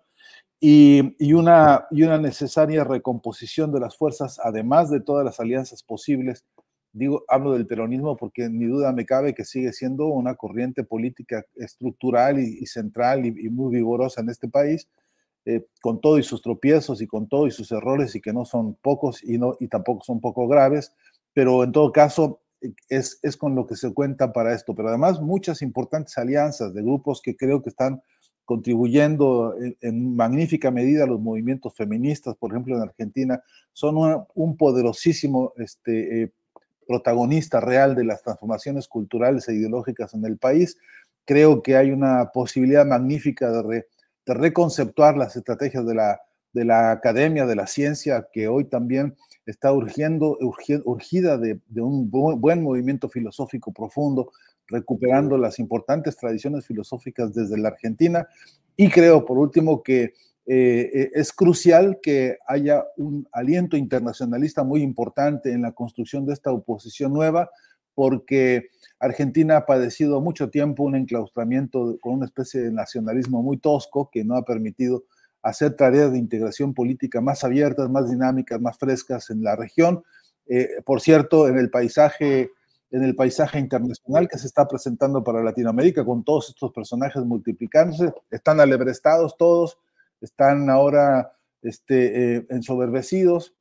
y 0.58 1.32
una 1.32 1.86
necesaria 1.90 2.84
recomposición 2.84 3.70
de 3.70 3.80
las 3.80 3.96
fuerzas, 3.96 4.40
además 4.42 4.90
de 4.90 5.00
todas 5.00 5.24
las 5.24 5.40
alianzas 5.40 5.82
posibles. 5.82 6.44
Digo, 6.92 7.24
hablo 7.28 7.52
del 7.52 7.66
peronismo 7.66 8.16
porque 8.16 8.48
ni 8.48 8.66
duda 8.66 8.92
me 8.92 9.06
cabe 9.06 9.34
que 9.34 9.44
sigue 9.44 9.72
siendo 9.72 10.06
una 10.06 10.34
corriente 10.34 10.82
política 10.82 11.44
estructural 11.54 12.40
y, 12.40 12.58
y 12.60 12.66
central 12.66 13.24
y, 13.26 13.28
y, 13.28 13.48
muy 13.48 13.76
vigorosa 13.76 14.20
en 14.20 14.28
este 14.28 14.48
país, 14.48 14.88
eh, 15.44 15.64
con 15.80 16.00
todo 16.00 16.18
y 16.18 16.22
sus 16.22 16.42
tropiezos 16.42 17.00
y 17.00 17.06
con 17.06 17.28
todo 17.28 17.46
y 17.46 17.52
sus 17.52 17.70
errores 17.72 18.14
y 18.14 18.20
que 18.20 18.32
no 18.32 18.44
son 18.44 18.74
pocos 18.74 19.22
y, 19.22 19.38
no, 19.38 19.56
y 19.60 19.68
tampoco 19.68 20.02
son 20.04 20.20
poco 20.20 20.48
graves, 20.48 20.92
pero 21.32 21.62
en 21.62 21.72
todo 21.72 21.92
caso 21.92 22.40
es, 22.88 23.18
es 23.22 23.36
con 23.36 23.54
lo 23.54 23.66
que 23.66 23.76
se 23.76 23.92
cuenta 23.94 24.32
para 24.32 24.52
esto. 24.54 24.74
Pero 24.74 24.88
además 24.88 25.20
muchas 25.20 25.62
importantes 25.62 26.18
alianzas 26.18 26.74
de 26.74 26.82
grupos 26.82 27.22
que 27.22 27.36
creo 27.36 27.62
que 27.62 27.70
están 27.70 28.02
contribuyendo 28.44 29.54
en, 29.60 29.76
en, 29.80 30.16
magnífica 30.16 30.72
medida 30.72 31.04
a 31.04 31.06
los 31.06 31.20
movimientos 31.20 31.74
feministas, 31.74 32.34
por 32.36 32.50
ejemplo, 32.50 32.76
en 32.76 32.82
Argentina, 32.82 33.40
son 33.72 33.96
una, 33.96 34.24
un 34.34 34.56
poderosísimo 34.56 35.52
este, 35.56 36.22
eh, 36.22 36.32
protagonista 36.90 37.60
real 37.60 37.94
de 37.94 38.02
las 38.02 38.20
transformaciones 38.20 38.88
culturales 38.88 39.48
e 39.48 39.54
ideológicas 39.54 40.12
en 40.12 40.24
el 40.24 40.38
país. 40.38 40.76
Creo 41.24 41.62
que 41.62 41.76
hay 41.76 41.92
una 41.92 42.32
posibilidad 42.32 42.84
magnífica 42.84 43.48
de, 43.52 43.62
re, 43.62 43.86
de 44.26 44.34
reconceptuar 44.34 45.16
las 45.16 45.36
estrategias 45.36 45.86
de 45.86 45.94
la, 45.94 46.20
de 46.52 46.64
la 46.64 46.90
academia, 46.90 47.46
de 47.46 47.54
la 47.54 47.68
ciencia, 47.68 48.26
que 48.32 48.48
hoy 48.48 48.64
también 48.64 49.14
está 49.46 49.72
urgiendo, 49.72 50.36
urgida 50.84 51.38
de 51.38 51.60
un 51.76 52.10
buen 52.10 52.60
movimiento 52.60 53.08
filosófico 53.08 53.72
profundo, 53.72 54.32
recuperando 54.66 55.38
las 55.38 55.60
importantes 55.60 56.16
tradiciones 56.16 56.66
filosóficas 56.66 57.32
desde 57.32 57.56
la 57.56 57.68
Argentina. 57.68 58.26
Y 58.76 58.88
creo, 58.88 59.24
por 59.24 59.38
último, 59.38 59.84
que 59.84 60.14
eh, 60.52 61.12
es 61.14 61.32
crucial 61.32 62.00
que 62.02 62.38
haya 62.48 62.84
un 62.96 63.28
aliento 63.30 63.76
internacionalista 63.76 64.64
muy 64.64 64.82
importante 64.82 65.52
en 65.52 65.62
la 65.62 65.70
construcción 65.70 66.26
de 66.26 66.32
esta 66.32 66.50
oposición 66.50 67.12
nueva, 67.12 67.50
porque 67.94 68.70
Argentina 68.98 69.58
ha 69.58 69.66
padecido 69.66 70.20
mucho 70.20 70.50
tiempo 70.50 70.82
un 70.82 70.96
enclaustramiento 70.96 71.96
con 72.00 72.14
una 72.14 72.26
especie 72.26 72.62
de 72.62 72.72
nacionalismo 72.72 73.44
muy 73.44 73.58
tosco 73.58 74.10
que 74.10 74.24
no 74.24 74.34
ha 74.34 74.44
permitido 74.44 75.04
hacer 75.40 75.76
tareas 75.76 76.10
de 76.10 76.18
integración 76.18 76.74
política 76.74 77.20
más 77.20 77.44
abiertas, 77.44 77.88
más 77.88 78.10
dinámicas, 78.10 78.60
más 78.60 78.76
frescas 78.76 79.30
en 79.30 79.44
la 79.44 79.54
región. 79.54 80.02
Eh, 80.48 80.68
por 80.84 81.00
cierto, 81.00 81.46
en 81.46 81.58
el 81.58 81.70
paisaje 81.70 82.50
en 82.90 83.04
el 83.04 83.14
paisaje 83.14 83.60
internacional 83.60 84.28
que 84.28 84.36
se 84.36 84.48
está 84.48 84.66
presentando 84.66 85.22
para 85.22 85.44
Latinoamérica 85.44 86.04
con 86.04 86.24
todos 86.24 86.48
estos 86.48 86.72
personajes 86.72 87.22
multiplicándose. 87.22 88.12
Están 88.32 88.58
alebrestados 88.58 89.36
todos, 89.36 89.78
están 90.20 90.70
ahora 90.70 91.32
este, 91.62 92.36
eh, 92.36 92.46
ensoberbecidos, 92.50 93.54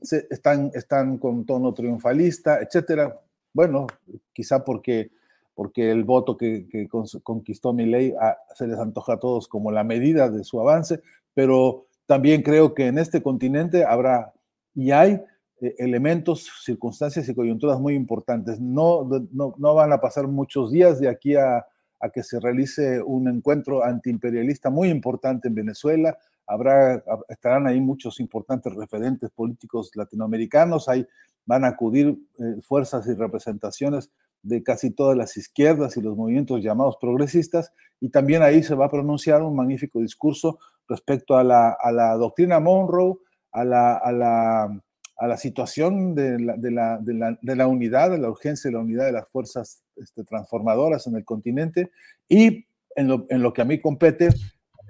están, 0.00 0.70
están 0.74 1.18
con 1.18 1.44
tono 1.44 1.74
triunfalista, 1.74 2.60
etcétera. 2.60 3.20
Bueno, 3.52 3.86
quizá 4.32 4.64
porque, 4.64 5.10
porque 5.54 5.90
el 5.90 6.04
voto 6.04 6.36
que, 6.36 6.88
conquistó 7.22 7.72
mi 7.72 7.86
ley 7.86 8.14
a, 8.20 8.36
se 8.54 8.66
les 8.66 8.78
antoja 8.78 9.14
a 9.14 9.18
todos 9.18 9.48
como 9.48 9.72
la 9.72 9.84
medida 9.84 10.30
de 10.30 10.44
su 10.44 10.60
avance, 10.60 11.02
pero 11.34 11.86
también 12.06 12.42
creo 12.42 12.74
que 12.74 12.86
en 12.86 12.98
este 12.98 13.22
continente 13.22 13.84
habrá 13.84 14.32
y 14.74 14.92
hay 14.92 15.20
eh, 15.60 15.74
elementos, 15.78 16.48
circunstancias 16.64 17.28
y 17.28 17.34
coyunturas 17.34 17.80
muy 17.80 17.94
importantes. 17.94 18.60
No, 18.60 19.08
no, 19.32 19.54
no, 19.58 19.74
van 19.74 19.92
a 19.92 20.00
pasar 20.00 20.28
muchos 20.28 20.70
días 20.70 21.00
de 21.00 21.08
aquí 21.08 21.34
a, 21.34 21.66
a 22.00 22.10
que 22.10 22.22
se 22.22 22.40
realice 22.40 23.02
un 23.02 23.28
encuentro 23.28 23.84
antiimperialista 23.84 24.70
muy 24.70 24.88
importante 24.88 25.48
en 25.48 25.54
Venezuela. 25.54 26.16
Habrá, 26.46 27.02
estarán 27.28 27.66
ahí 27.66 27.80
muchos 27.80 28.20
importantes 28.20 28.74
referentes 28.74 29.30
políticos 29.30 29.90
latinoamericanos. 29.94 30.88
Hay, 30.88 31.06
van 31.44 31.64
a 31.64 31.68
acudir 31.68 32.18
eh, 32.38 32.60
fuerzas 32.62 33.06
y 33.06 33.14
representaciones 33.14 34.10
de 34.42 34.62
casi 34.62 34.90
todas 34.90 35.16
las 35.16 35.36
izquierdas 35.36 35.96
y 35.96 36.00
los 36.00 36.16
movimientos 36.16 36.62
llamados 36.62 36.96
progresistas, 37.00 37.72
y 38.00 38.10
también 38.10 38.42
ahí 38.42 38.62
se 38.62 38.76
va 38.76 38.86
a 38.86 38.90
pronunciar 38.90 39.42
un 39.42 39.56
magnífico 39.56 40.00
discurso 40.00 40.60
respecto 40.88 41.36
a 41.36 41.42
la, 41.42 41.70
a 41.70 41.90
la 41.90 42.14
doctrina 42.14 42.60
Monroe, 42.60 43.16
a 43.50 43.64
la, 43.64 43.96
a 43.96 44.12
la 44.12 44.82
a 45.18 45.26
la 45.26 45.36
situación 45.36 46.14
de 46.14 46.38
la, 46.38 46.56
de, 46.56 46.70
la, 46.70 46.98
de, 47.00 47.56
la, 47.56 47.66
unidad, 47.66 48.12
de 48.12 48.18
la 48.18 48.30
urgencia 48.30 48.68
de 48.68 48.76
la 48.76 48.82
unidad 48.82 49.06
de 49.06 49.12
las 49.12 49.28
fuerzas 49.28 49.82
este, 49.96 50.22
transformadoras 50.22 51.08
en 51.08 51.16
el 51.16 51.24
continente 51.24 51.90
y 52.28 52.66
en 52.94 53.08
lo, 53.08 53.26
en 53.28 53.42
lo 53.42 53.52
que 53.52 53.62
a 53.62 53.64
mí 53.64 53.80
compete, 53.80 54.28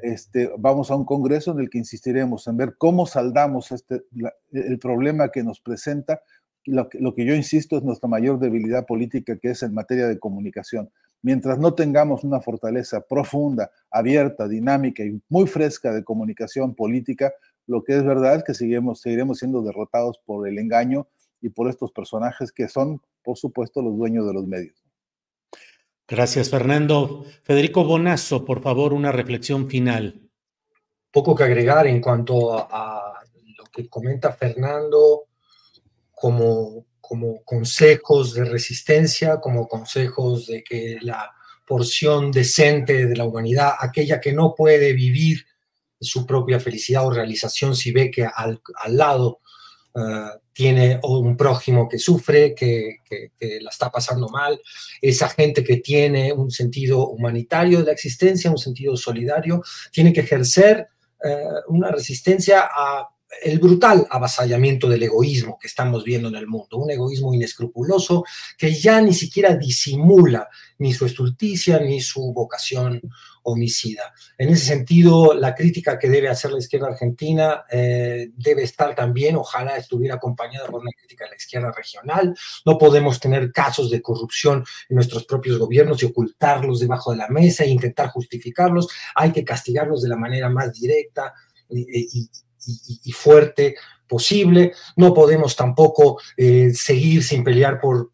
este, 0.03 0.51
vamos 0.59 0.91
a 0.91 0.97
un 0.97 1.07
congreso 1.07 1.53
en 1.53 1.61
el 1.61 1.71
que 1.71 1.79
insistiremos 1.79 2.47
en 2.47 2.59
ver 2.59 2.77
cómo 2.77 3.07
saldamos 3.07 3.73
este, 3.73 4.03
el 4.53 4.79
problema 4.79 5.31
que 5.31 5.43
nos 5.43 5.61
presenta. 5.61 6.21
Lo 6.67 6.91
que, 6.91 6.99
lo 6.99 7.15
que 7.15 7.25
yo 7.25 7.35
insisto 7.35 7.79
es 7.79 7.83
nuestra 7.83 8.09
mayor 8.09 8.39
debilidad 8.39 8.87
política, 8.87 9.39
que 9.39 9.51
es 9.51 9.63
en 9.63 9.73
materia 9.73 10.07
de 10.07 10.19
comunicación. 10.19 10.91
Mientras 11.23 11.59
no 11.59 11.75
tengamos 11.75 12.23
una 12.23 12.41
fortaleza 12.41 13.01
profunda, 13.01 13.71
abierta, 13.91 14.47
dinámica 14.47 15.03
y 15.03 15.21
muy 15.29 15.47
fresca 15.47 15.93
de 15.93 16.05
comunicación 16.05 16.75
política, 16.75 17.33
lo 17.69 17.85
que 17.85 17.97
es 17.97 18.05
verdad 18.05 18.37
es 18.37 18.45
que 18.45 18.55
seguiremos, 18.55 19.01
seguiremos 19.01 19.39
siendo 19.39 19.63
derrotados 19.63 20.19
por 20.25 20.49
el 20.49 20.59
engaño 20.59 21.07
y 21.41 21.51
por 21.51 21.69
estos 21.69 21.93
personajes 21.93 22.51
que 22.51 22.67
son, 22.67 23.01
por 23.23 23.37
supuesto, 23.37 23.83
los 23.83 23.97
dueños 23.97 24.27
de 24.27 24.33
los 24.33 24.47
medios. 24.47 24.83
Gracias, 26.09 26.49
Fernando. 26.49 27.27
Federico 27.43 27.85
Bonazo, 27.85 28.47
por 28.47 28.63
favor, 28.63 28.95
una 28.95 29.13
reflexión 29.13 29.69
final. 29.69 30.31
Poco 31.13 31.35
que 31.35 31.45
agregar 31.45 31.87
en 31.87 32.01
cuanto 32.01 32.59
a, 32.59 33.23
lo 33.59 33.65
que 33.65 33.87
comenta 33.89 34.33
Fernando 34.33 35.25
como, 36.11 36.87
como 37.03 37.45
consejos 37.45 38.33
de 38.33 38.47
resistencia, 38.47 39.41
como 39.41 39.69
consejos 39.69 40.47
de 40.47 40.65
que 40.65 40.97
la 41.03 41.33
porción 41.67 42.31
decente 42.33 43.07
de 43.07 43.17
la 43.17 43.25
humanidad, 43.25 43.75
aquella 43.79 44.19
que 44.19 44.33
no 44.33 44.55
puede 44.55 44.95
vivir 44.95 45.45
su 46.01 46.27
propia 46.27 46.61
felicidad 46.61 47.07
o 47.07 47.11
realización 47.11 47.75
si 47.75 47.93
ve 47.93 48.11
que 48.11 48.25
al, 48.25 48.61
al 48.77 48.97
lado 48.97 49.41
uh, 49.95 50.39
tiene 50.53 51.01
un 51.03 51.37
prójimo 51.37 51.89
que 51.89 51.99
sufre, 51.99 52.55
que, 52.55 52.97
que, 53.05 53.33
que, 53.39 53.61
la 53.61 53.71
está 53.71 53.91
pasando 53.91 54.29
mal, 54.29 54.61
esa 55.01 55.29
gente 55.29 55.63
que 55.63 55.77
tiene 55.77 56.33
un 56.33 56.51
sentido 56.51 57.09
humanitario 57.09 57.79
de 57.79 57.85
la 57.85 57.93
existencia, 57.93 58.51
un 58.51 58.59
sentido 58.59 58.97
solidario, 58.97 59.63
tiene 59.93 60.13
que 60.13 60.21
ejercer 60.21 60.89
uh, 61.23 61.73
una 61.73 61.91
resistencia 61.91 62.69
a 62.71 63.09
el 63.43 63.59
brutal 63.59 64.07
avasallamiento 64.11 64.89
del 64.89 65.03
egoísmo 65.03 65.59
que 65.59 65.67
estamos 65.67 66.05
viendo 66.05 66.29
en 66.29 66.37
el 66.37 66.47
mundo, 66.47 66.79
un 66.79 66.91
egoísmo 66.91 67.35
inescrupuloso 67.35 68.25
que 68.57 68.75
ya 68.75 69.01
ni 69.01 69.13
siquiera 69.13 69.55
disimula 69.55 70.49
ni 70.79 70.93
su 70.93 71.07
estulticia 71.07 71.79
ni 71.79 72.01
su 72.01 72.33
vocación 72.33 73.01
homicida. 73.43 74.13
En 74.37 74.51
ese 74.51 74.67
sentido, 74.67 75.35
la 75.35 75.55
crítica 75.55 75.99
que 75.99 76.09
debe 76.09 76.29
hacer 76.29 76.53
la 76.53 76.59
izquierda 76.59 76.89
argentina 76.89 77.65
eh, 77.71 78.31
debe 78.35 78.63
estar 78.63 78.95
también, 78.95 79.37
ojalá 79.37 79.77
estuviera 79.77 80.17
acompañada 80.17 80.67
por 80.67 80.81
una 80.81 80.91
crítica 80.97 81.25
de 81.25 81.31
la 81.31 81.37
izquierda 81.37 81.73
regional. 81.73 82.37
No 82.65 82.79
podemos 82.79 83.19
tener 83.19 83.51
casos 83.53 83.91
de 83.91 84.03
corrupción 84.03 84.65
en 84.89 84.95
nuestros 84.95 85.25
propios 85.25 85.59
gobiernos 85.59 86.03
y 86.03 86.07
ocultarlos 86.07 86.81
debajo 86.81 87.13
de 87.13 87.19
la 87.19 87.29
mesa 87.29 87.65
e 87.65 87.69
intentar 87.69 88.09
justificarlos. 88.09 88.89
Hay 89.15 89.33
que 89.33 89.45
castigarlos 89.45 90.03
de 90.03 90.09
la 90.09 90.17
manera 90.17 90.49
más 90.51 90.73
directa 90.73 91.35
y, 91.71 92.31
y, 92.67 93.13
fuerte 93.13 93.77
posible. 94.07 94.73
No 94.97 95.13
podemos 95.13 95.55
tampoco 95.55 96.21
eh, 96.37 96.71
seguir 96.75 97.23
sin 97.23 97.45
pelear 97.45 97.81
por, 97.81 98.11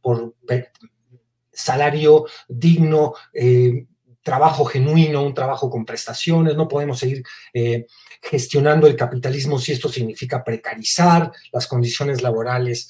salario 1.53 2.27
digno, 2.49 3.15
eh, 3.33 3.87
trabajo 4.23 4.65
genuino, 4.65 5.23
un 5.23 5.35
trabajo 5.35 5.71
con 5.71 5.85
prestaciones. 5.85 6.57
No 6.57 6.67
podemos 6.67 6.99
seguir 6.99 7.23
eh, 7.53 7.87
gestionando 8.21 8.87
el 8.87 8.97
capitalismo 8.97 9.59
si 9.59 9.73
esto 9.73 9.89
significa 9.89 10.43
precarizar 10.43 11.31
las 11.53 11.67
condiciones 11.67 12.23
laborales 12.23 12.89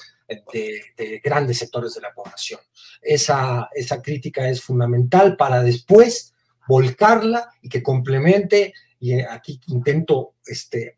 de, 0.53 1.21
grandes 1.23 1.59
sectores 1.59 1.95
de 1.95 2.01
la 2.01 2.15
población. 2.15 2.61
Esa, 3.03 3.69
esa 3.75 4.01
crítica 4.01 4.49
es 4.49 4.63
fundamental 4.63 5.37
para 5.37 5.63
después 5.63 6.33
volcarla 6.67 7.51
y 7.61 7.69
que 7.69 7.83
complemente, 7.83 8.73
y 8.99 9.21
aquí 9.21 9.61
intento 9.69 10.35
este, 10.47 10.95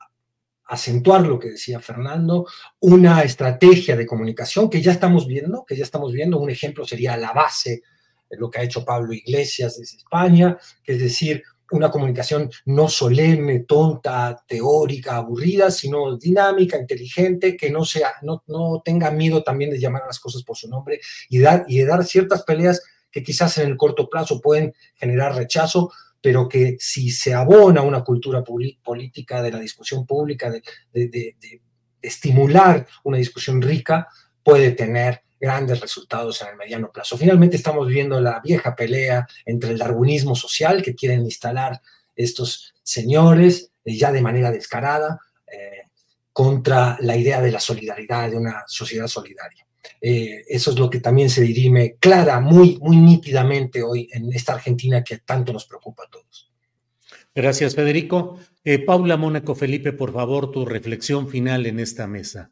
acentuar 0.67 1.27
lo 1.27 1.39
que 1.39 1.51
decía 1.51 1.81
Fernando, 1.81 2.47
una 2.81 3.23
estrategia 3.23 3.97
de 3.97 4.07
comunicación 4.07 4.69
que 4.69 4.83
ya 4.83 4.93
estamos 4.93 5.27
viendo, 5.27 5.65
que 5.65 5.77
ya 5.77 5.85
estamos 5.85 6.13
viendo, 6.13 6.39
un 6.39 6.51
ejemplo 6.51 6.85
sería 6.85 7.17
la 7.17 7.33
base, 7.33 7.83
de 8.29 8.37
lo 8.37 8.51
que 8.51 8.59
ha 8.59 8.65
hecho 8.65 8.85
Pablo 8.85 9.13
Iglesias 9.13 9.79
desde 9.79 9.99
España, 9.99 10.59
que 10.83 10.95
es 10.95 11.01
decir, 11.01 11.43
una 11.71 11.91
comunicación 11.91 12.51
no 12.67 12.89
solemne, 12.89 13.61
tonta, 13.61 14.45
teórica, 14.47 15.17
aburrida, 15.17 15.71
sino 15.71 16.17
dinámica, 16.17 16.79
inteligente, 16.79 17.57
que 17.57 17.71
no, 17.71 17.85
sea, 17.85 18.15
no, 18.23 18.45
no 18.47 18.83
tenga 18.85 19.11
miedo 19.11 19.43
también 19.43 19.71
de 19.71 19.79
llamar 19.79 20.03
a 20.05 20.07
las 20.07 20.21
cosas 20.21 20.43
por 20.45 20.57
su 20.57 20.69
nombre 20.69 21.01
y, 21.29 21.39
dar, 21.39 21.65
y 21.67 21.79
de 21.79 21.87
dar 21.87 22.05
ciertas 22.05 22.45
peleas 22.45 22.83
que 23.11 23.23
quizás 23.23 23.59
en 23.59 23.69
el 23.69 23.77
corto 23.77 24.09
plazo 24.09 24.41
pueden 24.41 24.75
generar 24.95 25.35
rechazo, 25.35 25.91
pero 26.27 26.49
que 26.49 26.77
si 26.81 27.09
se 27.11 27.33
abona 27.35 27.83
una 27.83 28.03
cultura 28.03 28.43
política 28.43 29.41
de 29.41 29.53
la 29.53 29.61
discusión 29.61 30.05
pública, 30.05 30.51
de, 30.51 31.37
estimular 32.03 32.85
una 33.05 33.19
discusión 33.19 33.63
rica, 33.63 34.09
puede 34.43 34.73
tener 34.73 35.23
grandes 35.39 35.79
resultados 35.79 36.43
en 36.43 36.49
el 36.49 36.57
mediano 36.57 36.91
plazo. 36.91 37.17
Finalmente 37.17 37.55
estamos 37.55 37.87
viendo 37.87 38.21
la 38.21 38.41
vieja 38.41 38.75
pelea 38.75 39.25
entre 39.45 39.71
el 39.71 39.79
darwinismo 39.79 40.35
social 40.35 40.83
que 40.83 40.97
quieren 40.97 41.21
instalar 41.21 41.81
estos 42.17 42.75
señores 42.83 43.71
eh, 43.85 43.97
ya 43.97 44.11
de 44.11 44.21
manera 44.21 44.51
descarada 44.51 45.21
eh, 45.47 45.91
contra 46.33 46.97
la 47.03 47.17
idea 47.17 47.41
de 47.41 47.53
la 47.53 47.61
solidaridad, 47.61 48.31
de 48.33 48.37
una 48.37 48.65
sociedad 48.67 49.07
solidaria. 49.07 49.65
Eh, 50.01 50.45
eso 50.49 50.71
es 50.71 50.79
lo 50.79 50.91
que 50.91 51.01
también 51.01 51.31
se 51.31 51.43
dirime 51.43 51.97
clara, 51.99 52.41
muy, 52.41 52.79
muy 52.81 52.97
nítidamente 52.97 53.83
hoy 53.83 54.09
en 54.13 54.33
esta 54.33 54.55
Argentina 54.55 55.03
que 55.03 55.19
tanto 55.19 55.53
nos 55.53 55.67
preocupa 55.67 56.05
a 56.05 56.11
todos. 56.11 56.53
Gracias, 57.35 57.75
Federico. 57.75 58.39
Paula 58.87 59.17
Mónaco 59.17 59.55
Felipe, 59.55 59.93
por 59.93 60.13
favor, 60.13 60.51
tu 60.51 60.65
reflexión 60.65 61.29
final 61.29 61.67
en 61.67 61.79
esta 61.79 62.07
mesa. 62.07 62.51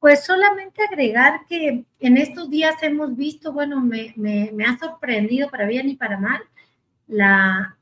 Pues 0.00 0.24
solamente 0.24 0.82
agregar 0.82 1.40
que 1.48 1.84
en 1.98 2.16
estos 2.16 2.48
días 2.48 2.76
hemos 2.82 3.16
visto, 3.16 3.52
bueno, 3.52 3.80
me, 3.80 4.14
ha 4.64 4.78
sorprendido 4.78 5.50
para 5.50 5.66
bien 5.66 5.88
y 5.88 5.96
para 5.96 6.18
mal 6.18 6.40
la, 7.08 7.76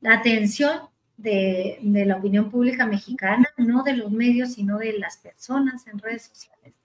la 0.00 0.14
atención 0.14 0.80
de, 1.18 1.78
de, 1.82 2.06
la 2.06 2.16
opinión 2.16 2.50
pública 2.50 2.86
mexicana, 2.86 3.46
no 3.58 3.82
de 3.82 3.94
los 3.94 4.10
medios, 4.10 4.54
sino 4.54 4.78
de 4.78 4.98
las 4.98 5.18
personas 5.18 5.86
en 5.86 5.98
redes 5.98 6.22
sociales 6.22 6.77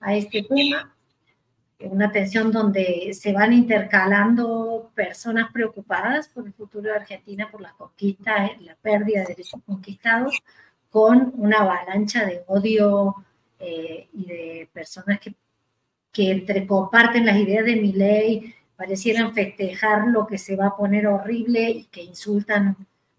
a 0.00 0.14
este 0.14 0.42
tema. 0.42 0.94
Una 1.78 2.08
atención 2.08 2.52
donde 2.52 3.10
se 3.14 3.32
van 3.32 3.52
intercalando 3.54 4.90
personas 4.94 5.50
preocupadas 5.50 6.28
por 6.28 6.46
el 6.46 6.52
futuro 6.52 6.90
de 6.90 6.96
Argentina, 6.96 7.48
por 7.50 7.62
la 7.62 7.72
conquista, 7.72 8.50
la 8.60 8.74
pérdida 8.76 9.20
de 9.20 9.28
derechos 9.28 9.60
conquistados, 9.64 10.38
con 10.90 11.32
una 11.36 11.60
avalancha 11.60 12.26
de 12.26 12.42
odio 12.48 13.14
eh, 13.58 14.08
y 14.12 14.24
de 14.26 14.68
personas 14.72 15.20
que, 15.20 15.34
que 16.12 16.30
entre 16.30 16.66
comparten 16.66 17.24
las 17.24 17.36
ideas 17.36 17.64
de 17.64 17.76
mi 17.76 17.92
ley, 17.92 18.54
parecieran 18.76 19.32
festejar 19.32 20.08
lo 20.08 20.26
que 20.26 20.38
se 20.38 20.56
va 20.56 20.68
a 20.68 20.76
poner 20.76 21.06
horrible 21.06 21.70
y 21.70 21.84
que 21.84 22.02
insultan 22.02 22.76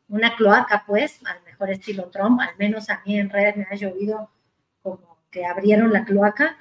una 0.10 0.36
cloaca, 0.36 0.84
pues, 0.86 1.20
al 1.26 1.42
mejor 1.44 1.70
estilo 1.70 2.10
Trump, 2.10 2.40
al 2.42 2.56
menos 2.58 2.90
a 2.90 3.02
mí 3.06 3.18
en 3.18 3.30
redes 3.30 3.56
me 3.56 3.66
ha 3.70 3.76
llovido 3.76 4.30
como 4.84 5.18
que 5.32 5.46
abrieron 5.46 5.94
la 5.94 6.04
cloaca. 6.04 6.58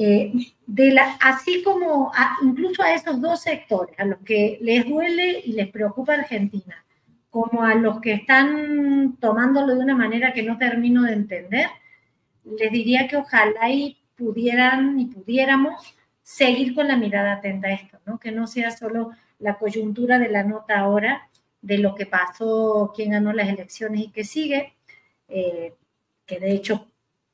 Eh, 0.00 0.32
de 0.64 0.92
la, 0.92 1.16
así 1.20 1.60
como 1.64 2.12
incluso 2.44 2.84
a 2.84 2.94
esos 2.94 3.20
dos 3.20 3.40
sectores, 3.42 3.98
a 3.98 4.04
los 4.04 4.20
que 4.20 4.56
les 4.60 4.88
duele 4.88 5.40
y 5.44 5.54
les 5.54 5.68
preocupa 5.70 6.14
Argentina, 6.14 6.86
como 7.30 7.64
a 7.64 7.74
los 7.74 8.00
que 8.00 8.12
están 8.12 9.16
tomándolo 9.18 9.74
de 9.74 9.80
una 9.80 9.96
manera 9.96 10.32
que 10.32 10.44
no 10.44 10.56
termino 10.56 11.02
de 11.02 11.14
entender, 11.14 11.66
les 12.44 12.70
diría 12.70 13.08
que 13.08 13.16
ojalá 13.16 13.70
y 13.70 13.98
pudieran 14.16 15.00
y 15.00 15.06
pudiéramos 15.06 15.96
seguir 16.22 16.76
con 16.76 16.86
la 16.86 16.96
mirada 16.96 17.32
atenta 17.32 17.66
a 17.66 17.72
esto, 17.72 17.98
¿no? 18.06 18.20
Que 18.20 18.30
no 18.30 18.46
sea 18.46 18.70
solo 18.70 19.10
la 19.40 19.58
coyuntura 19.58 20.20
de 20.20 20.28
la 20.28 20.44
nota 20.44 20.78
ahora 20.78 21.28
de 21.60 21.78
lo 21.78 21.96
que 21.96 22.06
pasó, 22.06 22.92
quién 22.94 23.10
ganó 23.10 23.32
las 23.32 23.48
elecciones 23.48 24.02
y 24.02 24.10
qué 24.12 24.22
sigue, 24.22 24.74
eh, 25.26 25.74
que 26.24 26.38
de 26.38 26.52
hecho 26.52 26.86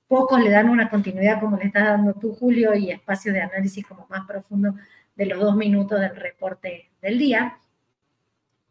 pocos 0.09 0.41
le 0.41 0.51
dan 0.51 0.69
una 0.69 0.89
continuidad 0.89 1.41
como 1.41 1.57
le 1.57 1.67
estás 1.67 1.85
dando 1.85 2.15
tú, 2.15 2.35
Julio, 2.35 2.75
y 2.75 2.91
espacio 2.91 3.33
de 3.33 3.43
análisis 3.43 3.87
como 3.87 4.07
más 4.09 4.27
profundo 4.27 4.75
de 5.17 5.27
los 5.27 5.41
dos 5.41 5.57
minutos 5.57 6.01
del 6.01 6.17
reporte 6.17 6.91
del 7.01 7.19
día. 7.19 7.59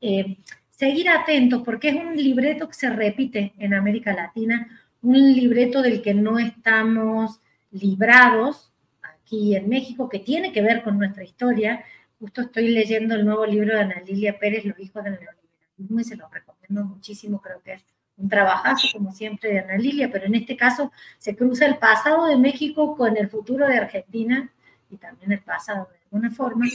Eh, 0.01 0.37
seguir 0.69 1.09
atentos 1.09 1.61
porque 1.63 1.89
es 1.89 1.95
un 1.95 2.15
libreto 2.15 2.67
que 2.67 2.73
se 2.73 2.89
repite 2.89 3.53
en 3.57 3.73
América 3.73 4.13
Latina 4.13 4.67
un 5.03 5.33
libreto 5.33 5.81
del 5.81 6.01
que 6.01 6.13
no 6.13 6.39
estamos 6.39 7.41
librados 7.71 8.71
aquí 9.01 9.55
en 9.55 9.67
México, 9.67 10.09
que 10.09 10.19
tiene 10.19 10.53
que 10.53 10.61
ver 10.61 10.81
con 10.81 10.97
nuestra 10.97 11.23
historia. 11.23 11.83
Justo 12.19 12.41
estoy 12.41 12.69
leyendo 12.69 13.15
el 13.15 13.25
nuevo 13.25 13.45
libro 13.45 13.75
de 13.75 13.81
Ana 13.81 14.01
Lilia 14.07 14.39
Pérez, 14.39 14.63
Los 14.65 14.79
hijos 14.79 15.03
del 15.03 15.19
neoliberalismo, 15.19 15.99
y 15.99 16.03
se 16.05 16.15
lo 16.15 16.29
recomiendo 16.29 16.85
muchísimo, 16.85 17.41
creo 17.41 17.61
que 17.61 17.73
es 17.73 17.83
un 18.17 18.29
trabajazo, 18.29 18.87
como 18.93 19.11
siempre, 19.11 19.51
de 19.51 19.59
Ana 19.59 19.77
Lilia, 19.77 20.09
pero 20.11 20.25
en 20.25 20.35
este 20.35 20.55
caso 20.55 20.91
se 21.17 21.35
cruza 21.35 21.65
el 21.65 21.77
pasado 21.77 22.27
de 22.27 22.37
México 22.37 22.95
con 22.95 23.17
el 23.17 23.29
futuro 23.29 23.67
de 23.67 23.77
Argentina 23.77 24.51
y 24.89 24.97
también 24.97 25.31
el 25.31 25.41
pasado 25.41 25.89
de 25.91 25.97
alguna 26.05 26.31
forma. 26.31 26.65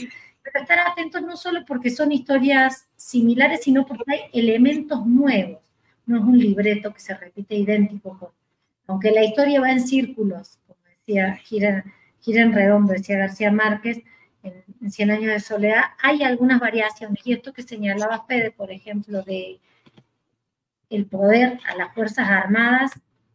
Pero 0.43 0.61
estar 0.61 0.79
atentos 0.79 1.21
no 1.21 1.37
solo 1.37 1.65
porque 1.65 1.89
son 1.89 2.11
historias 2.11 2.87
similares, 2.95 3.61
sino 3.63 3.85
porque 3.85 4.03
hay 4.07 4.21
elementos 4.33 5.05
nuevos 5.05 5.69
no 6.09 6.17
es 6.17 6.23
un 6.23 6.39
libreto 6.39 6.91
que 6.91 6.99
se 6.99 7.13
repite 7.13 7.55
idéntico, 7.55 8.33
aunque 8.87 9.11
la 9.11 9.23
historia 9.23 9.61
va 9.61 9.71
en 9.71 9.87
círculos, 9.87 10.57
como 10.65 10.79
decía, 10.83 11.35
gira, 11.35 11.85
gira 12.19 12.41
en 12.41 12.51
redondo, 12.51 12.93
decía 12.93 13.19
García 13.19 13.51
Márquez, 13.51 14.01
en, 14.41 14.63
en, 14.81 14.91
Cien 14.91 15.11
años 15.11 15.31
de 15.31 15.39
soledad, 15.39 15.83
hay 16.01 16.23
algunas 16.23 16.59
variaciones, 16.59 17.19
y 17.25 17.33
esto 17.33 17.53
que 17.53 17.61
señalaba 17.61 18.25
Fede, 18.25 18.49
por 18.49 18.71
ejemplo, 18.71 19.21
de 19.21 19.59
el 20.89 21.05
poder 21.05 21.59
a 21.67 21.75
las 21.75 21.93
Fuerzas 21.93 22.29
Armadas, 22.29 22.91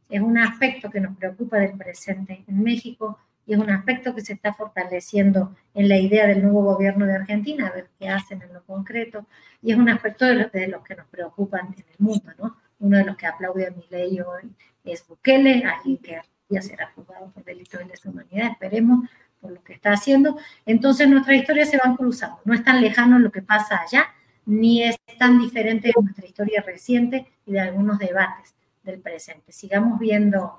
es 0.08 0.20
un 0.20 0.38
aspecto 0.38 0.90
que 0.90 1.00
nos 1.00 1.16
preocupa 1.16 1.58
del 1.58 1.76
presente 1.76 2.44
en 2.46 2.62
México, 2.62 3.18
y 3.46 3.52
es 3.52 3.58
un 3.58 3.70
aspecto 3.70 4.14
que 4.14 4.22
se 4.22 4.32
está 4.32 4.54
fortaleciendo 4.54 5.54
en 5.74 5.88
la 5.88 5.98
idea 5.98 6.26
del 6.26 6.42
nuevo 6.42 6.62
gobierno 6.62 7.06
de 7.06 7.14
Argentina, 7.14 7.66
a 7.66 7.72
ver 7.72 7.88
qué 7.98 8.08
hacen 8.08 8.42
en 8.42 8.52
lo 8.52 8.62
concreto, 8.64 9.26
y 9.62 9.72
es 9.72 9.78
un 9.78 9.88
aspecto 9.88 10.24
de 10.24 10.34
los, 10.34 10.52
de 10.52 10.68
los 10.68 10.82
que 10.82 10.94
nos 10.94 11.06
preocupan 11.08 11.74
en 11.76 11.84
el 11.88 11.96
mundo, 11.98 12.32
¿no? 12.38 12.56
Uno 12.80 12.98
de 12.98 13.04
los 13.04 13.16
que 13.16 13.26
aplaude 13.26 13.66
a 13.66 13.70
mi 13.70 13.84
ley 13.90 14.20
hoy 14.20 14.50
es 14.84 15.06
Bukele, 15.06 15.64
alguien 15.64 15.98
que 15.98 16.20
ya 16.48 16.62
será 16.62 16.90
juzgado 16.94 17.30
por 17.30 17.44
delitos 17.44 17.80
de 17.80 17.86
lesa 17.86 18.10
humanidad, 18.10 18.52
esperemos 18.52 19.08
por 19.40 19.52
lo 19.52 19.62
que 19.62 19.74
está 19.74 19.92
haciendo. 19.92 20.38
Entonces 20.66 21.08
nuestras 21.08 21.36
historias 21.36 21.70
se 21.70 21.78
van 21.78 21.96
cruzando, 21.96 22.40
no 22.44 22.54
es 22.54 22.64
tan 22.64 22.80
lejano 22.80 23.18
lo 23.18 23.30
que 23.30 23.42
pasa 23.42 23.80
allá, 23.80 24.06
ni 24.46 24.82
es 24.82 24.96
tan 25.18 25.38
diferente 25.38 25.88
de 25.88 26.02
nuestra 26.02 26.26
historia 26.26 26.62
reciente 26.62 27.26
y 27.46 27.52
de 27.52 27.60
algunos 27.60 27.98
debates 27.98 28.54
del 28.82 29.00
presente. 29.00 29.52
Sigamos 29.52 29.98
viendo 29.98 30.58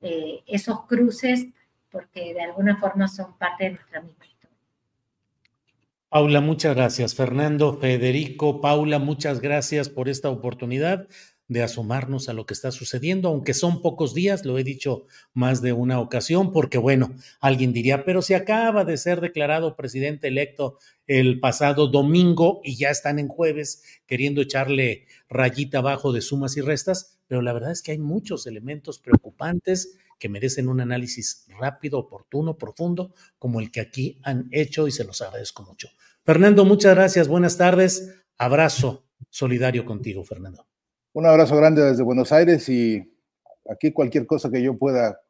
eh, 0.00 0.42
esos 0.46 0.86
cruces 0.86 1.46
porque 1.90 2.34
de 2.34 2.42
alguna 2.42 2.76
forma 2.76 3.06
son 3.08 3.36
parte 3.38 3.64
de 3.64 3.70
nuestra 3.70 4.00
misma 4.00 4.26
historia. 4.26 4.56
Paula, 6.08 6.40
muchas 6.40 6.74
gracias. 6.74 7.14
Fernando, 7.14 7.78
Federico, 7.78 8.60
Paula, 8.60 8.98
muchas 8.98 9.40
gracias 9.40 9.88
por 9.88 10.08
esta 10.08 10.28
oportunidad 10.30 11.08
de 11.48 11.62
asomarnos 11.62 12.28
a 12.28 12.32
lo 12.32 12.46
que 12.46 12.54
está 12.54 12.70
sucediendo, 12.72 13.28
aunque 13.28 13.52
son 13.52 13.82
pocos 13.82 14.14
días, 14.14 14.44
lo 14.44 14.58
he 14.58 14.64
dicho 14.64 15.06
más 15.34 15.60
de 15.60 15.72
una 15.72 16.00
ocasión, 16.00 16.52
porque 16.52 16.78
bueno, 16.78 17.14
alguien 17.40 17.72
diría, 17.72 18.04
pero 18.04 18.22
se 18.22 18.34
acaba 18.34 18.84
de 18.84 18.96
ser 18.96 19.20
declarado 19.20 19.76
presidente 19.76 20.28
electo 20.28 20.78
el 21.06 21.40
pasado 21.40 21.88
domingo 21.88 22.60
y 22.64 22.76
ya 22.76 22.88
están 22.88 23.18
en 23.18 23.28
jueves 23.28 23.82
queriendo 24.06 24.40
echarle 24.40 25.06
rayita 25.28 25.78
abajo 25.78 26.12
de 26.12 26.22
sumas 26.22 26.56
y 26.56 26.62
restas, 26.62 27.18
pero 27.26 27.42
la 27.42 27.52
verdad 27.52 27.72
es 27.72 27.82
que 27.82 27.92
hay 27.92 27.98
muchos 27.98 28.46
elementos 28.46 28.98
preocupantes 28.98 29.98
que 30.18 30.28
merecen 30.30 30.68
un 30.68 30.80
análisis 30.80 31.46
rápido, 31.58 31.98
oportuno, 31.98 32.56
profundo, 32.56 33.12
como 33.38 33.60
el 33.60 33.70
que 33.70 33.80
aquí 33.80 34.18
han 34.22 34.48
hecho 34.52 34.88
y 34.88 34.92
se 34.92 35.04
los 35.04 35.20
agradezco 35.20 35.62
mucho. 35.62 35.88
Fernando, 36.24 36.64
muchas 36.64 36.94
gracias, 36.94 37.28
buenas 37.28 37.58
tardes, 37.58 38.14
abrazo 38.38 39.04
solidario 39.28 39.84
contigo, 39.84 40.24
Fernando. 40.24 40.66
Un 41.14 41.26
abrazo 41.26 41.56
grande 41.56 41.80
desde 41.80 42.02
Buenos 42.02 42.32
Aires 42.32 42.68
y 42.68 43.08
aquí 43.70 43.92
cualquier 43.92 44.26
cosa 44.26 44.50
que 44.50 44.60
yo 44.60 44.76
pueda 44.76 45.20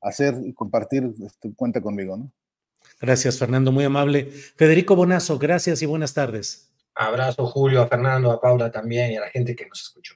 hacer 0.00 0.36
y 0.44 0.54
compartir, 0.54 1.12
este, 1.26 1.52
cuenta 1.56 1.80
conmigo, 1.80 2.16
¿no? 2.16 2.30
Gracias, 3.00 3.40
Fernando, 3.40 3.72
muy 3.72 3.82
amable. 3.82 4.26
Federico 4.30 4.94
Bonazo, 4.94 5.40
gracias 5.40 5.82
y 5.82 5.86
buenas 5.86 6.14
tardes. 6.14 6.72
Abrazo, 6.94 7.44
Julio, 7.46 7.82
a 7.82 7.88
Fernando, 7.88 8.30
a 8.30 8.40
Paula 8.40 8.70
también 8.70 9.10
y 9.10 9.16
a 9.16 9.20
la 9.20 9.30
gente 9.30 9.56
que 9.56 9.66
nos 9.66 9.82
escuchó. 9.82 10.14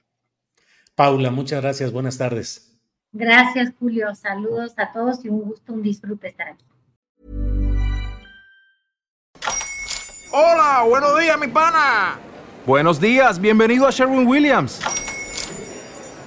Paula, 0.95 1.29
muchas 1.29 1.61
gracias, 1.61 1.91
buenas 1.91 2.17
tardes. 2.17 2.79
Gracias, 3.11 3.73
Julio. 3.77 4.15
Saludos 4.15 4.75
a 4.77 4.93
todos 4.93 5.25
y 5.25 5.29
un 5.29 5.41
gusto, 5.41 5.73
un 5.73 5.83
disfrute 5.83 6.29
estar 6.29 6.47
aquí. 6.47 6.63
Hola, 10.31 10.85
buenos 10.87 11.19
días, 11.19 11.37
mi 11.37 11.47
pana. 11.47 12.17
Buenos 12.65 13.01
días, 13.01 13.41
bienvenido 13.41 13.87
a 13.87 13.91
Sherwin 13.91 14.25
Williams. 14.25 14.79